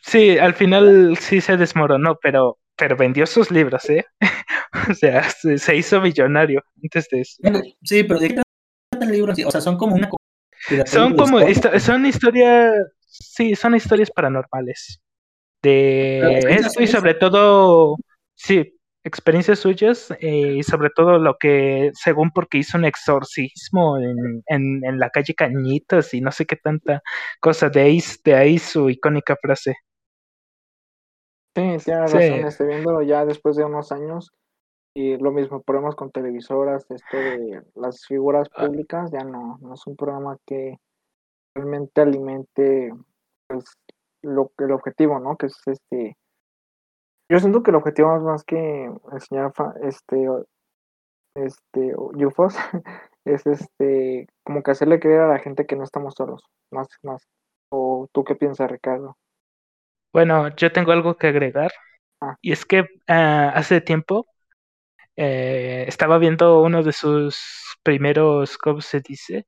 Sí, 0.00 0.38
al 0.38 0.54
final 0.54 1.16
sí 1.18 1.40
se 1.40 1.56
desmoronó, 1.56 2.18
pero, 2.20 2.58
pero 2.76 2.96
vendió 2.96 3.26
sus 3.26 3.50
libros, 3.50 3.88
¿eh? 3.88 4.04
O 4.90 4.94
sea, 4.94 5.22
se, 5.30 5.56
se 5.56 5.76
hizo 5.76 6.00
millonario 6.00 6.60
antes 6.82 7.08
de 7.08 7.20
eso. 7.20 7.36
Sí, 7.82 8.04
pero 8.04 8.18
¿de 8.20 8.28
qué 8.28 8.42
trata 8.90 9.06
el 9.06 9.12
libro? 9.12 9.32
así? 9.32 9.44
O 9.44 9.50
sea, 9.50 9.60
son 9.60 9.78
como 9.78 9.94
una 9.94 10.10
Son 10.86 11.16
como, 11.16 11.40
histo- 11.40 11.78
son 11.78 12.04
historias, 12.04 12.72
sí, 13.06 13.54
son 13.54 13.76
historias 13.76 14.10
paranormales. 14.10 15.00
De 15.62 16.18
Pero, 16.20 16.46
¿qué 16.48 16.54
esto 16.66 16.82
y 16.82 16.86
sobre 16.86 17.14
todo, 17.14 17.96
sí, 18.34 18.73
experiencias 19.04 19.58
suyas 19.58 20.10
eh, 20.20 20.56
y 20.56 20.62
sobre 20.62 20.90
todo 20.90 21.18
lo 21.18 21.36
que, 21.38 21.90
según 21.94 22.30
porque 22.30 22.58
hizo 22.58 22.78
un 22.78 22.86
exorcismo 22.86 23.98
en, 23.98 24.42
en, 24.46 24.84
en, 24.84 24.98
la 24.98 25.10
calle 25.10 25.34
Cañitas 25.34 26.14
y 26.14 26.22
no 26.22 26.32
sé 26.32 26.46
qué 26.46 26.56
tanta 26.56 27.02
cosa, 27.40 27.68
de 27.68 27.82
ahí, 27.82 28.00
de 28.24 28.34
ahí 28.34 28.58
su 28.58 28.88
icónica 28.88 29.36
frase. 29.40 29.76
Sí, 31.54 31.76
tiene 31.84 32.00
razón, 32.00 32.20
estoy 32.20 32.66
viendo 32.66 33.02
ya 33.02 33.24
después 33.24 33.56
de 33.56 33.64
unos 33.64 33.92
años 33.92 34.32
y 34.96 35.16
lo 35.18 35.32
mismo, 35.32 35.62
problemas 35.62 35.96
con 35.96 36.10
televisoras, 36.10 36.86
esto 36.90 37.16
de 37.16 37.62
las 37.74 38.06
figuras 38.06 38.48
ah. 38.54 38.66
públicas, 38.66 39.10
ya 39.12 39.22
no, 39.24 39.58
no 39.60 39.74
es 39.74 39.86
un 39.86 39.96
programa 39.96 40.38
que 40.46 40.78
realmente 41.54 42.00
alimente 42.00 42.92
pues, 43.48 43.64
lo, 44.22 44.50
el 44.58 44.72
objetivo, 44.72 45.18
¿no? 45.20 45.36
Que 45.36 45.46
es 45.46 45.60
este 45.66 46.16
yo 47.28 47.38
siento 47.38 47.62
que 47.62 47.70
el 47.70 47.76
objetivo 47.76 48.18
más 48.20 48.44
que 48.44 48.90
enseñar 49.12 49.52
este, 49.82 50.26
este, 51.34 51.94
UFOs, 51.96 52.54
es 53.24 53.46
este, 53.46 54.26
como 54.44 54.62
que 54.62 54.70
hacerle 54.70 55.00
creer 55.00 55.20
a 55.20 55.28
la 55.28 55.38
gente 55.38 55.66
que 55.66 55.76
no 55.76 55.84
estamos 55.84 56.14
solos, 56.16 56.44
más, 56.70 56.88
más. 57.02 57.26
¿O 57.70 58.08
tú 58.12 58.24
qué 58.24 58.34
piensas, 58.34 58.70
Ricardo? 58.70 59.16
Bueno, 60.12 60.54
yo 60.56 60.70
tengo 60.70 60.92
algo 60.92 61.16
que 61.16 61.28
agregar. 61.28 61.72
Ah. 62.20 62.36
Y 62.40 62.52
es 62.52 62.64
que 62.64 62.86
ah, 63.08 63.52
hace 63.54 63.80
tiempo 63.80 64.26
eh, 65.16 65.84
estaba 65.88 66.18
viendo 66.18 66.62
uno 66.62 66.82
de 66.82 66.92
sus 66.92 67.76
primeros, 67.82 68.58
¿cómo 68.58 68.80
se 68.80 69.00
dice? 69.00 69.46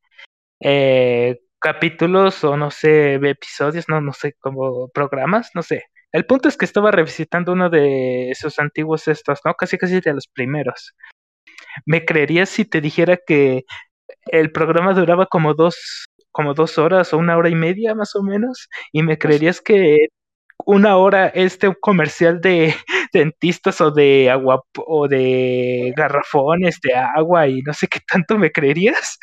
Eh, 0.60 1.40
capítulos 1.58 2.42
o 2.44 2.56
no 2.56 2.70
sé, 2.70 3.14
episodios, 3.14 3.86
no, 3.88 4.00
no 4.00 4.12
sé, 4.12 4.34
como 4.34 4.88
programas, 4.88 5.50
no 5.54 5.62
sé, 5.62 5.84
el 6.16 6.24
punto 6.24 6.48
es 6.48 6.56
que 6.56 6.64
estaba 6.64 6.90
revisitando 6.90 7.52
uno 7.52 7.68
de 7.68 8.32
sus 8.40 8.58
antiguos 8.58 9.06
estos, 9.06 9.40
¿no? 9.44 9.52
Casi 9.52 9.76
casi 9.76 10.00
de 10.00 10.14
los 10.14 10.26
primeros. 10.28 10.94
¿Me 11.84 12.06
creerías 12.06 12.48
si 12.48 12.64
te 12.64 12.80
dijera 12.80 13.18
que 13.26 13.64
el 14.26 14.50
programa 14.52 14.94
duraba 14.94 15.26
como 15.26 15.54
dos, 15.54 16.06
como 16.32 16.54
dos 16.54 16.78
horas 16.78 17.12
o 17.12 17.18
una 17.18 17.36
hora 17.36 17.50
y 17.50 17.54
media 17.54 17.94
más 17.94 18.16
o 18.16 18.22
menos? 18.22 18.68
¿Y 18.92 19.02
me 19.02 19.18
creerías 19.18 19.60
que 19.60 20.08
una 20.64 20.96
hora 20.96 21.28
este 21.28 21.74
comercial 21.80 22.40
de 22.40 22.74
dentistas 23.12 23.82
o 23.82 23.90
de 23.90 24.30
agua 24.30 24.62
o 24.86 25.08
de 25.08 25.92
garrafones 25.96 26.80
de 26.82 26.94
agua 26.94 27.48
y 27.48 27.60
no 27.62 27.74
sé 27.74 27.88
qué 27.88 28.00
tanto 28.10 28.38
me 28.38 28.52
creerías? 28.52 29.18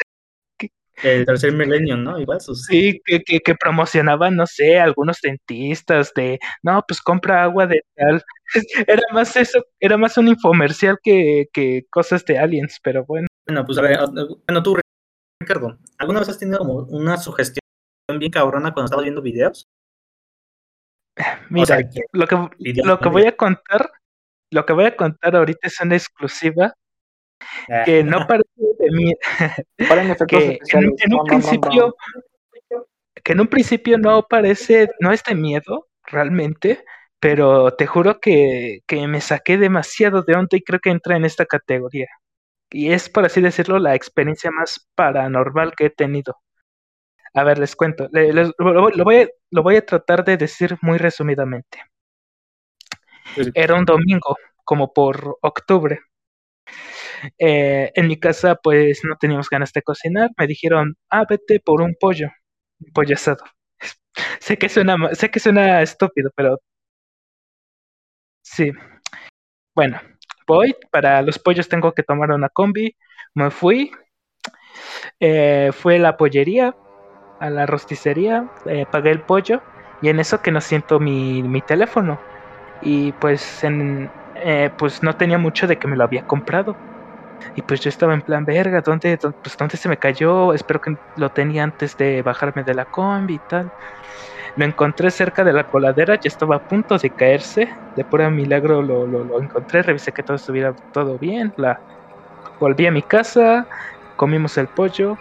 El 1.01 1.25
tercer 1.25 1.53
milenio, 1.53 1.97
¿no? 1.97 2.19
Igual 2.19 2.39
Sí, 2.41 3.01
que, 3.05 3.21
que, 3.23 3.39
que, 3.39 3.55
promocionaban, 3.55 4.35
no 4.35 4.45
sé, 4.45 4.79
algunos 4.79 5.19
dentistas 5.21 6.13
de, 6.15 6.39
no, 6.61 6.83
pues 6.87 7.01
compra 7.01 7.43
agua 7.43 7.67
de 7.67 7.83
tal. 7.95 8.23
Era 8.87 9.01
más 9.11 9.35
eso, 9.35 9.63
era 9.79 9.97
más 9.97 10.17
un 10.17 10.27
infomercial 10.27 10.97
que, 11.01 11.45
que 11.51 11.85
cosas 11.89 12.23
de 12.25 12.37
aliens, 12.37 12.79
pero 12.83 13.05
bueno. 13.05 13.27
Bueno, 13.47 13.65
pues 13.65 13.77
a 13.77 13.81
ver, 13.81 13.99
bueno, 14.47 14.63
tú, 14.63 14.77
Ricardo, 15.41 15.77
¿alguna 15.97 16.19
vez 16.19 16.29
has 16.29 16.39
tenido 16.39 16.59
como 16.59 16.83
una 16.83 17.17
sugestión 17.17 17.61
bien 18.19 18.31
cabrona 18.31 18.73
cuando 18.73 18.85
estabas 18.85 19.03
viendo 19.03 19.21
videos? 19.21 19.65
Mira, 21.49 21.79
lo 22.11 22.27
que, 22.27 22.35
lo 22.83 22.99
que 22.99 23.09
voy 23.09 23.25
a 23.25 23.35
contar, 23.35 23.91
lo 24.51 24.65
que 24.65 24.73
voy 24.73 24.85
a 24.85 24.95
contar 24.95 25.35
ahorita 25.35 25.67
es 25.67 25.79
una 25.81 25.95
exclusiva 25.95 26.73
que 27.85 28.03
no 28.03 28.25
parece 28.27 28.49
de 28.79 28.91
mí. 28.91 29.13
que 30.27 30.59
en, 30.73 31.13
un 31.13 31.25
principio, 31.25 31.95
que 33.23 33.33
en 33.33 33.41
un 33.41 33.47
principio 33.47 33.97
no 33.97 34.23
parece, 34.27 34.89
no 34.99 35.11
es 35.11 35.23
de 35.23 35.35
miedo 35.35 35.87
realmente, 36.05 36.83
pero 37.19 37.73
te 37.75 37.87
juro 37.87 38.19
que, 38.19 38.79
que 38.87 39.07
me 39.07 39.21
saqué 39.21 39.57
demasiado 39.57 40.23
de 40.23 40.35
onda 40.35 40.57
y 40.57 40.61
creo 40.61 40.79
que 40.79 40.89
entra 40.89 41.15
en 41.15 41.25
esta 41.25 41.45
categoría. 41.45 42.07
Y 42.69 42.91
es, 42.91 43.07
por 43.09 43.25
así 43.25 43.39
decirlo, 43.39 43.79
la 43.79 43.95
experiencia 43.95 44.51
más 44.51 44.89
paranormal 44.95 45.73
que 45.75 45.85
he 45.85 45.89
tenido. 45.89 46.35
A 47.35 47.43
ver, 47.43 47.59
les 47.59 47.75
cuento. 47.75 48.09
lo, 48.11 49.03
voy 49.03 49.15
a, 49.17 49.27
lo 49.51 49.63
voy 49.63 49.75
a 49.75 49.85
tratar 49.85 50.23
de 50.23 50.37
decir 50.37 50.77
muy 50.81 50.97
resumidamente. 50.97 51.81
Era 53.53 53.75
un 53.75 53.85
domingo, 53.85 54.37
como 54.63 54.93
por 54.93 55.37
octubre. 55.41 55.99
Eh, 57.39 57.91
en 57.95 58.07
mi 58.07 58.19
casa, 58.19 58.55
pues 58.55 59.01
no 59.03 59.15
teníamos 59.17 59.49
ganas 59.49 59.71
de 59.73 59.81
cocinar. 59.83 60.31
Me 60.37 60.47
dijeron, 60.47 60.95
ah, 61.09 61.25
vete 61.29 61.59
por 61.59 61.81
un 61.81 61.95
pollo, 61.99 62.29
un 62.79 62.93
pollo 62.93 63.15
asado. 63.15 63.43
sé 64.41 64.57
que 64.57 64.69
suena, 64.69 64.97
sé 65.15 65.29
que 65.31 65.39
suena 65.41 65.81
estúpido, 65.83 66.31
pero 66.35 66.59
sí. 68.41 68.71
Bueno, 69.75 69.99
voy. 70.47 70.75
Para 70.91 71.21
los 71.21 71.39
pollos 71.39 71.69
tengo 71.69 71.93
que 71.93 72.03
tomar 72.03 72.31
una 72.31 72.49
combi. 72.49 72.95
Me 73.35 73.51
fui. 73.51 73.91
Eh, 75.19 75.71
fui 75.73 75.95
a 75.95 75.99
la 75.99 76.17
pollería, 76.17 76.75
a 77.39 77.49
la 77.49 77.65
rosticería, 77.65 78.51
eh, 78.65 78.85
pagué 78.91 79.11
el 79.11 79.21
pollo 79.23 79.63
y 80.01 80.09
en 80.09 80.19
eso 80.19 80.41
que 80.41 80.51
no 80.51 80.61
siento 80.61 80.99
mi, 80.99 81.43
mi 81.43 81.61
teléfono. 81.61 82.19
Y 82.81 83.13
pues, 83.13 83.63
en, 83.63 84.11
pues 84.77 85.03
no 85.03 85.15
tenía 85.15 85.37
mucho 85.37 85.67
de 85.67 85.79
que 85.79 85.87
me 85.87 85.95
lo 85.97 86.03
había 86.03 86.27
comprado. 86.27 86.77
Y 87.55 87.61
pues 87.61 87.81
yo 87.81 87.89
estaba 87.89 88.13
en 88.13 88.21
plan, 88.21 88.45
verga, 88.45 88.81
¿dónde, 88.81 89.17
pues, 89.17 89.57
¿dónde 89.57 89.77
se 89.77 89.89
me 89.89 89.97
cayó? 89.97 90.53
Espero 90.53 90.81
que 90.81 90.95
lo 91.17 91.29
tenía 91.31 91.63
antes 91.63 91.97
de 91.97 92.21
bajarme 92.21 92.63
de 92.63 92.73
la 92.73 92.85
combi 92.85 93.35
y 93.35 93.39
tal. 93.39 93.71
Lo 94.55 94.65
encontré 94.65 95.09
cerca 95.09 95.43
de 95.43 95.53
la 95.53 95.67
coladera, 95.67 96.15
ya 96.15 96.27
estaba 96.27 96.57
a 96.57 96.59
punto 96.59 96.97
de 96.97 97.09
caerse. 97.09 97.69
De 97.95 98.03
pura 98.05 98.29
milagro 98.29 98.81
lo, 98.81 99.07
lo, 99.07 99.41
encontré, 99.41 99.81
revisé 99.81 100.11
que 100.11 100.23
todo 100.23 100.35
estuviera 100.35 100.73
todo 100.91 101.17
bien. 101.17 101.53
La... 101.57 101.79
Volví 102.59 102.85
a 102.85 102.91
mi 102.91 103.01
casa, 103.01 103.67
comimos 104.15 104.57
el 104.57 104.67
pollo. 104.67 105.17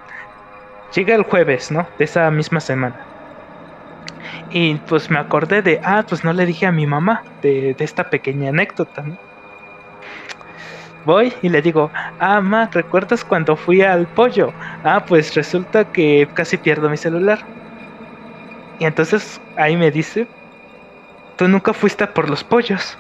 Llegué 0.95 1.15
el 1.15 1.23
jueves, 1.23 1.71
¿no? 1.71 1.89
De 1.99 2.05
esa 2.05 2.31
misma 2.31 2.61
semana. 2.61 3.09
Y 4.51 4.75
pues 4.81 5.11
me 5.11 5.19
acordé 5.19 5.63
de, 5.63 5.81
ah, 5.83 6.05
pues 6.07 6.25
no 6.25 6.33
le 6.33 6.45
dije 6.45 6.67
a 6.67 6.73
mi 6.73 6.87
mamá 6.87 7.23
de, 7.41 7.75
de 7.75 7.85
esta 7.85 8.11
pequeña 8.11 8.51
anécdota, 8.51 9.03
¿no? 9.03 9.32
Voy 11.05 11.35
y 11.43 11.49
le 11.49 11.62
digo, 11.62 11.93
ah, 12.19 12.41
ma, 12.41 12.69
¿recuerdas 12.73 13.25
cuando 13.25 13.57
fui 13.57 13.83
al 13.83 14.09
pollo? 14.09 14.55
Ah, 14.83 15.05
pues 15.07 15.35
resulta 15.35 15.85
que 15.87 16.31
casi 16.35 16.59
pierdo 16.59 16.88
mi 16.91 16.97
celular. 16.97 17.41
Y 18.79 18.85
entonces 18.87 19.41
ahí 19.57 19.77
me 19.79 19.91
dice, 19.91 20.31
tú 21.37 21.49
nunca 21.49 21.73
fuiste 21.75 22.07
por 22.09 22.29
los 22.31 22.45
pollos. 22.45 22.99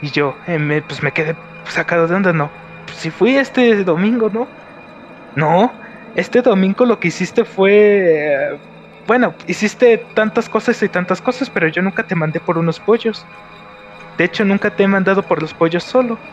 Y 0.00 0.10
yo, 0.12 0.38
eh, 0.46 0.58
me, 0.58 0.82
pues 0.82 1.02
me 1.02 1.12
quedé 1.12 1.40
sacado 1.64 2.08
de 2.08 2.16
onda, 2.16 2.34
no. 2.34 2.54
Pues 2.86 2.98
si 2.98 3.10
fui 3.10 3.36
este 3.36 3.84
domingo, 3.84 4.30
¿no? 4.30 4.54
No, 5.34 5.78
este 6.14 6.42
domingo 6.42 6.86
lo 6.86 7.00
que 7.00 7.08
hiciste 7.10 7.44
fue... 7.44 8.60
bueno, 9.06 9.36
hiciste 9.46 10.10
tantas 10.14 10.48
cosas 10.50 10.82
y 10.82 10.90
tantas 10.90 11.22
cosas, 11.22 11.50
pero 11.50 11.68
yo 11.68 11.82
nunca 11.82 12.04
te 12.04 12.16
mandé 12.16 12.40
por 12.40 12.58
unos 12.58 12.80
pollos. 12.80 13.30
De 14.18 14.24
hecho, 14.24 14.44
nunca 14.44 14.70
te 14.74 14.84
he 14.84 14.88
mandado 14.88 15.26
por 15.28 15.42
los 15.42 15.54
pollos 15.54 15.84
solo 15.84 16.24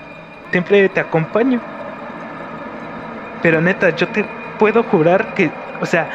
siempre 0.52 0.90
te 0.90 1.00
acompaño. 1.00 1.62
Pero 3.40 3.62
neta, 3.62 3.90
yo 3.92 4.08
te 4.12 4.26
puedo 4.58 4.84
jurar 4.84 5.34
que, 5.34 5.54
o 5.80 5.86
sea, 5.86 6.10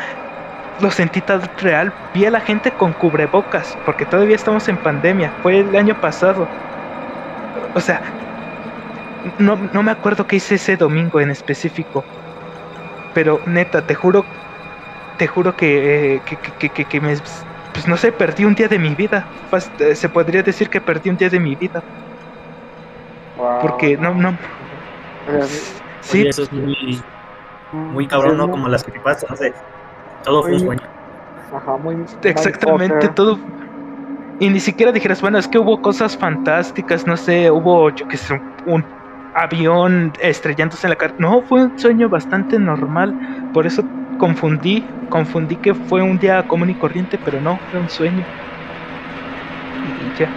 lo 0.79 0.91
sentí 0.93 1.23
tan 1.23 1.43
real. 1.57 1.95
Vi 2.13 2.27
a 2.27 2.31
la 2.33 2.41
gente 2.41 2.77
con 2.77 2.95
cubrebocas, 2.95 3.79
porque 3.85 4.07
todavía 4.07 4.37
estamos 4.37 4.69
en 4.69 4.79
pandemia. 4.79 5.37
Fue 5.43 5.61
el 5.61 5.77
año 5.77 5.97
pasado. 5.97 6.53
O 7.75 7.81
sea, 7.81 8.01
no, 9.39 9.57
no 9.73 9.83
me 9.83 9.91
acuerdo 9.91 10.27
qué 10.27 10.37
hice 10.37 10.55
ese 10.57 10.77
domingo 10.77 11.21
en 11.21 11.31
específico. 11.31 12.09
Pero 13.13 13.43
neta, 13.47 13.87
te 13.87 13.95
juro, 13.95 14.31
te 15.17 15.27
juro 15.29 15.57
que, 15.57 16.23
que, 16.27 16.39
que, 16.39 16.73
que, 16.73 16.87
que 16.89 17.01
me, 17.03 17.17
pues 17.73 17.89
no 17.89 17.97
sé, 17.99 18.13
perdí 18.13 18.45
un 18.47 18.55
día 18.55 18.69
de 18.69 18.79
mi 18.81 18.95
vida. 18.97 19.31
Se 19.97 20.11
podría 20.11 20.43
decir 20.45 20.71
que 20.71 20.81
perdí 20.83 21.11
un 21.11 21.17
día 21.17 21.31
de 21.31 21.41
mi 21.41 21.57
vida. 21.57 21.83
Porque 23.37 23.97
no, 23.97 24.15
no. 24.15 24.37
Sí. 26.01 26.27
eso 26.27 26.45
es 26.45 26.53
muy, 26.53 27.03
muy 27.73 28.07
cabrón, 28.07 28.39
¿no? 28.39 28.51
Como 28.51 28.69
las 28.69 28.85
que 28.85 28.99
pasan, 29.01 29.29
no 29.31 29.37
sé. 29.37 29.53
Todo 30.23 30.43
fue 30.43 30.53
un 30.53 30.61
sueño. 30.61 30.83
Ajá, 31.53 31.77
muy. 31.77 31.97
Exactamente, 32.23 33.09
todo. 33.09 33.39
Y 34.39 34.51
ni 34.51 34.61
siquiera 34.61 34.93
dijeras, 34.93 35.21
bueno, 35.21 35.39
es 35.39 35.49
que 35.49 35.59
hubo 35.59 35.81
cosas 35.81 36.17
fantásticas, 36.17 37.07
no 37.07 37.17
sé, 37.17 37.51
hubo, 37.51 37.89
yo 37.91 38.07
que 38.07 38.19
sé, 38.19 38.39
un 38.67 38.85
avión 39.35 40.13
estrellándose 40.21 40.87
en 40.87 40.91
la 40.91 40.97
cara. 40.97 41.15
No, 41.19 41.43
fue 41.43 41.65
un 41.65 41.79
sueño 41.79 42.09
bastante 42.09 42.59
normal. 42.59 43.15
Por 43.53 43.67
eso 43.67 43.83
confundí, 44.19 44.85
confundí 45.09 45.57
que 45.57 45.75
fue 45.75 46.03
un 46.03 46.19
día 46.19 46.47
común 46.47 46.71
y 46.71 46.75
corriente, 46.75 47.19
pero 47.19 47.41
no, 47.41 47.59
fue 47.71 47.81
un 47.81 47.89
sueño. 47.89 48.25
Y 49.73 50.19
ya. 50.19 50.31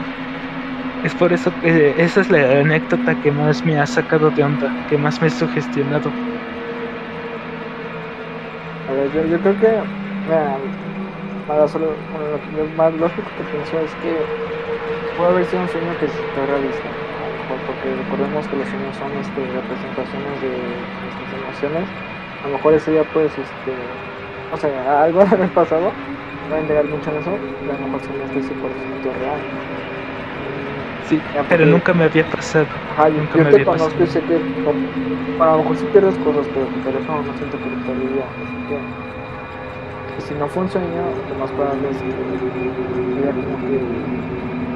Es 1.01 1.13
por 1.15 1.33
eso 1.33 1.51
que 1.57 1.95
esa 2.03 2.21
es 2.21 2.29
la 2.29 2.59
anécdota 2.61 3.15
que 3.15 3.31
más 3.33 3.65
me 3.65 3.77
ha 3.79 3.85
sacado 3.87 4.31
de 4.31 4.43
onda, 4.43 4.77
que 4.87 4.97
más 4.97 5.21
me 5.21 5.27
ha 5.27 5.29
sugestionado. 5.29 6.17
A 8.85 8.93
ver, 8.93 9.11
yo, 9.11 9.39
creo 9.41 9.57
que 9.57 9.83
mira, 10.25 10.59
solo, 11.67 12.05
lo 12.47 12.69
más 12.69 12.93
lógico 12.93 13.33
que 13.35 13.45
pienso 13.45 13.79
es 13.81 13.95
que 13.95 14.31
puede 15.15 15.31
haber 15.31 15.45
sido 15.45 15.63
un 15.63 15.69
sueño 15.69 15.97
que 15.97 16.09
se 16.09 16.45
realista. 16.47 16.99
porque 17.65 17.95
recordemos 17.95 18.47
que 18.49 18.55
los 18.57 18.69
sueños 18.69 18.97
son 18.97 19.17
este, 19.17 19.51
representaciones 19.51 20.41
de 20.41 20.91
nuestras 21.01 21.33
emociones. 21.33 21.95
A 22.41 22.47
lo 22.47 22.53
mejor 22.55 22.75
ese 22.75 22.91
día, 22.91 23.05
pues, 23.05 23.37
este, 23.37 24.03
o 24.49 24.57
sea, 24.57 25.03
algo 25.03 25.21
en 25.33 25.41
el 25.43 25.53
pasado, 25.53 26.01
va 26.51 26.57
a 26.57 26.61
indagar 26.61 26.87
mucho 26.87 27.11
en 27.11 27.17
eso, 27.17 27.47
pero 27.63 27.75
a 27.77 27.79
lo 27.79 27.83
mejor 27.87 28.03
soñaste 28.03 28.41
100% 28.43 29.13
real. 29.13 29.49
Sí, 31.01 31.25
pero 31.47 31.65
nunca 31.65 31.93
me 31.93 32.05
había 32.05 32.25
pasado. 32.29 32.69
Ajá, 32.87 33.09
yo, 33.09 33.21
Nunca 33.21 33.37
yo 33.37 33.47
me 33.47 33.49
te 33.49 33.61
había 33.61 33.65
conozco 33.65 34.03
y 34.03 34.07
pasado. 34.07 34.07
sé 34.07 34.25
que 34.25 34.39
no- 34.57 34.83
a 35.37 35.45
lo 35.51 35.57
mejor 35.59 35.77
sí 35.77 35.87
pierdes 35.87 36.17
cosas, 36.19 36.49
pero 36.49 36.69
tu 36.69 36.79
teléfono 36.81 37.23
no 37.23 37.33
siento 37.35 37.59
que 37.61 37.69
lo 37.69 37.77
perdería. 37.79 38.35
Así 38.41 38.59
que, 38.61 38.85
que 40.13 40.21
si 40.21 40.35
no 40.35 40.49
fue 40.49 40.63
un 40.63 40.69
sueño, 40.69 41.23
lo 41.25 41.35
más 41.35 41.53
probable 41.53 41.89
es 41.89 42.03
que 42.03 42.43
sería 43.13 43.35
como 43.35 43.63
que 43.63 43.91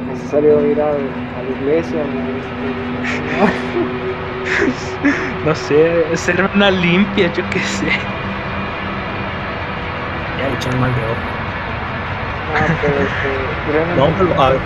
necesario 0.06 0.66
ir 0.66 0.82
a, 0.82 0.92
a 1.34 1.44
la 1.44 1.52
iglesia. 1.52 2.08
¿no? 2.08 3.46
No 5.44 5.56
sé, 5.56 6.08
hacer 6.14 6.48
una 6.54 6.72
limpia, 6.72 7.28
yo 7.28 7.48
qué 7.50 7.60
sé. 7.60 7.92
Ya 10.38 10.50
echan 10.52 10.78
mal 10.78 10.94
de 10.94 11.06
ojo. 11.06 11.40
no, 12.46 12.76
pero 12.80 13.04
este, 13.04 13.58
No, 13.94 14.14
pero, 14.16 14.40
a 14.40 14.52
ver, 14.52 14.62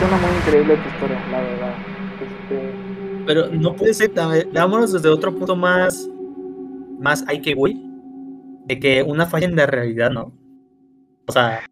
suena 0.00 0.16
muy 0.16 0.36
increíble 0.36 0.76
tu 0.76 0.88
historia, 0.88 1.20
la 1.30 1.40
verdad. 1.40 1.74
Este, 2.20 2.74
pero 3.26 3.48
no 3.50 3.76
puede 3.76 3.94
ser, 3.94 4.10
vámonos 4.52 4.92
desde 4.92 5.08
otro 5.08 5.34
punto 5.34 5.54
más, 5.54 6.08
más 6.98 7.22
hay 7.28 7.40
que 7.42 7.54
güey, 7.54 7.76
de 8.66 8.80
que 8.80 9.02
una 9.02 9.26
falla 9.26 9.46
en 9.46 9.56
la 9.56 9.66
realidad, 9.66 10.10
¿no? 10.10 10.32
O 11.26 11.32
sea, 11.32 11.62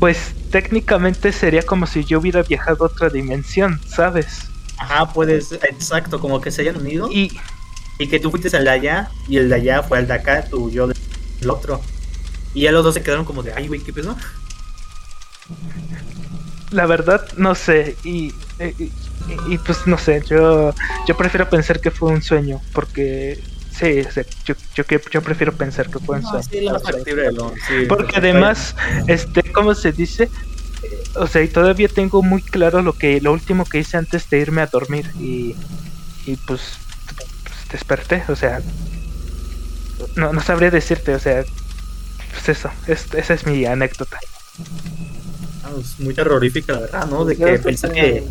Pues 0.00 0.34
técnicamente 0.50 1.30
sería 1.32 1.62
como 1.62 1.86
si 1.86 2.04
yo 2.04 2.20
hubiera 2.20 2.42
viajado 2.42 2.84
a 2.84 2.88
otra 2.88 3.10
dimensión, 3.10 3.78
¿sabes? 3.86 4.48
ajá, 4.78 5.12
puedes, 5.12 5.52
exacto, 5.52 6.20
como 6.20 6.40
que 6.40 6.52
se 6.52 6.62
hayan 6.62 6.76
unido 6.76 7.10
Y 7.10 7.32
y 7.98 8.06
que 8.06 8.20
tú 8.20 8.30
fuiste 8.30 8.56
al 8.56 8.64
de 8.64 8.70
allá 8.70 9.10
y 9.28 9.38
el 9.38 9.48
de 9.48 9.56
allá 9.56 9.82
fue 9.82 9.98
al 9.98 10.06
de 10.06 10.14
acá, 10.14 10.44
tú 10.48 10.70
yo 10.70 10.86
del 10.86 11.50
otro. 11.50 11.80
Y 12.54 12.62
ya 12.62 12.72
los 12.72 12.84
dos 12.84 12.94
se 12.94 13.02
quedaron 13.02 13.24
como 13.24 13.42
de, 13.42 13.52
ay, 13.52 13.66
güey, 13.66 13.80
¿qué 13.80 13.92
pedo? 13.92 14.16
La 16.70 16.86
verdad 16.86 17.22
no 17.36 17.54
sé 17.54 17.98
y, 18.02 18.28
y, 18.58 18.84
y- 18.84 18.92
y, 19.54 19.58
pues 19.58 19.86
no 19.86 19.98
sé 19.98 20.22
yo 20.28 20.74
yo 21.06 21.16
prefiero 21.16 21.48
pensar 21.48 21.80
que 21.80 21.90
fue 21.90 22.10
un 22.10 22.22
sueño 22.22 22.62
porque 22.72 23.36
sí, 23.70 24.04
sí, 24.04 24.22
yo, 24.44 24.54
yo, 24.74 24.84
prefiero 25.22 25.56
pensar 25.56 25.90
que 25.90 25.98
fue 26.00 26.16
un 26.16 26.22
No, 26.22 26.28
sueño. 26.30 26.46
sí, 26.50 26.60
lo 26.62 26.72
más 26.72 26.82
factible 26.82 27.22
de 27.24 27.32
lo- 27.32 27.52
sí, 27.66 27.86
porque 27.88 28.18
además 28.18 28.74
este 29.06 29.42
cómo 29.52 29.74
se 29.74 29.92
dice 29.92 30.30
o 31.14 31.26
sea 31.26 31.42
y 31.42 31.48
todavía 31.48 31.88
tengo 31.88 32.22
muy 32.22 32.42
claro 32.42 32.82
lo 32.82 32.94
que 32.94 33.20
lo 33.20 33.32
último 33.32 33.66
que 33.68 33.78
hice 33.78 33.96
antes 33.96 34.28
de 34.30 34.38
irme 34.38 34.62
a 34.62 34.66
dormir 34.68 35.06
y 35.18 35.56
y 36.24 36.36
pues, 36.38 36.78
pues, 37.44 37.66
desperté 37.70 38.24
o 38.28 38.36
sea 38.36 38.62
no, 40.16 40.32
no 40.32 40.40
sabría 40.40 40.70
decirte 40.70 41.14
o 41.14 41.18
sea 41.18 41.44
pues 42.32 42.48
eso 42.50 42.72
es- 42.86 43.08
esa 43.14 43.34
es 43.34 43.46
mi 43.46 43.64
anécdota 43.66 44.18
es 45.78 45.98
muy 46.00 46.14
terrorífica, 46.14 46.72
la 46.74 46.80
verdad, 46.80 47.06
¿no? 47.06 47.24
De 47.24 47.36
que 47.36 47.58
pensé 47.58 47.88
que- 47.88 47.94
que... 47.94 48.24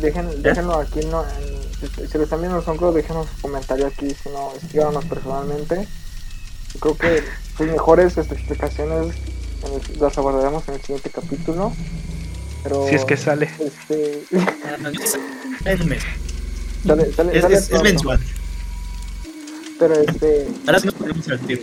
Dejen, 0.00 0.42
déjenlo 0.42 0.78
aquí, 0.78 1.00
no, 1.06 1.22
en- 1.22 1.62
si, 1.96 2.06
si 2.06 2.18
lo 2.18 2.24
están 2.24 2.40
viendo 2.40 2.58
en 2.58 2.64
Sonclo, 2.64 2.92
déjenos 2.92 3.26
un 3.36 3.40
comentario 3.42 3.86
aquí, 3.86 4.08
si 4.10 4.28
no, 4.30 4.52
escríbanos 4.60 5.04
personalmente. 5.04 5.86
Yo 6.74 6.80
creo 6.80 6.96
que 6.96 7.22
sus 7.56 7.66
mejores 7.66 8.16
explicaciones 8.16 9.14
en 9.64 9.72
el- 9.74 10.00
las 10.00 10.16
abordaremos 10.18 10.66
en 10.68 10.74
el 10.74 10.80
siguiente 10.80 11.10
capítulo. 11.10 11.72
Pero, 12.62 12.88
si 12.88 12.94
es 12.94 13.04
que 13.04 13.16
sale 13.16 13.50
Este, 13.58 14.22
es- 14.30 15.80
sale, 16.86 17.12
sale, 17.12 17.60
sale 17.60 17.82
mensual. 17.82 18.20
Pero 19.78 19.94
este, 20.00 20.48
Ahora 20.66 20.78
sí 20.80 20.86
nos 20.86 20.94
ponemos 20.94 21.28
al 21.28 21.40
tiro. 21.40 21.62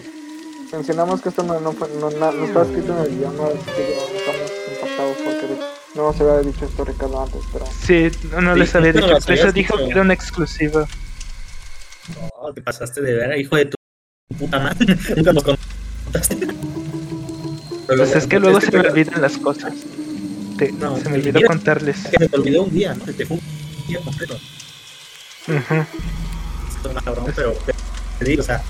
Mencionamos 0.72 1.22
que 1.22 1.30
esto 1.30 1.43
no, 1.43 1.59
no, 1.59 1.72
fue- 1.74 1.89
no, 1.99 2.09
no 2.09 2.45
estaba 2.45 2.65
escrito 2.65 2.97
en 2.97 3.05
el 3.05 3.17
guion, 3.20 3.38
no, 3.38 3.45
así 3.45 3.57
que 3.76 3.95
yo- 3.95 4.17
estamos 4.17 4.51
impactados 4.74 5.17
porque 5.17 5.59
no 5.95 6.13
se 6.13 6.24
había 6.24 6.39
dicho 6.51 6.65
esto 6.65 6.86
Ricardo 6.86 7.24
antes, 7.24 7.41
pero 7.51 7.65
Sí, 7.65 8.11
no, 8.32 8.41
no 8.41 8.53
Sí, 8.53 8.59
les 8.59 8.76
había 8.76 8.93
dicho. 8.93 9.07
las 9.07 9.26
Por 9.26 9.34
eso 9.36 9.51
dijo 9.51 9.78
que 9.78 9.86
era 9.89 10.01
una 10.01 10.13
exclusiva. 10.13 10.88
No, 12.41 12.53
te 12.53 12.61
pasaste 12.61 13.01
de 13.01 13.13
ver, 13.13 13.38
hijo 13.39 13.55
de 13.55 13.65
tu 13.65 13.76
puta 14.38 14.59
madre. 14.59 14.97
Nunca 15.15 15.34
nos 15.34 15.43
contaste. 15.43 16.36
Pero 16.36 18.03
Pues 18.03 18.15
es 18.15 18.28
que 18.28 18.39
luego 18.39 18.61
se 18.61 18.72
me 18.72 18.80
olvidan 18.88 19.22
las 19.22 19.38
cosas. 19.38 19.74
Te- 20.57 20.72
No, 20.74 20.97
se 20.97 21.09
me 21.09 21.15
olvidó 21.17 21.39
contarles. 21.47 21.97
Que 22.07 22.17
se 22.17 22.30
te 22.30 22.36
olvidó 22.38 22.63
un 22.63 22.72
día, 22.72 22.93
¿no? 22.93 23.05
Se 23.05 23.13
te 23.13 23.26
fue 23.26 23.38
un 23.38 23.88
día 23.88 23.99
completo. 24.03 24.36
Ujú. 25.47 25.86
Esto 26.76 26.89
es 26.89 26.93
más 26.95 27.03
cabrón, 27.03 27.26
pero 27.36 27.53
te 28.20 28.26
digo, 28.26 28.41
o 28.41 28.45
sea, 28.45 28.61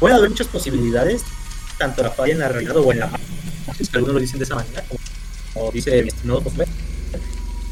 puede 0.00 0.14
haber 0.14 0.30
muchas 0.30 0.48
posibilidades, 0.48 1.22
tanto 1.78 2.02
la 2.02 2.10
falla 2.10 2.32
en 2.32 2.38
la 2.40 2.48
realidad 2.48 2.76
o 2.76 2.92
en 2.92 3.00
la 3.00 3.06
magia, 3.06 3.26
que 3.66 3.96
algunos 3.96 4.14
lo 4.14 4.20
dicen 4.20 4.38
de 4.38 4.44
esa 4.44 4.54
manera, 4.54 4.82
como, 4.88 5.00
como 5.52 5.70
dice 5.70 6.02
mi 6.02 6.08
estimado 6.08 6.42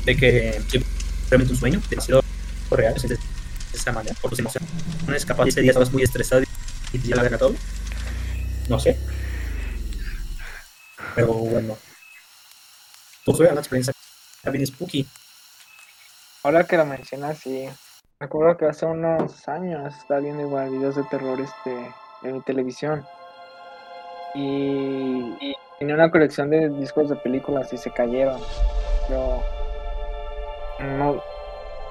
de 0.05 0.16
que 0.16 0.61
simplemente 0.68 1.53
un 1.53 1.59
sueño, 1.59 1.83
demasiado 1.89 2.23
real, 2.70 2.95
es 2.97 3.09
de 3.09 3.18
esa 3.73 3.93
manera, 3.93 4.16
por 4.20 4.31
tus 4.31 4.41
emociones, 4.41 5.25
capaz 5.27 5.47
ese 5.47 5.61
día 5.61 5.70
estabas 5.70 5.93
muy 5.93 6.03
estresado 6.03 6.43
y 6.93 6.99
te 6.99 7.14
la 7.14 7.39
todo. 7.39 7.55
No 8.68 8.79
sé. 8.79 8.99
Pero 11.14 11.33
bueno. 11.33 11.79
Josué, 13.25 13.49
una 13.51 13.61
experiencia 13.61 13.95
bien 14.51 14.66
spooky. 14.66 15.07
Ahora 16.43 16.64
que 16.64 16.77
lo 16.77 16.85
mencionas, 16.85 17.39
sí. 17.39 17.68
Me 18.18 18.27
acuerdo 18.27 18.57
que 18.57 18.66
hace 18.66 18.87
unos 18.87 19.49
años 19.49 19.95
estaba 19.97 20.20
viendo 20.20 20.43
igual 20.43 20.70
videos 20.70 20.97
de 20.97 21.05
terror 21.05 21.41
este, 21.41 21.93
en 22.23 22.33
mi 22.35 22.41
televisión. 22.43 23.05
Y, 24.35 25.37
y 25.41 25.55
tenía 25.79 25.95
una 25.95 26.11
colección 26.11 26.49
de 26.51 26.68
discos 26.70 27.09
de 27.09 27.16
películas 27.16 27.73
y 27.73 27.77
se 27.77 27.91
cayeron. 27.91 28.41
Pero 29.09 29.43
no. 30.81 31.23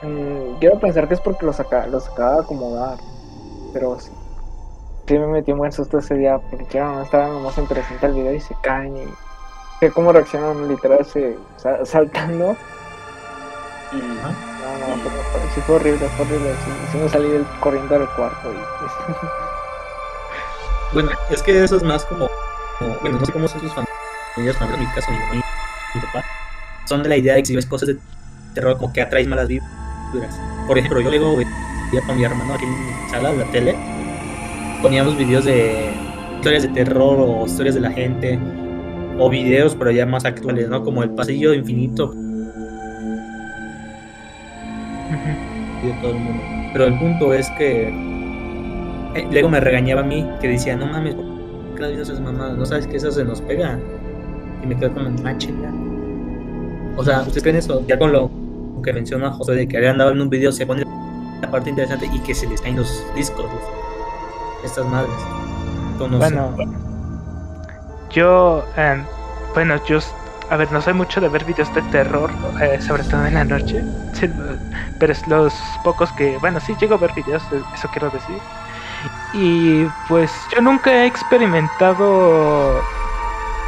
mm, 0.01 0.57
quiero 0.59 0.79
pensar 0.79 1.07
que 1.07 1.13
es 1.13 1.21
porque 1.21 1.45
los, 1.45 1.59
aca- 1.59 1.87
los 1.87 2.07
acababa 2.09 2.37
de 2.37 2.41
acomodar. 2.43 2.97
Pero 3.73 3.97
sí, 3.99 4.11
sí 5.07 5.17
me 5.19 5.27
metí 5.27 5.51
un 5.51 5.59
buen 5.59 5.71
susto 5.71 5.99
ese 5.99 6.15
día 6.15 6.39
porque 6.49 6.65
claro, 6.65 6.95
no 6.95 7.01
estaba 7.03 7.27
nomás 7.27 7.57
interesante 7.57 8.05
el 8.07 8.13
video 8.13 8.33
y 8.33 8.39
se 8.39 8.55
caen 8.61 8.95
y 8.97 9.05
sé 9.79 9.91
cómo 9.93 10.11
reaccionan 10.11 10.67
literal 10.67 11.05
se, 11.05 11.37
sa- 11.57 11.85
saltando. 11.85 12.55
Y 13.93 13.97
no, 13.97 14.23
no, 14.23 14.95
fue- 14.97 15.49
sí 15.53 15.61
fue 15.61 15.75
horrible, 15.75 16.07
fue 16.07 16.25
horrible. 16.25 16.53
Sí, 16.65 16.71
sí 16.91 16.97
me 16.97 17.09
salí 17.09 17.29
del, 17.29 17.45
corriendo 17.59 17.99
del 17.99 18.07
cuarto. 18.09 18.51
Y, 18.51 18.55
Bueno, 20.93 21.09
es 21.29 21.41
que 21.41 21.63
eso 21.63 21.77
es 21.77 21.83
más 21.83 22.05
como, 22.05 22.27
como- 22.79 22.95
bueno, 23.01 23.19
no 23.19 23.25
sé 23.25 23.31
cómo 23.31 23.47
son 23.47 23.61
tus 23.61 23.71
familias, 23.73 24.57
pero 24.59 24.73
en 24.73 24.79
mi 24.81 24.85
caso, 24.87 25.11
mi 25.11 25.17
mamá 25.19 25.33
y 25.35 25.97
mi 25.97 26.05
papá, 26.05 26.25
son 26.85 27.03
de 27.03 27.09
la 27.09 27.17
idea 27.17 27.35
de 27.35 27.41
que 27.41 27.45
si 27.47 27.55
ves 27.55 27.65
cosas 27.65 27.87
de 27.89 27.97
terror 28.53 28.77
como 28.77 28.91
que 28.91 29.01
atraes 29.01 29.27
malas 29.27 29.47
vibras. 29.47 29.67
Por 30.67 30.77
ejemplo, 30.77 30.99
yo 31.01 31.09
luego 31.09 31.37
veía 31.37 32.01
con 32.05 32.17
mi 32.17 32.23
hermano 32.23 32.53
aquí 32.53 32.65
en 32.65 32.71
mi 32.71 33.09
sala, 33.09 33.31
en 33.31 33.39
la 33.39 33.45
tele, 33.51 33.75
poníamos 34.81 35.17
videos 35.17 35.45
de 35.45 35.93
historias 36.35 36.63
de 36.63 36.69
terror 36.69 37.17
o 37.19 37.45
historias 37.45 37.75
de 37.75 37.81
la 37.81 37.91
gente, 37.91 38.39
o 39.19 39.29
videos, 39.29 39.75
pero 39.75 39.91
ya 39.91 40.05
más 40.05 40.25
actuales, 40.25 40.67
¿no? 40.69 40.83
Como 40.83 41.03
el 41.03 41.11
pasillo 41.11 41.53
infinito 41.53 42.13
de 45.83 45.93
todo 46.01 46.11
el 46.11 46.17
mundo. 46.19 46.43
Pero 46.73 46.85
el 46.85 46.97
punto 46.99 47.33
es 47.33 47.49
que 47.57 48.10
eh, 49.15 49.27
luego 49.31 49.49
me 49.49 49.59
regañaba 49.59 50.01
a 50.01 50.03
mí, 50.05 50.27
que 50.39 50.47
decía, 50.47 50.75
no 50.75 50.85
mames, 50.85 51.15
¿por 51.15 51.25
qué 51.75 51.81
las 51.81 51.91
esas 51.91 52.19
mamadas? 52.21 52.57
¿No 52.57 52.65
sabes 52.65 52.87
que 52.87 52.97
eso 52.97 53.11
se 53.11 53.25
nos 53.25 53.41
pega? 53.41 53.77
Y 54.63 54.67
me 54.67 54.77
quedo 54.77 54.93
con 54.93 55.03
la 55.03 55.21
mancha 55.21 55.49
ya. 55.49 55.71
O 56.95 57.03
sea, 57.03 57.21
¿ustedes 57.21 57.43
creen 57.43 57.57
eso? 57.57 57.85
Ya 57.87 57.97
con 57.97 58.11
lo 58.11 58.29
que 58.83 58.93
menciona 58.93 59.31
José 59.31 59.53
de 59.53 59.67
que 59.67 59.77
habían 59.77 59.97
dado 59.97 60.11
en 60.11 60.21
un 60.21 60.29
video, 60.29 60.51
se 60.51 60.65
pone 60.65 60.83
la 61.41 61.51
parte 61.51 61.69
interesante 61.69 62.09
y 62.11 62.19
que 62.19 62.33
se 62.33 62.47
les 62.47 62.61
caen 62.61 62.77
los 62.77 63.03
discos, 63.15 63.45
estas 64.63 64.85
madres. 64.85 65.13
Entonces. 65.93 66.19
Bueno, 66.19 66.55
yo, 68.11 68.63
eh, 68.77 69.03
bueno, 69.53 69.75
yo, 69.85 69.99
a 70.49 70.57
ver, 70.57 70.71
no 70.71 70.81
soy 70.81 70.93
mucho 70.93 71.19
de 71.21 71.29
ver 71.29 71.43
videos 71.45 71.73
de 71.75 71.81
terror, 71.83 72.29
eh, 72.61 72.79
sobre 72.81 73.03
todo 73.03 73.25
en 73.25 73.33
la 73.33 73.43
noche, 73.43 73.83
pero 74.99 75.11
es 75.11 75.27
los 75.27 75.53
pocos 75.83 76.11
que, 76.13 76.37
bueno, 76.37 76.59
sí 76.59 76.75
llego 76.79 76.95
a 76.95 76.97
ver 76.97 77.13
videos, 77.13 77.43
eso 77.73 77.89
quiero 77.91 78.09
decir. 78.09 78.37
Y 79.33 79.85
pues 80.07 80.31
yo 80.53 80.61
nunca 80.61 80.91
he 80.91 81.05
experimentado 81.05 82.81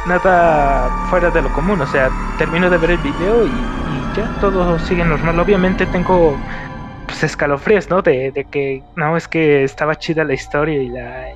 nada 0.06 0.90
fuera 1.08 1.30
de 1.30 1.42
lo 1.42 1.52
común, 1.52 1.80
o 1.80 1.86
sea, 1.86 2.10
termino 2.36 2.68
de 2.68 2.76
ver 2.78 2.90
el 2.90 2.98
video 2.98 3.46
y, 3.46 3.50
y 3.50 4.08
ya 4.16 4.28
todo 4.40 4.78
sigue 4.78 5.04
normal. 5.04 5.38
Obviamente 5.40 5.86
tengo 5.86 6.36
pues 7.06 7.22
escalofríos, 7.22 7.88
¿no? 7.90 8.02
De, 8.02 8.30
de 8.32 8.44
que 8.44 8.82
no 8.96 9.16
es 9.16 9.28
que 9.28 9.64
estaba 9.64 9.94
chida 9.96 10.24
la 10.24 10.34
historia 10.34 10.82
y 10.82 10.88
la 10.88 11.28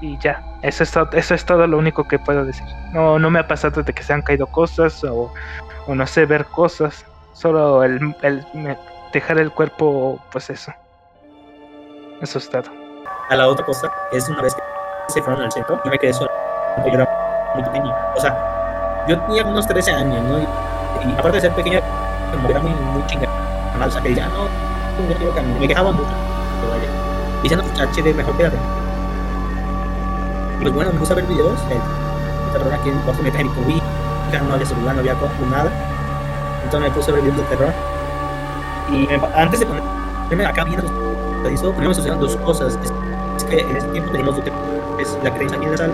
y 0.00 0.18
ya, 0.18 0.42
eso 0.62 0.82
es, 0.82 0.90
todo, 0.90 1.08
eso 1.12 1.34
es 1.34 1.44
todo 1.44 1.66
lo 1.66 1.78
único 1.78 2.06
que 2.08 2.18
puedo 2.18 2.44
decir. 2.44 2.66
No, 2.92 3.18
no 3.20 3.30
me 3.30 3.38
ha 3.38 3.46
pasado 3.46 3.82
de 3.82 3.92
que 3.92 4.02
se 4.02 4.12
han 4.12 4.22
caído 4.22 4.46
cosas 4.48 5.02
o, 5.04 5.32
o 5.86 5.94
no 5.94 6.06
sé, 6.06 6.26
ver 6.26 6.46
cosas. 6.46 7.06
Solo 7.34 7.84
el, 7.84 8.14
el 8.22 8.44
dejar 9.12 9.38
el 9.38 9.52
cuerpo, 9.52 10.20
pues 10.32 10.50
eso. 10.50 10.72
Asustado. 12.20 12.81
A 13.32 13.36
la 13.36 13.48
otra 13.48 13.64
cosa 13.64 13.90
es 14.12 14.28
una 14.28 14.42
vez 14.42 14.54
que 14.54 14.60
se 15.08 15.22
fueron 15.22 15.42
al 15.42 15.50
centro, 15.50 15.80
yo 15.82 15.90
me 15.90 15.98
quedé 15.98 16.12
solo. 16.12 16.30
Yo 16.84 16.92
era 16.92 17.08
muy 17.54 17.62
pequeño. 17.64 17.94
O 18.14 18.20
sea, 18.20 18.36
yo 19.08 19.18
tenía 19.20 19.42
unos 19.46 19.66
13 19.66 19.90
años, 19.90 20.22
¿no? 20.24 20.38
Y, 20.38 20.42
y 21.08 21.12
aparte 21.14 21.36
de 21.36 21.40
ser 21.40 21.52
pequeño, 21.52 21.80
como 22.30 22.50
era 22.50 22.60
muy, 22.60 22.72
muy 22.72 23.06
chingada. 23.06 23.32
O 23.86 23.90
sea, 23.90 24.02
que 24.02 24.10
decía, 24.10 24.28
no. 24.28 24.48
Me 25.58 25.66
quejaba 25.66 25.92
mucho. 25.92 26.10
Pero 26.60 26.72
vaya. 26.72 26.90
Diciendo, 27.42 27.64
HD, 27.74 28.14
mejor 28.14 28.36
quédate. 28.36 28.58
Y 30.58 30.62
pues 30.62 30.74
bueno, 30.74 30.92
me 30.92 30.98
puse 30.98 31.12
a 31.14 31.16
ver 31.16 31.24
videos. 31.24 31.58
El, 31.70 31.78
el 31.78 32.52
terror 32.52 32.74
aquí 32.74 32.90
en 32.90 32.98
cuarto 32.98 33.22
me 33.22 33.30
traje 33.30 33.44
mi 33.44 33.50
no 34.46 34.54
había 34.54 34.66
celular, 34.66 34.94
no 34.94 35.00
había 35.00 35.14
compu, 35.14 35.46
nada. 35.46 35.70
Entonces 36.64 36.90
me 36.90 36.94
puse 36.94 37.10
a 37.10 37.14
ver 37.14 37.22
videos 37.22 37.38
de 37.38 37.44
terror. 37.56 37.72
Y 38.90 39.06
me- 39.06 39.20
antes 39.34 39.60
de 39.60 39.64
ponerme 39.66 40.44
acá 40.46 40.64
viendo 40.64 40.86
videos, 41.42 41.70
primero 41.72 41.88
me 41.88 41.94
sucedieron 41.94 42.20
dos 42.20 42.36
cosas. 42.36 42.78
Es, 43.36 43.44
que 43.44 43.60
en 43.60 43.76
ese 43.76 43.88
tiempo 43.88 44.10
teníamos 44.10 44.36
dos 44.36 44.44
es 45.00 45.18
la 45.22 45.32
creencia 45.32 45.58
aquí 45.58 45.66
en 45.66 45.76
la 45.76 45.86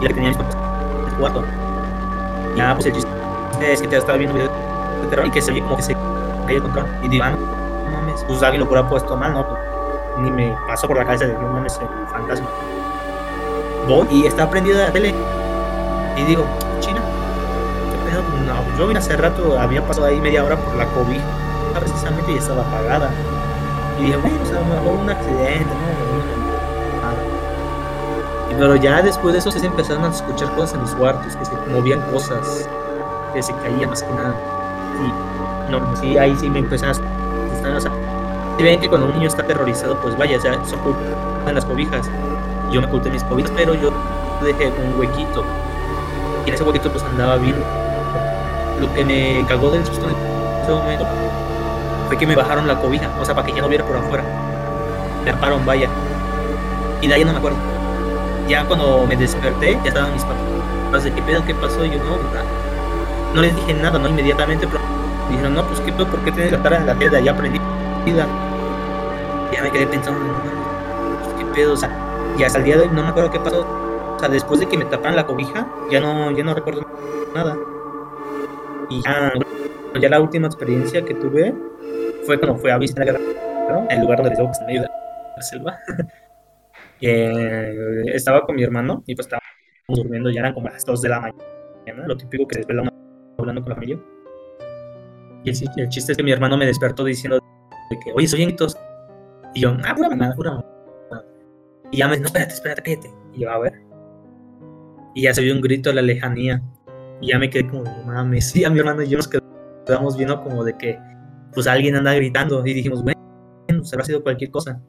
y 0.00 0.04
la 0.04 0.08
que 0.08 0.32
papás 0.34 0.56
en 0.56 1.06
el 1.06 1.14
cuarto. 1.14 1.44
Y 2.54 2.58
nada, 2.58 2.74
pues 2.74 2.86
el 2.86 2.92
chiste 2.92 3.10
es 3.60 3.80
que 3.80 3.88
te 3.88 3.96
estaba 3.96 4.18
viendo 4.18 4.34
videos 4.34 4.50
de 5.10 5.26
y 5.26 5.30
que 5.30 5.42
se 5.42 5.50
oye 5.52 5.62
como 5.62 5.76
que 5.76 5.82
se 5.82 5.94
cae 6.46 6.56
el 6.56 6.62
control. 6.62 6.86
Y 7.02 7.08
digo, 7.08 7.24
ah, 7.24 7.30
no, 7.30 7.90
mames, 7.90 8.24
pues 8.24 8.42
alguien 8.42 8.60
lo 8.60 8.66
hubiera 8.66 8.88
puesto 8.88 9.16
mal, 9.16 9.32
¿no? 9.32 9.46
Pues, 9.46 9.60
ni 10.18 10.30
me 10.30 10.56
pasó 10.66 10.86
por 10.86 10.96
la 10.96 11.04
cabeza 11.04 11.26
de 11.26 11.34
que 11.34 11.40
no 11.40 11.48
mames, 11.48 11.78
fantasma. 12.10 12.48
Y 14.10 14.26
está 14.26 14.48
prendida 14.48 14.86
la 14.86 14.92
tele. 14.92 15.14
Y 16.16 16.24
digo, 16.24 16.44
China, 16.80 17.00
¿qué 17.90 18.10
pedo? 18.10 18.22
No, 18.46 18.78
yo 18.78 18.86
mira, 18.86 19.00
hace 19.00 19.16
rato 19.16 19.58
había 19.58 19.86
pasado 19.86 20.06
ahí 20.06 20.20
media 20.20 20.44
hora 20.44 20.56
por 20.56 20.74
la 20.76 20.86
cobija 20.86 21.24
precisamente 21.78 22.32
y 22.32 22.36
estaba 22.36 22.62
apagada. 22.62 23.10
Y 23.98 24.04
dije, 24.04 24.16
bueno, 24.16 24.36
o 24.42 24.46
sea, 24.46 24.60
un 24.60 25.10
accidente, 25.10 25.61
pero 28.62 28.76
ya 28.76 29.02
después 29.02 29.32
de 29.32 29.40
eso 29.40 29.50
se 29.50 29.66
empezaron 29.66 30.04
a 30.04 30.10
escuchar 30.10 30.48
cosas 30.54 30.74
en 30.74 30.82
los 30.82 30.94
cuartos, 30.94 31.34
que 31.34 31.44
se 31.44 31.52
movían 31.68 32.00
cosas, 32.12 32.68
que 33.34 33.42
se 33.42 33.52
caían 33.54 33.90
más 33.90 34.04
que 34.04 34.14
nada. 34.14 34.36
Y 35.68 35.72
no, 35.72 35.96
sí, 35.96 36.16
ahí 36.16 36.36
sí 36.36 36.48
me 36.48 36.60
empecé 36.60 36.86
a 36.86 36.90
asustar. 36.90 37.74
O 37.76 37.80
sea, 37.80 37.90
si 38.56 38.62
ven 38.62 38.78
que 38.78 38.88
cuando 38.88 39.08
un 39.08 39.14
niño 39.14 39.26
está 39.26 39.42
aterrorizado, 39.42 39.96
pues 39.96 40.16
vaya, 40.16 40.38
o 40.38 40.40
sea, 40.40 40.64
se 40.64 40.76
ocultan 40.76 41.56
las 41.56 41.64
cobijas. 41.64 42.08
Yo 42.70 42.80
me 42.80 42.86
oculté 42.86 43.10
mis 43.10 43.24
cobijas, 43.24 43.50
pero 43.56 43.74
yo 43.74 43.90
dejé 44.44 44.68
un 44.68 44.96
huequito. 44.96 45.42
Y 46.46 46.50
en 46.50 46.54
ese 46.54 46.62
huequito 46.62 46.88
pues 46.88 47.02
andaba 47.02 47.38
viendo. 47.38 47.66
Lo 48.80 48.94
que 48.94 49.04
me 49.04 49.44
cagó 49.48 49.72
del 49.72 49.84
susto 49.84 50.06
en 50.08 50.14
ese 50.62 50.70
momento 50.70 51.04
fue 52.06 52.16
que 52.16 52.28
me 52.28 52.36
bajaron 52.36 52.68
la 52.68 52.78
cobija, 52.78 53.10
o 53.20 53.24
sea, 53.24 53.34
para 53.34 53.44
que 53.44 53.54
ya 53.54 53.60
no 53.60 53.68
viera 53.68 53.84
por 53.84 53.96
afuera. 53.96 54.22
Me 55.24 55.32
taparon, 55.32 55.66
vaya. 55.66 55.88
Y 57.00 57.08
de 57.08 57.14
ahí 57.14 57.24
no 57.24 57.32
me 57.32 57.38
acuerdo. 57.38 57.71
Ya 58.48 58.64
cuando 58.66 59.06
me 59.06 59.16
desperté, 59.16 59.78
ya 59.82 59.88
estaban 59.88 60.12
mis 60.12 60.24
papás. 60.24 61.04
¿De 61.04 61.12
qué 61.12 61.22
pedo? 61.22 61.44
¿Qué 61.44 61.54
pasó? 61.54 61.84
Yo 61.84 61.98
no. 61.98 62.18
No 63.34 63.40
les 63.40 63.54
dije 63.56 63.74
nada, 63.74 63.98
¿no? 63.98 64.08
Inmediatamente, 64.08 64.66
pero 64.66 64.80
dijeron, 65.30 65.54
no, 65.54 65.66
pues 65.66 65.80
qué 65.80 65.92
pedo, 65.92 66.06
¿por 66.06 66.20
qué 66.20 66.32
tienes 66.32 66.52
la 66.52 66.62
cara 66.62 66.76
en 66.76 66.86
la 66.86 66.94
piedra? 66.94 67.20
Ya 67.20 67.32
aprendí. 67.32 67.58
Ya 68.06 69.62
me 69.62 69.70
quedé 69.70 69.86
pensando, 69.86 70.20
no, 70.20 71.22
pues 71.22 71.34
qué 71.38 71.44
pedo, 71.54 71.74
o 71.74 71.76
sea, 71.76 71.90
y 72.38 72.42
hasta 72.42 72.58
el 72.58 72.64
día 72.64 72.76
de 72.76 72.82
hoy 72.82 72.88
no 72.92 73.02
me 73.02 73.08
acuerdo 73.08 73.30
qué 73.30 73.40
pasó. 73.40 73.60
O 73.60 74.18
sea, 74.18 74.28
después 74.28 74.60
de 74.60 74.66
que 74.66 74.76
me 74.76 74.84
taparon 74.84 75.16
la 75.16 75.26
cobija, 75.26 75.66
ya 75.90 76.00
no, 76.00 76.30
ya 76.30 76.44
no 76.44 76.54
recuerdo 76.54 76.86
nada. 77.34 77.56
Y 78.88 79.02
ya, 79.02 79.32
ya 80.00 80.08
la 80.08 80.20
última 80.20 80.46
experiencia 80.46 81.04
que 81.04 81.14
tuve 81.14 81.54
fue 82.24 82.38
cuando 82.38 82.58
fui 82.58 82.70
a 82.70 82.78
visitar 82.78 83.04
guerra, 83.04 83.20
el 83.88 84.00
lugar 84.00 84.22
donde 84.22 84.36
digo 84.36 84.50
que 84.66 84.74
en 84.74 84.82
la 84.82 85.42
selva. 85.42 85.78
Eh, 87.04 88.04
estaba 88.14 88.46
con 88.46 88.54
mi 88.54 88.62
hermano 88.62 89.02
y 89.06 89.16
pues 89.16 89.26
estábamos 89.26 89.48
durmiendo, 89.88 90.30
ya 90.30 90.38
eran 90.38 90.54
como 90.54 90.68
las 90.68 90.86
2 90.86 91.02
de 91.02 91.08
la 91.08 91.20
mañana, 91.20 92.06
lo 92.06 92.16
típico 92.16 92.46
que 92.46 92.58
desvela 92.58 92.88
hablando 93.38 93.60
con 93.60 93.70
la 93.70 93.74
familia. 93.74 93.98
Y 95.42 95.50
el, 95.50 95.56
el 95.78 95.88
chiste 95.88 96.12
es 96.12 96.16
que 96.16 96.22
mi 96.22 96.30
hermano 96.30 96.56
me 96.56 96.64
despertó 96.64 97.04
diciendo 97.04 97.40
de 97.90 97.98
que, 97.98 98.12
oye, 98.12 98.28
soy 98.28 98.44
gritos. 98.44 98.78
Y 99.52 99.62
yo, 99.62 99.76
ah, 99.84 99.94
pura 99.96 100.10
mamada, 100.10 100.34
pura 100.36 100.50
mamada. 100.52 101.24
Y 101.90 101.98
ya 101.98 102.06
me 102.06 102.12
dice, 102.12 102.22
no, 102.22 102.26
espérate, 102.28 102.54
espérate, 102.54 102.82
cállate. 102.82 103.10
Y 103.34 103.40
yo, 103.40 103.50
a 103.50 103.58
ver. 103.58 103.82
Y 105.16 105.22
ya 105.22 105.34
se 105.34 105.42
vio 105.42 105.54
un 105.54 105.60
grito 105.60 105.90
a 105.90 105.94
la 105.94 106.02
lejanía. 106.02 106.62
Y 107.20 107.28
ya 107.28 107.38
me 107.38 107.50
quedé 107.50 107.68
como, 107.68 107.84
mames. 108.04 108.48
Sí, 108.52 108.64
a 108.64 108.70
mi 108.70 108.78
hermano 108.78 109.02
y 109.02 109.08
yo 109.08 109.18
nos 109.18 109.28
quedamos 109.28 110.16
viendo 110.16 110.40
como 110.40 110.62
de 110.62 110.76
que, 110.78 110.98
pues 111.52 111.66
alguien 111.66 111.96
anda 111.96 112.14
gritando. 112.14 112.64
Y 112.64 112.74
dijimos, 112.74 113.02
bueno, 113.02 113.20
pues 113.66 113.92
habrá 113.92 114.04
sido 114.04 114.22
cualquier 114.22 114.52
cosa. 114.52 114.80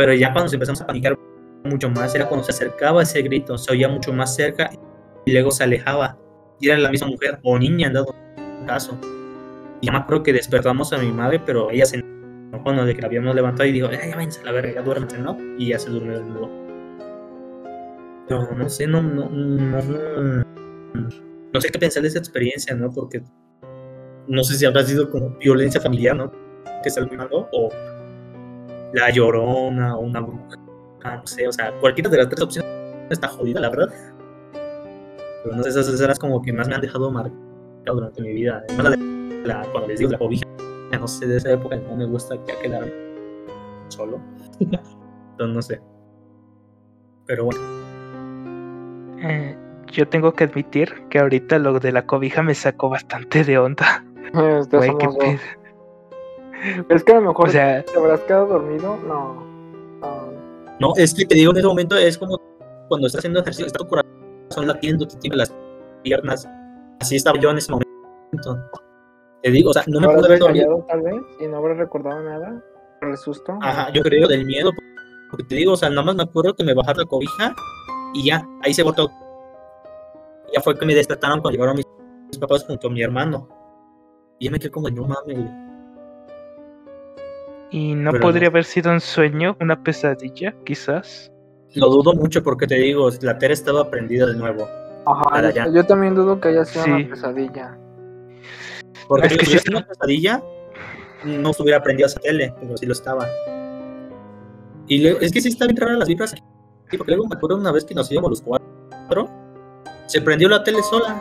Pero 0.00 0.14
ya 0.14 0.32
cuando 0.32 0.50
empezamos 0.50 0.80
a 0.80 0.86
panicar 0.86 1.18
mucho 1.62 1.90
más, 1.90 2.14
era 2.14 2.26
cuando 2.26 2.42
se 2.42 2.52
acercaba 2.52 3.02
ese 3.02 3.20
grito, 3.20 3.58
se 3.58 3.70
oía 3.70 3.86
mucho 3.86 4.14
más 4.14 4.34
cerca 4.34 4.70
y 5.26 5.32
luego 5.32 5.50
se 5.50 5.64
alejaba. 5.64 6.16
Y 6.58 6.70
era 6.70 6.78
la 6.78 6.90
misma 6.90 7.08
mujer 7.08 7.38
o 7.42 7.58
niña 7.58 7.88
en 7.88 7.92
dado 7.92 8.14
caso. 8.66 8.98
Y 9.82 9.86
ya 9.86 9.92
me 9.92 9.98
acuerdo 9.98 10.22
que 10.22 10.32
despertamos 10.32 10.94
a 10.94 10.96
mi 10.96 11.12
madre, 11.12 11.38
pero 11.44 11.70
ella 11.70 11.84
se 11.84 11.96
enojó 11.98 12.64
que 12.64 12.94
la 13.02 13.06
habíamos 13.08 13.34
levantado 13.34 13.68
y 13.68 13.72
dijo, 13.72 13.88
"Ay, 13.88 14.08
ya 14.08 14.16
váyanse 14.16 14.42
la 14.42 14.52
verga, 14.52 14.72
ya 14.72 14.80
duérmense, 14.80 15.18
¿no? 15.18 15.36
Y 15.58 15.68
ya 15.68 15.78
se 15.78 15.90
durmió 15.90 16.18
de 16.18 16.24
nuevo. 16.24 16.50
Pero 18.26 18.48
no 18.56 18.70
sé, 18.70 18.86
no, 18.86 19.02
no, 19.02 19.28
no, 19.28 20.44
no, 21.52 21.60
sé 21.60 21.68
qué 21.68 21.78
pensar 21.78 22.00
de 22.00 22.08
esa 22.08 22.20
experiencia, 22.20 22.74
¿no? 22.74 22.90
Porque 22.90 23.22
no 24.28 24.42
sé 24.44 24.54
si 24.54 24.64
habrá 24.64 24.82
sido 24.82 25.10
como 25.10 25.36
violencia 25.36 25.78
familiar, 25.78 26.16
¿no? 26.16 26.32
Que 26.82 26.88
se 26.88 27.00
algo 27.00 27.50
o 27.52 27.68
la 28.92 29.10
llorona 29.10 29.96
o 29.96 30.00
una 30.00 30.20
bruja, 30.20 30.56
no 31.04 31.26
sé, 31.26 31.46
o 31.48 31.52
sea, 31.52 31.72
cualquiera 31.80 32.10
de 32.10 32.18
las 32.18 32.28
tres 32.28 32.42
opciones 32.42 32.70
está 33.10 33.28
jodida, 33.28 33.60
la 33.60 33.70
verdad. 33.70 33.88
Pero 35.42 35.56
no 35.56 35.62
sé, 35.62 35.70
esas 35.70 35.88
escenas 35.88 36.18
como 36.18 36.42
que 36.42 36.52
más 36.52 36.68
me 36.68 36.74
han 36.74 36.80
dejado 36.80 37.10
marcado 37.10 37.36
durante 37.86 38.20
mi 38.22 38.32
vida. 38.32 38.62
Además, 38.68 38.84
la 38.84 38.90
de 38.90 39.46
la, 39.46 39.62
cuando 39.72 39.88
les 39.88 39.98
digo 39.98 40.10
la 40.10 40.18
cobija, 40.18 40.46
no 40.98 41.08
sé, 41.08 41.26
de 41.26 41.36
esa 41.38 41.52
época 41.52 41.76
no 41.76 41.96
me 41.96 42.04
gusta 42.04 42.36
ya 42.46 42.58
quedarme 42.60 42.92
solo. 43.88 44.20
Entonces, 44.60 45.54
no 45.54 45.62
sé. 45.62 45.80
Pero 47.26 47.44
bueno. 47.44 47.60
Eh, 49.22 49.56
yo 49.86 50.08
tengo 50.08 50.32
que 50.32 50.44
admitir 50.44 50.94
que 51.08 51.18
ahorita 51.18 51.58
lo 51.58 51.78
de 51.78 51.92
la 51.92 52.06
cobija 52.06 52.42
me 52.42 52.54
sacó 52.54 52.88
bastante 52.88 53.44
de 53.44 53.58
onda. 53.58 54.04
Este, 54.58 54.76
Güey, 54.76 54.90
qué 54.98 55.06
somos 55.06 55.40
Es 56.88 57.04
que 57.04 57.12
a 57.12 57.16
lo 57.16 57.28
mejor 57.28 57.48
O 57.48 57.52
sea, 57.52 57.82
te 57.84 57.96
habrás 57.96 58.20
quedado 58.20 58.46
dormido. 58.46 58.96
No. 59.06 59.34
no. 60.00 60.32
No, 60.80 60.92
es 60.96 61.14
que 61.14 61.26
te 61.26 61.34
digo, 61.34 61.52
en 61.52 61.58
ese 61.58 61.66
momento 61.66 61.96
es 61.96 62.16
como 62.16 62.38
cuando 62.88 63.06
estás 63.06 63.20
haciendo 63.20 63.40
ejercicio, 63.40 63.66
está 63.66 63.78
tu 63.78 63.88
corazón 63.88 64.66
latiendo, 64.66 65.06
te 65.06 65.16
tiene 65.16 65.36
las 65.36 65.54
piernas. 66.02 66.48
Así 67.00 67.16
estaba 67.16 67.38
yo 67.38 67.50
en 67.50 67.58
ese 67.58 67.70
momento. 67.70 68.58
Te 69.42 69.50
digo, 69.50 69.70
o 69.70 69.72
sea, 69.72 69.84
no 69.86 70.00
me 70.00 70.08
pude 70.08 70.26
haber 70.26 70.38
dormido. 70.38 70.84
tal 70.88 71.02
vez 71.02 71.22
y 71.38 71.46
no 71.46 71.58
habrás 71.58 71.78
recordado 71.78 72.20
nada 72.22 72.62
por 72.98 73.10
el 73.10 73.16
susto. 73.16 73.58
Ajá, 73.62 73.92
yo 73.92 74.02
creo 74.02 74.26
del 74.26 74.44
miedo, 74.44 74.70
porque 75.30 75.44
te 75.44 75.54
digo, 75.54 75.72
o 75.72 75.76
sea, 75.76 75.88
nada 75.90 76.02
más 76.02 76.16
me 76.16 76.22
acuerdo 76.22 76.54
que 76.54 76.64
me 76.64 76.74
bajaron 76.74 77.02
la 77.02 77.08
cobija 77.08 77.54
y 78.14 78.26
ya, 78.26 78.46
ahí 78.62 78.74
se 78.74 78.82
botó. 78.82 79.10
Ya 80.54 80.60
fue 80.60 80.76
que 80.78 80.84
me 80.84 80.94
despertaron 80.94 81.40
cuando 81.40 81.56
llegaron 81.56 81.76
mis, 81.76 81.86
mis 82.26 82.38
papás 82.38 82.64
junto 82.64 82.88
a 82.88 82.90
mi 82.90 83.02
hermano. 83.02 83.48
Y 84.38 84.46
ya 84.46 84.50
me 84.50 84.58
quedé 84.58 84.70
como, 84.70 84.88
no 84.90 85.04
mames. 85.06 85.69
Y 87.70 87.94
no 87.94 88.10
Pero 88.12 88.22
podría 88.22 88.48
no. 88.48 88.52
haber 88.52 88.64
sido 88.64 88.92
un 88.92 89.00
sueño, 89.00 89.56
una 89.60 89.82
pesadilla, 89.82 90.54
quizás. 90.64 91.30
Lo 91.74 91.88
dudo 91.88 92.14
mucho 92.14 92.42
porque 92.42 92.66
te 92.66 92.74
digo, 92.76 93.08
la 93.22 93.38
tele 93.38 93.54
estaba 93.54 93.88
prendida 93.90 94.26
de 94.26 94.34
nuevo. 94.36 94.68
Ajá, 95.06 95.50
yo, 95.72 95.84
también 95.86 96.14
dudo 96.14 96.40
que 96.40 96.48
haya 96.48 96.64
sido 96.64 96.84
Sí. 96.84 96.90
una 96.90 97.08
pesadilla. 97.08 97.78
Porque 99.08 99.26
Es 99.26 99.32
si 99.32 99.38
que 99.38 99.44
hubiera 99.46 99.62
sido 99.62 99.78
una 99.78 99.86
pesadilla, 99.86 100.42
no 101.24 101.50
estuviera 101.50 101.82
prendida 101.82 102.06
esa 102.06 102.20
tele, 102.20 102.54
pero 102.60 102.76
sí 102.76 102.86
lo 102.86 102.92
estaba. 102.92 103.26
Y 104.88 105.02
luego, 105.02 105.20
es 105.20 105.32
que 105.32 105.40
sí 105.40 105.48
está 105.48 105.66
bien 105.66 105.76
rara 105.76 105.94
las 105.96 106.08
vibras 106.08 106.32
aquí, 106.32 106.96
porque 106.98 107.12
luego 107.12 107.28
me 107.28 107.36
acuerdo 107.36 107.56
una 107.56 107.70
vez 107.72 107.84
que 107.84 107.94
nos 107.94 108.10
íbamos 108.10 108.30
los 108.30 108.42
cuatro, 108.42 109.28
se 110.06 110.20
prendió 110.20 110.48
la 110.48 110.62
tele 110.64 110.82
sola. 110.82 111.20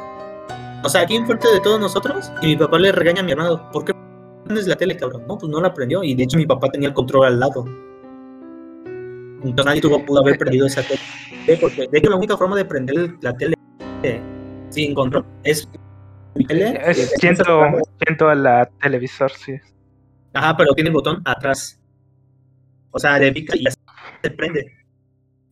O 0.84 0.90
sea, 0.90 1.02
aquí 1.02 1.16
enfrente 1.16 1.48
de 1.52 1.60
todos 1.62 1.80
nosotros, 1.80 2.32
y 2.42 2.48
mi 2.48 2.56
papá 2.56 2.80
le 2.80 2.92
regaña 2.92 3.22
a 3.22 3.24
mi 3.24 3.32
hermano, 3.34 3.70
¿por 3.72 3.86
qué 3.86 3.94
prendes 4.50 4.68
la 4.68 4.76
tele, 4.76 4.98
cabrón? 4.98 5.26
No, 5.28 5.38
pues 5.38 5.50
no 5.52 5.62
la 5.62 5.72
prendió, 5.72 6.04
y 6.04 6.16
de 6.16 6.24
hecho 6.24 6.36
mi 6.38 6.46
papá 6.48 6.70
tenía 6.70 6.88
el 6.90 6.94
control 6.96 7.28
al 7.28 7.40
lado. 7.40 7.66
Entonces 9.44 9.66
nadie 9.66 9.80
tuvo, 9.82 10.04
pudo 10.04 10.22
haber 10.22 10.38
prendido 10.40 10.66
esa 10.66 10.82
tele, 10.82 11.58
porque 11.62 11.88
de 11.88 11.98
hecho 12.00 12.10
la 12.10 12.16
única 12.18 12.36
forma 12.36 12.56
de 12.58 12.66
prender 12.66 13.16
la 13.22 13.32
tele 13.38 13.56
eh, 14.04 14.20
sin 14.70 14.96
control 14.96 15.24
es 15.44 15.68
tele, 16.48 16.80
Es 16.84 16.98
después- 16.98 17.22
yendo 18.08 18.28
a 18.30 18.36
la 18.36 18.70
televisor, 18.82 19.32
sí. 19.32 19.54
Ajá, 20.34 20.58
pero 20.58 20.74
tiene 20.74 20.90
el 20.90 20.96
botón 20.96 21.22
atrás. 21.26 21.80
O 22.92 22.98
sea, 23.00 23.20
de 23.20 23.32
pica 23.32 23.56
y 23.56 23.66
ya 23.66 23.72
se 23.72 24.32
prende. 24.32 24.66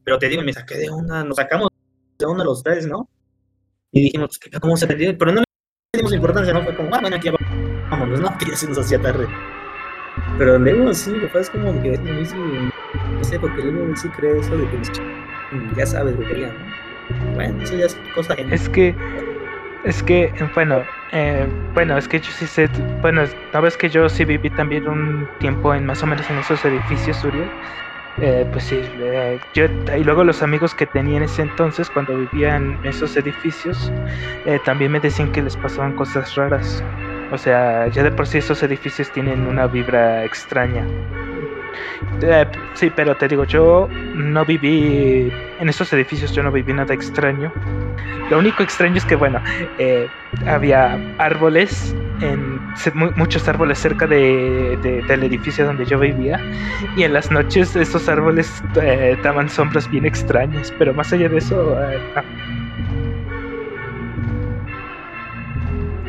Pero 0.03 0.17
te 0.17 0.27
digo, 0.27 0.41
me 0.41 0.53
saqué 0.53 0.75
de 0.75 0.89
onda, 0.89 1.23
nos 1.23 1.35
sacamos 1.35 1.69
de 2.17 2.25
onda 2.25 2.43
los 2.43 2.63
tres, 2.63 2.87
¿no? 2.87 3.07
Y 3.91 4.01
dijimos, 4.01 4.39
¿qué- 4.39 4.49
¿cómo 4.59 4.75
se 4.75 4.87
perdió? 4.87 5.15
Pero 5.17 5.31
no 5.33 5.41
le 5.41 5.45
dimos 5.99 6.13
importancia, 6.13 6.51
¿no? 6.53 6.63
Fue 6.63 6.75
como, 6.75 6.93
ah, 6.95 6.99
bueno, 6.99 7.15
aquí 7.15 7.27
ya 7.27 7.31
vámonos, 7.89 8.19
¿no? 8.19 8.35
Que 8.37 8.45
ya 8.51 8.55
se 8.55 8.67
nos 8.67 8.77
hacía 8.77 8.99
tarde. 9.01 9.27
Pero 10.37 10.57
luego 10.59 10.93
sí, 10.93 11.11
lo 11.11 11.21
que 11.21 11.27
pasa 11.27 11.41
es 11.41 11.49
como 11.49 11.81
que 11.81 11.97
mí 11.97 12.25
sí, 12.25 12.35
no 12.35 13.23
sé, 13.23 13.39
porque 13.39 13.61
luego 13.63 13.95
sí 13.95 14.09
cree 14.09 14.37
eso 14.39 14.55
de 14.57 14.67
que 14.69 14.79
ya 15.75 15.85
sabes 15.85 16.15
brujería, 16.15 16.53
¿no? 16.53 17.33
Bueno, 17.33 17.63
eso 17.63 17.75
ya 17.75 17.85
es 17.85 17.95
cosa 18.13 18.33
ajena. 18.33 18.53
Es 18.53 18.69
que, 18.69 18.95
es 19.83 20.03
que, 20.03 20.33
bueno, 20.53 20.85
eh, 21.11 21.47
bueno, 21.73 21.97
es 21.97 22.07
que 22.07 22.19
yo 22.19 22.31
sí 22.31 22.47
sé, 22.47 22.67
bueno, 23.01 23.23
sabes 23.51 23.77
que 23.77 23.89
yo 23.89 24.09
sí 24.09 24.25
viví 24.25 24.49
también 24.49 24.87
un 24.87 25.27
tiempo 25.39 25.73
en 25.73 25.85
más 25.85 26.03
o 26.03 26.07
menos 26.07 26.29
en 26.29 26.37
esos 26.39 26.63
edificios, 26.65 27.23
Uriel. 27.23 27.49
Eh, 28.19 28.45
pues 28.51 28.63
sí, 28.63 28.81
eh, 28.99 29.39
yo, 29.53 29.65
y 29.95 30.03
luego 30.03 30.23
los 30.23 30.41
amigos 30.41 30.73
que 30.73 30.87
tenía 30.87 31.17
en 31.17 31.23
ese 31.23 31.43
entonces, 31.43 31.89
cuando 31.89 32.17
vivían 32.17 32.79
en 32.81 32.85
esos 32.87 33.15
edificios, 33.15 33.93
eh, 34.45 34.59
también 34.65 34.91
me 34.91 34.99
decían 34.99 35.31
que 35.31 35.43
les 35.43 35.55
pasaban 35.55 35.93
cosas 35.93 36.33
raras. 36.35 36.83
O 37.31 37.37
sea, 37.37 37.87
ya 37.89 38.03
de 38.03 38.11
por 38.11 38.27
sí 38.27 38.37
esos 38.39 38.61
edificios 38.63 39.11
tienen 39.11 39.47
una 39.47 39.67
vibra 39.67 40.23
extraña. 40.25 40.87
Eh, 42.21 42.45
sí, 42.73 42.89
pero 42.89 43.15
te 43.17 43.27
digo, 43.27 43.43
yo 43.45 43.89
no 44.13 44.45
viví 44.45 45.31
en 45.59 45.69
esos 45.69 45.91
edificios, 45.93 46.31
yo 46.33 46.43
no 46.43 46.51
viví 46.51 46.73
nada 46.73 46.93
extraño. 46.93 47.51
Lo 48.29 48.39
único 48.39 48.63
extraño 48.63 48.97
es 48.97 49.05
que, 49.05 49.15
bueno, 49.15 49.41
eh, 49.77 50.09
había 50.45 50.99
árboles, 51.17 51.95
en, 52.19 52.73
muchos 53.15 53.47
árboles 53.47 53.79
cerca 53.79 54.07
de, 54.07 54.77
de- 54.81 55.03
del 55.03 55.23
edificio 55.23 55.65
donde 55.65 55.85
yo 55.85 55.99
vivía, 55.99 56.41
y 56.95 57.03
en 57.03 57.13
las 57.13 57.31
noches 57.31 57.75
esos 57.75 58.07
árboles 58.09 58.61
eh, 58.81 59.17
daban 59.21 59.49
sombras 59.49 59.89
bien 59.89 60.05
extrañas, 60.05 60.71
pero 60.77 60.93
más 60.93 61.13
allá 61.13 61.29
de 61.29 61.37
eso. 61.37 61.75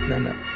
No, 0.07 0.19
no. 0.19 0.48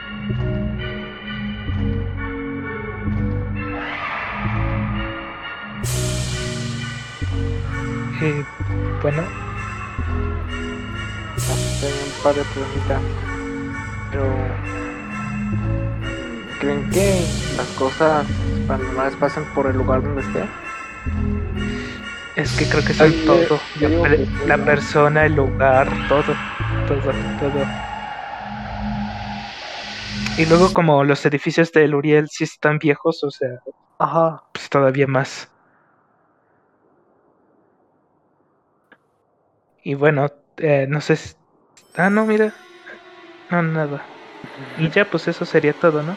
Eh, 8.21 8.45
bueno, 9.03 9.23
Tengo 11.81 11.95
un 11.95 12.23
par 12.23 12.35
de 12.35 12.43
preguntas. 12.45 13.03
Pero. 14.11 14.27
¿Creen 16.61 16.91
que 16.91 17.27
las 17.57 17.67
cosas 17.71 18.25
paranormales 18.69 19.17
pasan 19.17 19.45
por 19.55 19.67
el 19.67 19.77
lugar 19.77 20.03
donde 20.03 20.23
esté? 20.23 20.45
es 22.37 22.51
que 22.53 22.67
creo 22.67 22.83
que 22.85 22.95
Ay, 23.03 23.25
yo- 23.27 23.35
todo. 23.47 23.61
yo 23.79 23.89
La, 24.47 24.57
la 24.57 24.65
persona, 24.65 25.27
el 25.27 25.35
lugar, 25.35 25.87
todo, 26.09 26.23
todo, 26.89 27.01
todo. 27.41 27.92
Y 30.37 30.47
luego 30.47 30.73
como 30.73 31.05
los 31.05 31.25
edificios 31.27 31.73
del 31.73 31.95
Uriel 31.95 32.29
sí 32.29 32.45
están 32.45 32.79
viejos, 32.79 33.23
o 33.23 33.31
sea, 33.31 33.51
Ajá. 33.99 34.43
pues 34.53 34.69
todavía 34.71 35.07
más. 35.07 35.49
Y 39.85 39.95
bueno, 39.95 40.29
eh, 40.59 40.87
no 40.89 41.01
sé 41.01 41.17
si... 41.17 41.35
Ah, 41.95 42.11
no, 42.11 42.25
mira. 42.27 42.55
No, 43.51 43.63
nada. 43.63 44.09
Y 44.79 44.91
ya, 44.91 45.09
pues 45.11 45.29
eso 45.29 45.45
sería 45.45 45.75
todo, 45.75 46.03
¿no? 46.03 46.17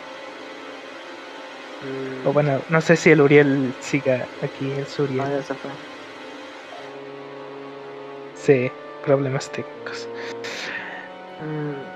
O 2.26 2.34
bueno, 2.34 2.64
no 2.70 2.82
sé 2.82 2.96
si 2.96 3.12
el 3.12 3.22
Uriel 3.22 3.76
siga 3.80 4.30
aquí, 4.42 4.72
el 4.74 4.84
Ah, 4.84 4.86
Suriel. 4.86 5.30
ya 5.32 5.42
se 5.44 5.56
fue. 5.56 5.72
Sí, 8.34 8.72
problemas 9.04 9.50
técnicos. 9.52 10.08
Mm, 11.42 11.95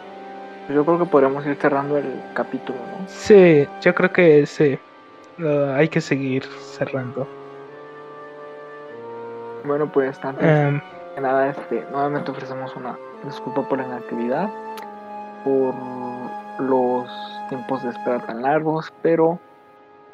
Yo 0.69 0.85
creo 0.85 0.99
que 0.99 1.05
podríamos 1.05 1.45
ir 1.47 1.55
cerrando 1.55 1.97
el 1.97 2.21
capítulo, 2.33 2.77
¿no? 2.77 3.07
Sí, 3.07 3.67
yo 3.81 3.95
creo 3.95 4.11
que 4.11 4.45
sí. 4.45 4.77
Hay 5.73 5.89
que 5.89 5.99
seguir 5.99 6.43
cerrando. 6.43 7.27
Bueno, 9.65 9.91
pues 9.91 10.23
antes 10.23 10.81
que 11.15 11.21
nada, 11.21 11.49
este, 11.49 11.85
nuevamente 11.91 12.31
ofrecemos 12.31 12.75
una 12.75 12.97
disculpa 13.23 13.67
por 13.67 13.79
la 13.79 13.85
inactividad, 13.85 14.49
por 15.43 15.73
los 16.59 17.09
tiempos 17.49 17.83
de 17.83 17.89
espera 17.89 18.19
tan 18.19 18.41
largos, 18.41 18.93
pero 19.01 19.39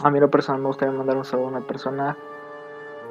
a 0.04 0.10
mí 0.10 0.20
lo 0.20 0.30
personal 0.30 0.62
me 0.62 0.68
gustaría 0.68 0.94
mandar 0.94 1.18
un 1.18 1.26
saludo 1.26 1.48
a 1.48 1.52
una 1.52 1.68
persona 1.68 2.18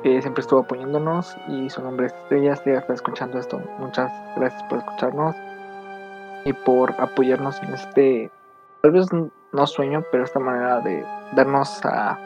que 0.02 0.20
siempre 0.22 0.40
estuvo 0.40 0.60
apoyándonos 0.60 1.36
y 1.48 1.68
su 1.68 1.82
nombre 1.82 2.06
es 2.06 2.12
Estrella, 2.14 2.52
Estrella 2.54 2.78
está 2.78 2.94
escuchando 2.94 3.38
esto. 3.38 3.60
Muchas 3.78 4.10
gracias 4.36 4.62
por 4.64 4.78
escucharnos 4.78 5.36
y 6.44 6.52
por 6.52 6.94
apoyarnos 7.00 7.62
en 7.62 7.74
este, 7.74 8.30
tal 8.82 8.92
vez 8.92 9.06
no 9.52 9.66
sueño, 9.66 10.04
pero 10.10 10.24
esta 10.24 10.40
manera 10.40 10.80
de 10.80 11.04
darnos 11.32 11.80
a 11.84 12.18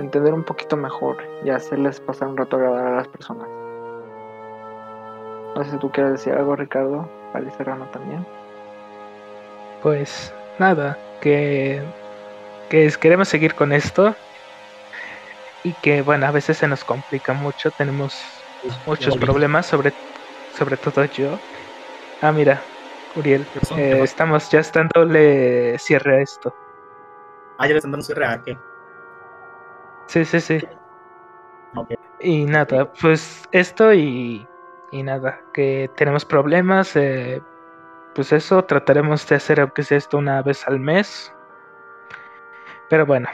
entender 0.00 0.34
un 0.34 0.44
poquito 0.44 0.76
mejor 0.76 1.16
y 1.44 1.50
hacerles 1.50 2.00
pasar 2.00 2.28
un 2.28 2.36
rato 2.36 2.56
agradable 2.56 2.90
a 2.92 2.96
las 2.96 3.08
personas. 3.08 3.48
No 5.56 5.64
sé 5.64 5.70
si 5.70 5.78
tú 5.78 5.90
quieres 5.90 6.12
decir 6.12 6.32
algo, 6.34 6.56
Ricardo, 6.56 7.10
para 7.32 7.44
ir 7.44 7.52
cerrando 7.52 7.86
también. 7.90 8.26
pues 9.80 10.34
nada, 10.58 11.00
que, 11.20 11.86
que 12.68 12.86
es- 12.86 12.98
queremos 12.98 13.28
seguir 13.28 13.54
con 13.54 13.72
esto. 13.72 14.16
Y 15.62 15.76
que 15.76 16.02
bueno, 16.02 16.26
a 16.26 16.32
veces 16.32 16.58
se 16.58 16.68
nos 16.68 16.84
complica 16.84 17.32
mucho, 17.34 17.70
tenemos 17.72 18.46
muchos 18.86 19.16
problemas, 19.18 19.66
sobre, 19.66 19.96
sobre 20.48 20.76
todo 20.78 21.04
yo. 21.06 21.44
Ah, 22.20 22.32
mira, 22.32 22.71
Uriel, 23.14 23.46
eh, 23.76 24.00
estamos 24.02 24.50
ya 24.50 24.62
dándole 24.72 25.78
cierre 25.78 26.18
a 26.18 26.22
esto. 26.22 26.54
Ah, 27.58 27.66
ya 27.66 27.72
le 27.72 27.78
están 27.78 27.92
dando 27.92 28.04
cierre 28.04 28.24
a 28.26 28.40
qué. 28.42 28.58
Sí, 30.08 30.24
sí, 30.24 30.40
sí. 30.40 30.58
Ok. 31.74 31.92
Y 32.20 32.44
nada, 32.44 32.90
pues 33.00 33.42
esto 33.50 33.92
y, 33.92 34.46
y 34.90 35.02
nada, 35.02 35.40
que 35.52 35.90
tenemos 35.96 36.24
problemas, 36.24 36.94
eh, 36.96 37.42
pues 38.14 38.32
eso, 38.32 38.64
trataremos 38.64 39.26
de 39.28 39.36
hacer 39.36 39.60
aunque 39.60 39.82
sea 39.82 39.98
esto 39.98 40.18
una 40.18 40.42
vez 40.42 40.66
al 40.66 40.80
mes. 40.80 41.32
Pero 42.88 43.06
bueno, 43.06 43.28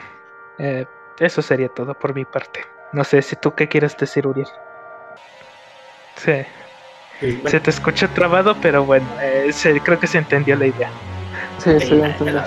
eh, 0.57 0.85
eso 1.19 1.41
sería 1.41 1.69
todo 1.69 1.93
por 1.93 2.15
mi 2.15 2.25
parte. 2.25 2.61
No 2.93 3.03
sé 3.03 3.21
si 3.21 3.35
tú 3.35 3.53
qué 3.53 3.67
quieres 3.67 3.95
decir, 3.97 4.25
Uriel. 4.25 4.47
Sí, 6.15 6.45
Sí, 7.19 7.31
bueno, 7.33 7.49
se 7.49 7.59
te 7.59 7.69
escucha 7.69 8.07
trabado, 8.07 8.55
pero 8.61 8.85
bueno, 8.85 9.05
eh, 9.21 9.51
se- 9.51 9.81
creo 9.81 9.99
que 9.99 10.07
se 10.07 10.19
entendió 10.19 10.55
la 10.55 10.67
idea. 10.67 10.89
Sí, 11.57 11.71
sí, 11.79 11.87
sí, 11.87 11.97
ya, 11.97 12.05
entiendo. 12.07 12.43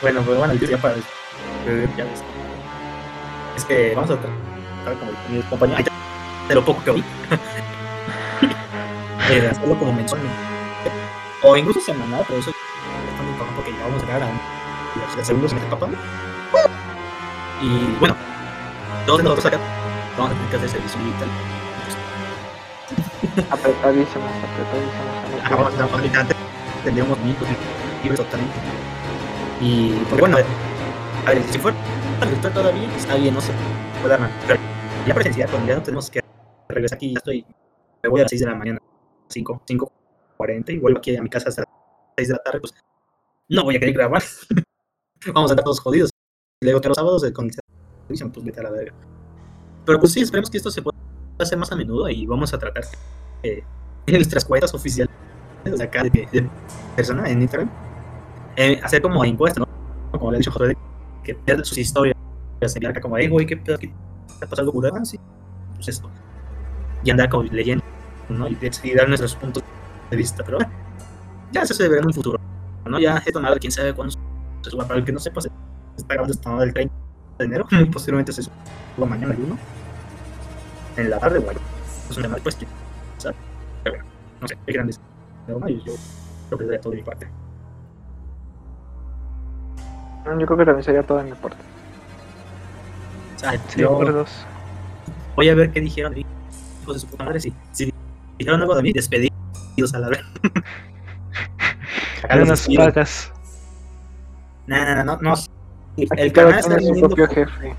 Bueno, 0.00 0.22
pues 0.22 0.38
bueno, 0.38 0.54
ya 0.54 0.78
para 0.78 0.94
ya 0.96 1.02
ves. 2.04 2.22
Es 3.56 3.64
que 3.64 3.92
vamos 3.94 4.10
a 4.10 4.16
tratar 4.16 4.98
como 4.98 5.12
mi 5.28 5.42
compañero, 5.42 5.78
ay, 5.78 5.84
de 6.48 6.54
lo 6.54 6.64
poco 6.64 6.84
que 6.84 6.90
oí, 6.90 7.04
eh, 9.30 9.40
de 9.40 9.48
hacerlo 9.48 9.78
como 9.78 9.92
mensual, 9.92 10.20
o 11.42 11.56
incluso 11.56 11.80
semanal, 11.80 12.24
pero 12.28 12.40
eso 12.40 12.50
está 12.50 13.22
muy 13.22 13.32
cabrón 13.38 13.54
porque 13.56 13.72
ya 13.72 13.82
vamos 13.84 14.02
a 14.02 14.06
llegar 14.06 14.22
a 14.22 14.26
un- 14.26 14.40
el 15.18 15.24
segundo 15.24 15.48
semestre 15.48 15.70
papá. 15.76 15.88
Y 17.62 17.96
bueno, 17.98 18.14
todos 19.06 19.22
nosotros 19.22 19.46
acá 19.46 19.58
vamos 20.16 20.32
a 20.32 20.34
tener 20.34 20.50
que 20.50 20.56
hacer 20.56 20.68
servicio 20.70 20.98
militar. 21.00 21.28
Apretadísimos, 23.50 24.30
apretadísimos. 24.44 25.42
Ajá, 25.42 25.56
vamos 25.56 25.70
a 25.70 25.74
estar 25.74 25.88
fabricante, 25.88 26.34
minutos 26.84 27.48
libres 28.02 28.20
totalmente. 28.20 28.54
Y 29.60 29.92
porque 30.08 30.20
bueno, 30.20 30.36
a 30.36 31.30
ver, 31.30 31.42
si 31.44 31.58
fuera 31.58 31.76
virtual 32.28 32.52
todavía, 32.52 32.96
está 32.96 33.14
bien, 33.14 33.34
no 33.34 33.40
se 33.40 33.52
puede 34.02 34.14
armar. 34.14 34.30
Pero 34.46 34.60
ya 35.06 35.14
presencial, 35.14 35.50
cuando 35.50 35.68
ya 35.68 35.76
no 35.76 35.82
tenemos 35.82 36.10
que 36.10 36.20
regresar 36.68 36.96
aquí, 36.96 37.12
ya 37.12 37.18
estoy, 37.18 37.46
me 38.02 38.08
voy 38.08 38.20
a 38.20 38.24
las 38.24 38.30
6 38.30 38.40
de 38.40 38.46
la 38.46 38.54
mañana, 38.54 38.78
5, 39.28 39.62
5.40 39.66 40.74
y 40.74 40.78
vuelvo 40.78 40.98
aquí 40.98 41.16
a 41.16 41.22
mi 41.22 41.30
casa 41.30 41.48
hasta 41.48 41.62
las 41.62 41.70
6 42.16 42.28
de 42.28 42.34
la 42.34 42.42
tarde, 42.42 42.60
pues 42.60 42.74
no 43.48 43.64
voy 43.64 43.76
a 43.76 43.80
querer 43.80 43.94
grabar. 43.94 44.22
Vamos 45.32 45.50
a 45.50 45.54
estar 45.54 45.64
todos 45.64 45.80
jodidos. 45.80 46.10
Luego 46.60 46.80
que 46.80 46.88
los 46.88 46.96
sábados 46.96 47.24
eh, 47.24 47.32
con 47.32 47.50
pues 48.08 48.44
vete 48.44 48.60
a 48.60 48.62
la 48.62 48.70
verga. 48.70 48.94
Pero 49.84 49.98
pues 49.98 50.12
sí, 50.12 50.20
esperemos 50.20 50.50
que 50.50 50.58
esto 50.58 50.70
se 50.70 50.82
pueda 50.82 50.95
hacer 51.38 51.58
más 51.58 51.70
a 51.72 51.76
menudo 51.76 52.08
y 52.08 52.26
vamos 52.26 52.52
a 52.54 52.58
tratar 52.58 52.84
eh, 53.42 53.62
en 54.06 54.14
nuestras 54.14 54.44
cuentas 54.44 54.72
oficiales 54.74 55.14
de 55.64 55.82
acá 55.82 56.02
de, 56.02 56.10
de 56.10 56.48
persona 56.94 57.28
en 57.28 57.42
Instagram 57.42 57.68
eh, 58.56 58.80
hacer 58.82 59.02
como 59.02 59.22
encuestas, 59.24 59.66
¿no? 59.66 60.18
Como 60.18 60.30
le 60.30 60.36
ha 60.36 60.38
dicho 60.38 60.50
José, 60.50 60.76
que 61.22 61.34
pierden 61.34 61.64
sus 61.64 61.76
historias, 61.76 62.16
enviar 62.60 62.92
acá 62.92 63.00
como, 63.02 63.18
hey, 63.18 63.28
güey, 63.28 63.44
¿qué 63.44 63.56
pedo? 63.56 63.78
¿Qué 63.78 63.92
pasó 64.40 64.62
algo 64.62 64.72
culero? 64.72 64.96
Ah, 64.96 65.04
sí, 65.04 65.20
pues 65.74 65.88
esto. 65.88 66.10
Y 67.04 67.10
andar 67.10 67.28
como 67.28 67.42
leyendo, 67.44 67.84
¿no? 68.30 68.48
Y, 68.48 68.56
y 68.82 68.94
dar 68.94 69.08
nuestros 69.08 69.36
puntos 69.36 69.62
de 70.10 70.16
vista, 70.16 70.42
pero 70.42 70.58
ya 71.52 71.62
eso 71.62 71.74
se 71.74 71.86
verá 71.86 72.00
en 72.00 72.06
un 72.06 72.14
futuro, 72.14 72.40
¿no? 72.86 72.98
Ya 72.98 73.18
esto 73.18 73.40
nada, 73.40 73.56
quién 73.58 73.70
sabe 73.70 73.92
cuándo 73.92 74.14
se 74.62 74.70
suba, 74.70 74.86
para 74.86 75.00
el 75.00 75.04
que 75.04 75.12
no 75.12 75.18
sepa, 75.18 75.42
se 75.42 75.50
está 75.96 76.14
grabando 76.14 76.32
esta 76.32 76.58
del 76.58 76.72
30 76.72 76.94
de 77.38 77.44
enero, 77.44 77.66
posiblemente 77.92 78.32
se 78.32 78.42
suba 78.42 79.06
mañana 79.06 79.34
el 79.34 79.40
1. 79.42 79.58
En 80.96 81.10
la 81.10 81.18
tarde, 81.18 81.38
bueno, 81.38 81.60
es 82.10 82.16
un 82.16 82.22
tema 82.22 82.34
después, 82.34 82.56
¿sabes? 83.18 83.36
Pero 83.84 83.96
bueno, 83.96 84.08
no 84.40 84.48
sé, 84.48 84.56
hay 84.66 84.74
grandes. 84.74 85.00
Pero 85.46 85.58
no, 85.60 85.68
yo, 85.68 85.76
yo 85.84 85.92
creo 86.48 86.58
que 86.58 86.64
sería 86.64 86.80
todo 86.80 86.90
de 86.92 86.96
mi 86.98 87.02
parte. 87.04 87.28
Yo 90.24 90.46
creo 90.46 90.58
que 90.58 90.64
también 90.64 90.82
sería 90.84 91.02
todo 91.02 91.18
de 91.18 91.24
mi 91.24 91.32
parte. 91.32 91.58
O 93.36 93.38
sea, 93.38 93.52
Sí, 93.68 93.80
yo 93.80 93.90
dos. 94.12 94.30
voy 95.36 95.48
a 95.48 95.54
ver 95.54 95.70
qué 95.70 95.80
dijeron 95.80 96.12
de 96.14 96.20
mí, 96.20 96.26
hijos 96.82 96.94
de 96.94 97.00
su 97.00 97.06
puta 97.06 97.24
madre, 97.24 97.40
si, 97.40 97.52
si 97.72 97.92
dijeron 98.38 98.60
algo 98.62 98.74
de 98.74 98.82
mí, 98.82 98.92
despedidos 98.92 99.94
a 99.94 99.98
la 99.98 100.08
vez. 100.08 100.20
No 102.30 102.44
nos 102.44 102.66
pagas. 102.68 103.32
No, 104.66 104.94
no, 104.96 105.04
no, 105.04 105.18
no, 105.20 105.34
El 105.96 106.32
canal 106.32 106.58
está 106.58 106.76
es 106.76 106.86
su 106.86 107.00
propio 107.00 107.28
jefe. 107.28 107.74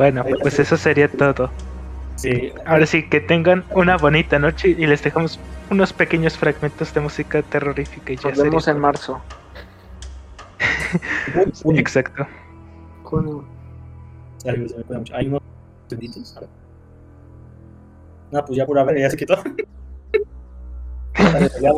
Bueno, 0.00 0.24
pues 0.40 0.58
eso 0.58 0.78
sería 0.78 1.08
todo. 1.08 1.50
Sí, 2.16 2.50
Ahora 2.64 2.86
sí, 2.86 3.06
que 3.06 3.20
tengan 3.20 3.66
una 3.74 3.98
bonita 3.98 4.38
noche 4.38 4.68
y 4.68 4.86
les 4.86 5.02
dejamos 5.02 5.38
unos 5.68 5.92
pequeños 5.92 6.38
fragmentos 6.38 6.94
de 6.94 7.02
música 7.02 7.42
terrorífica 7.42 8.14
y 8.14 8.16
ya 8.16 8.30
Nos 8.30 8.38
vemos 8.42 8.64
sería 8.64 8.76
en 8.76 8.78
marzo. 8.78 9.20
Exacto. 11.74 12.26
Hay 15.12 15.26
unos. 15.26 15.42
No, 18.30 18.42
pues 18.46 18.56
ya 18.56 18.64
por 18.64 18.78
haber, 18.78 19.00
ya 19.00 19.10
se 19.10 19.18
quitó. 19.18 19.36
Ya, 21.60 21.72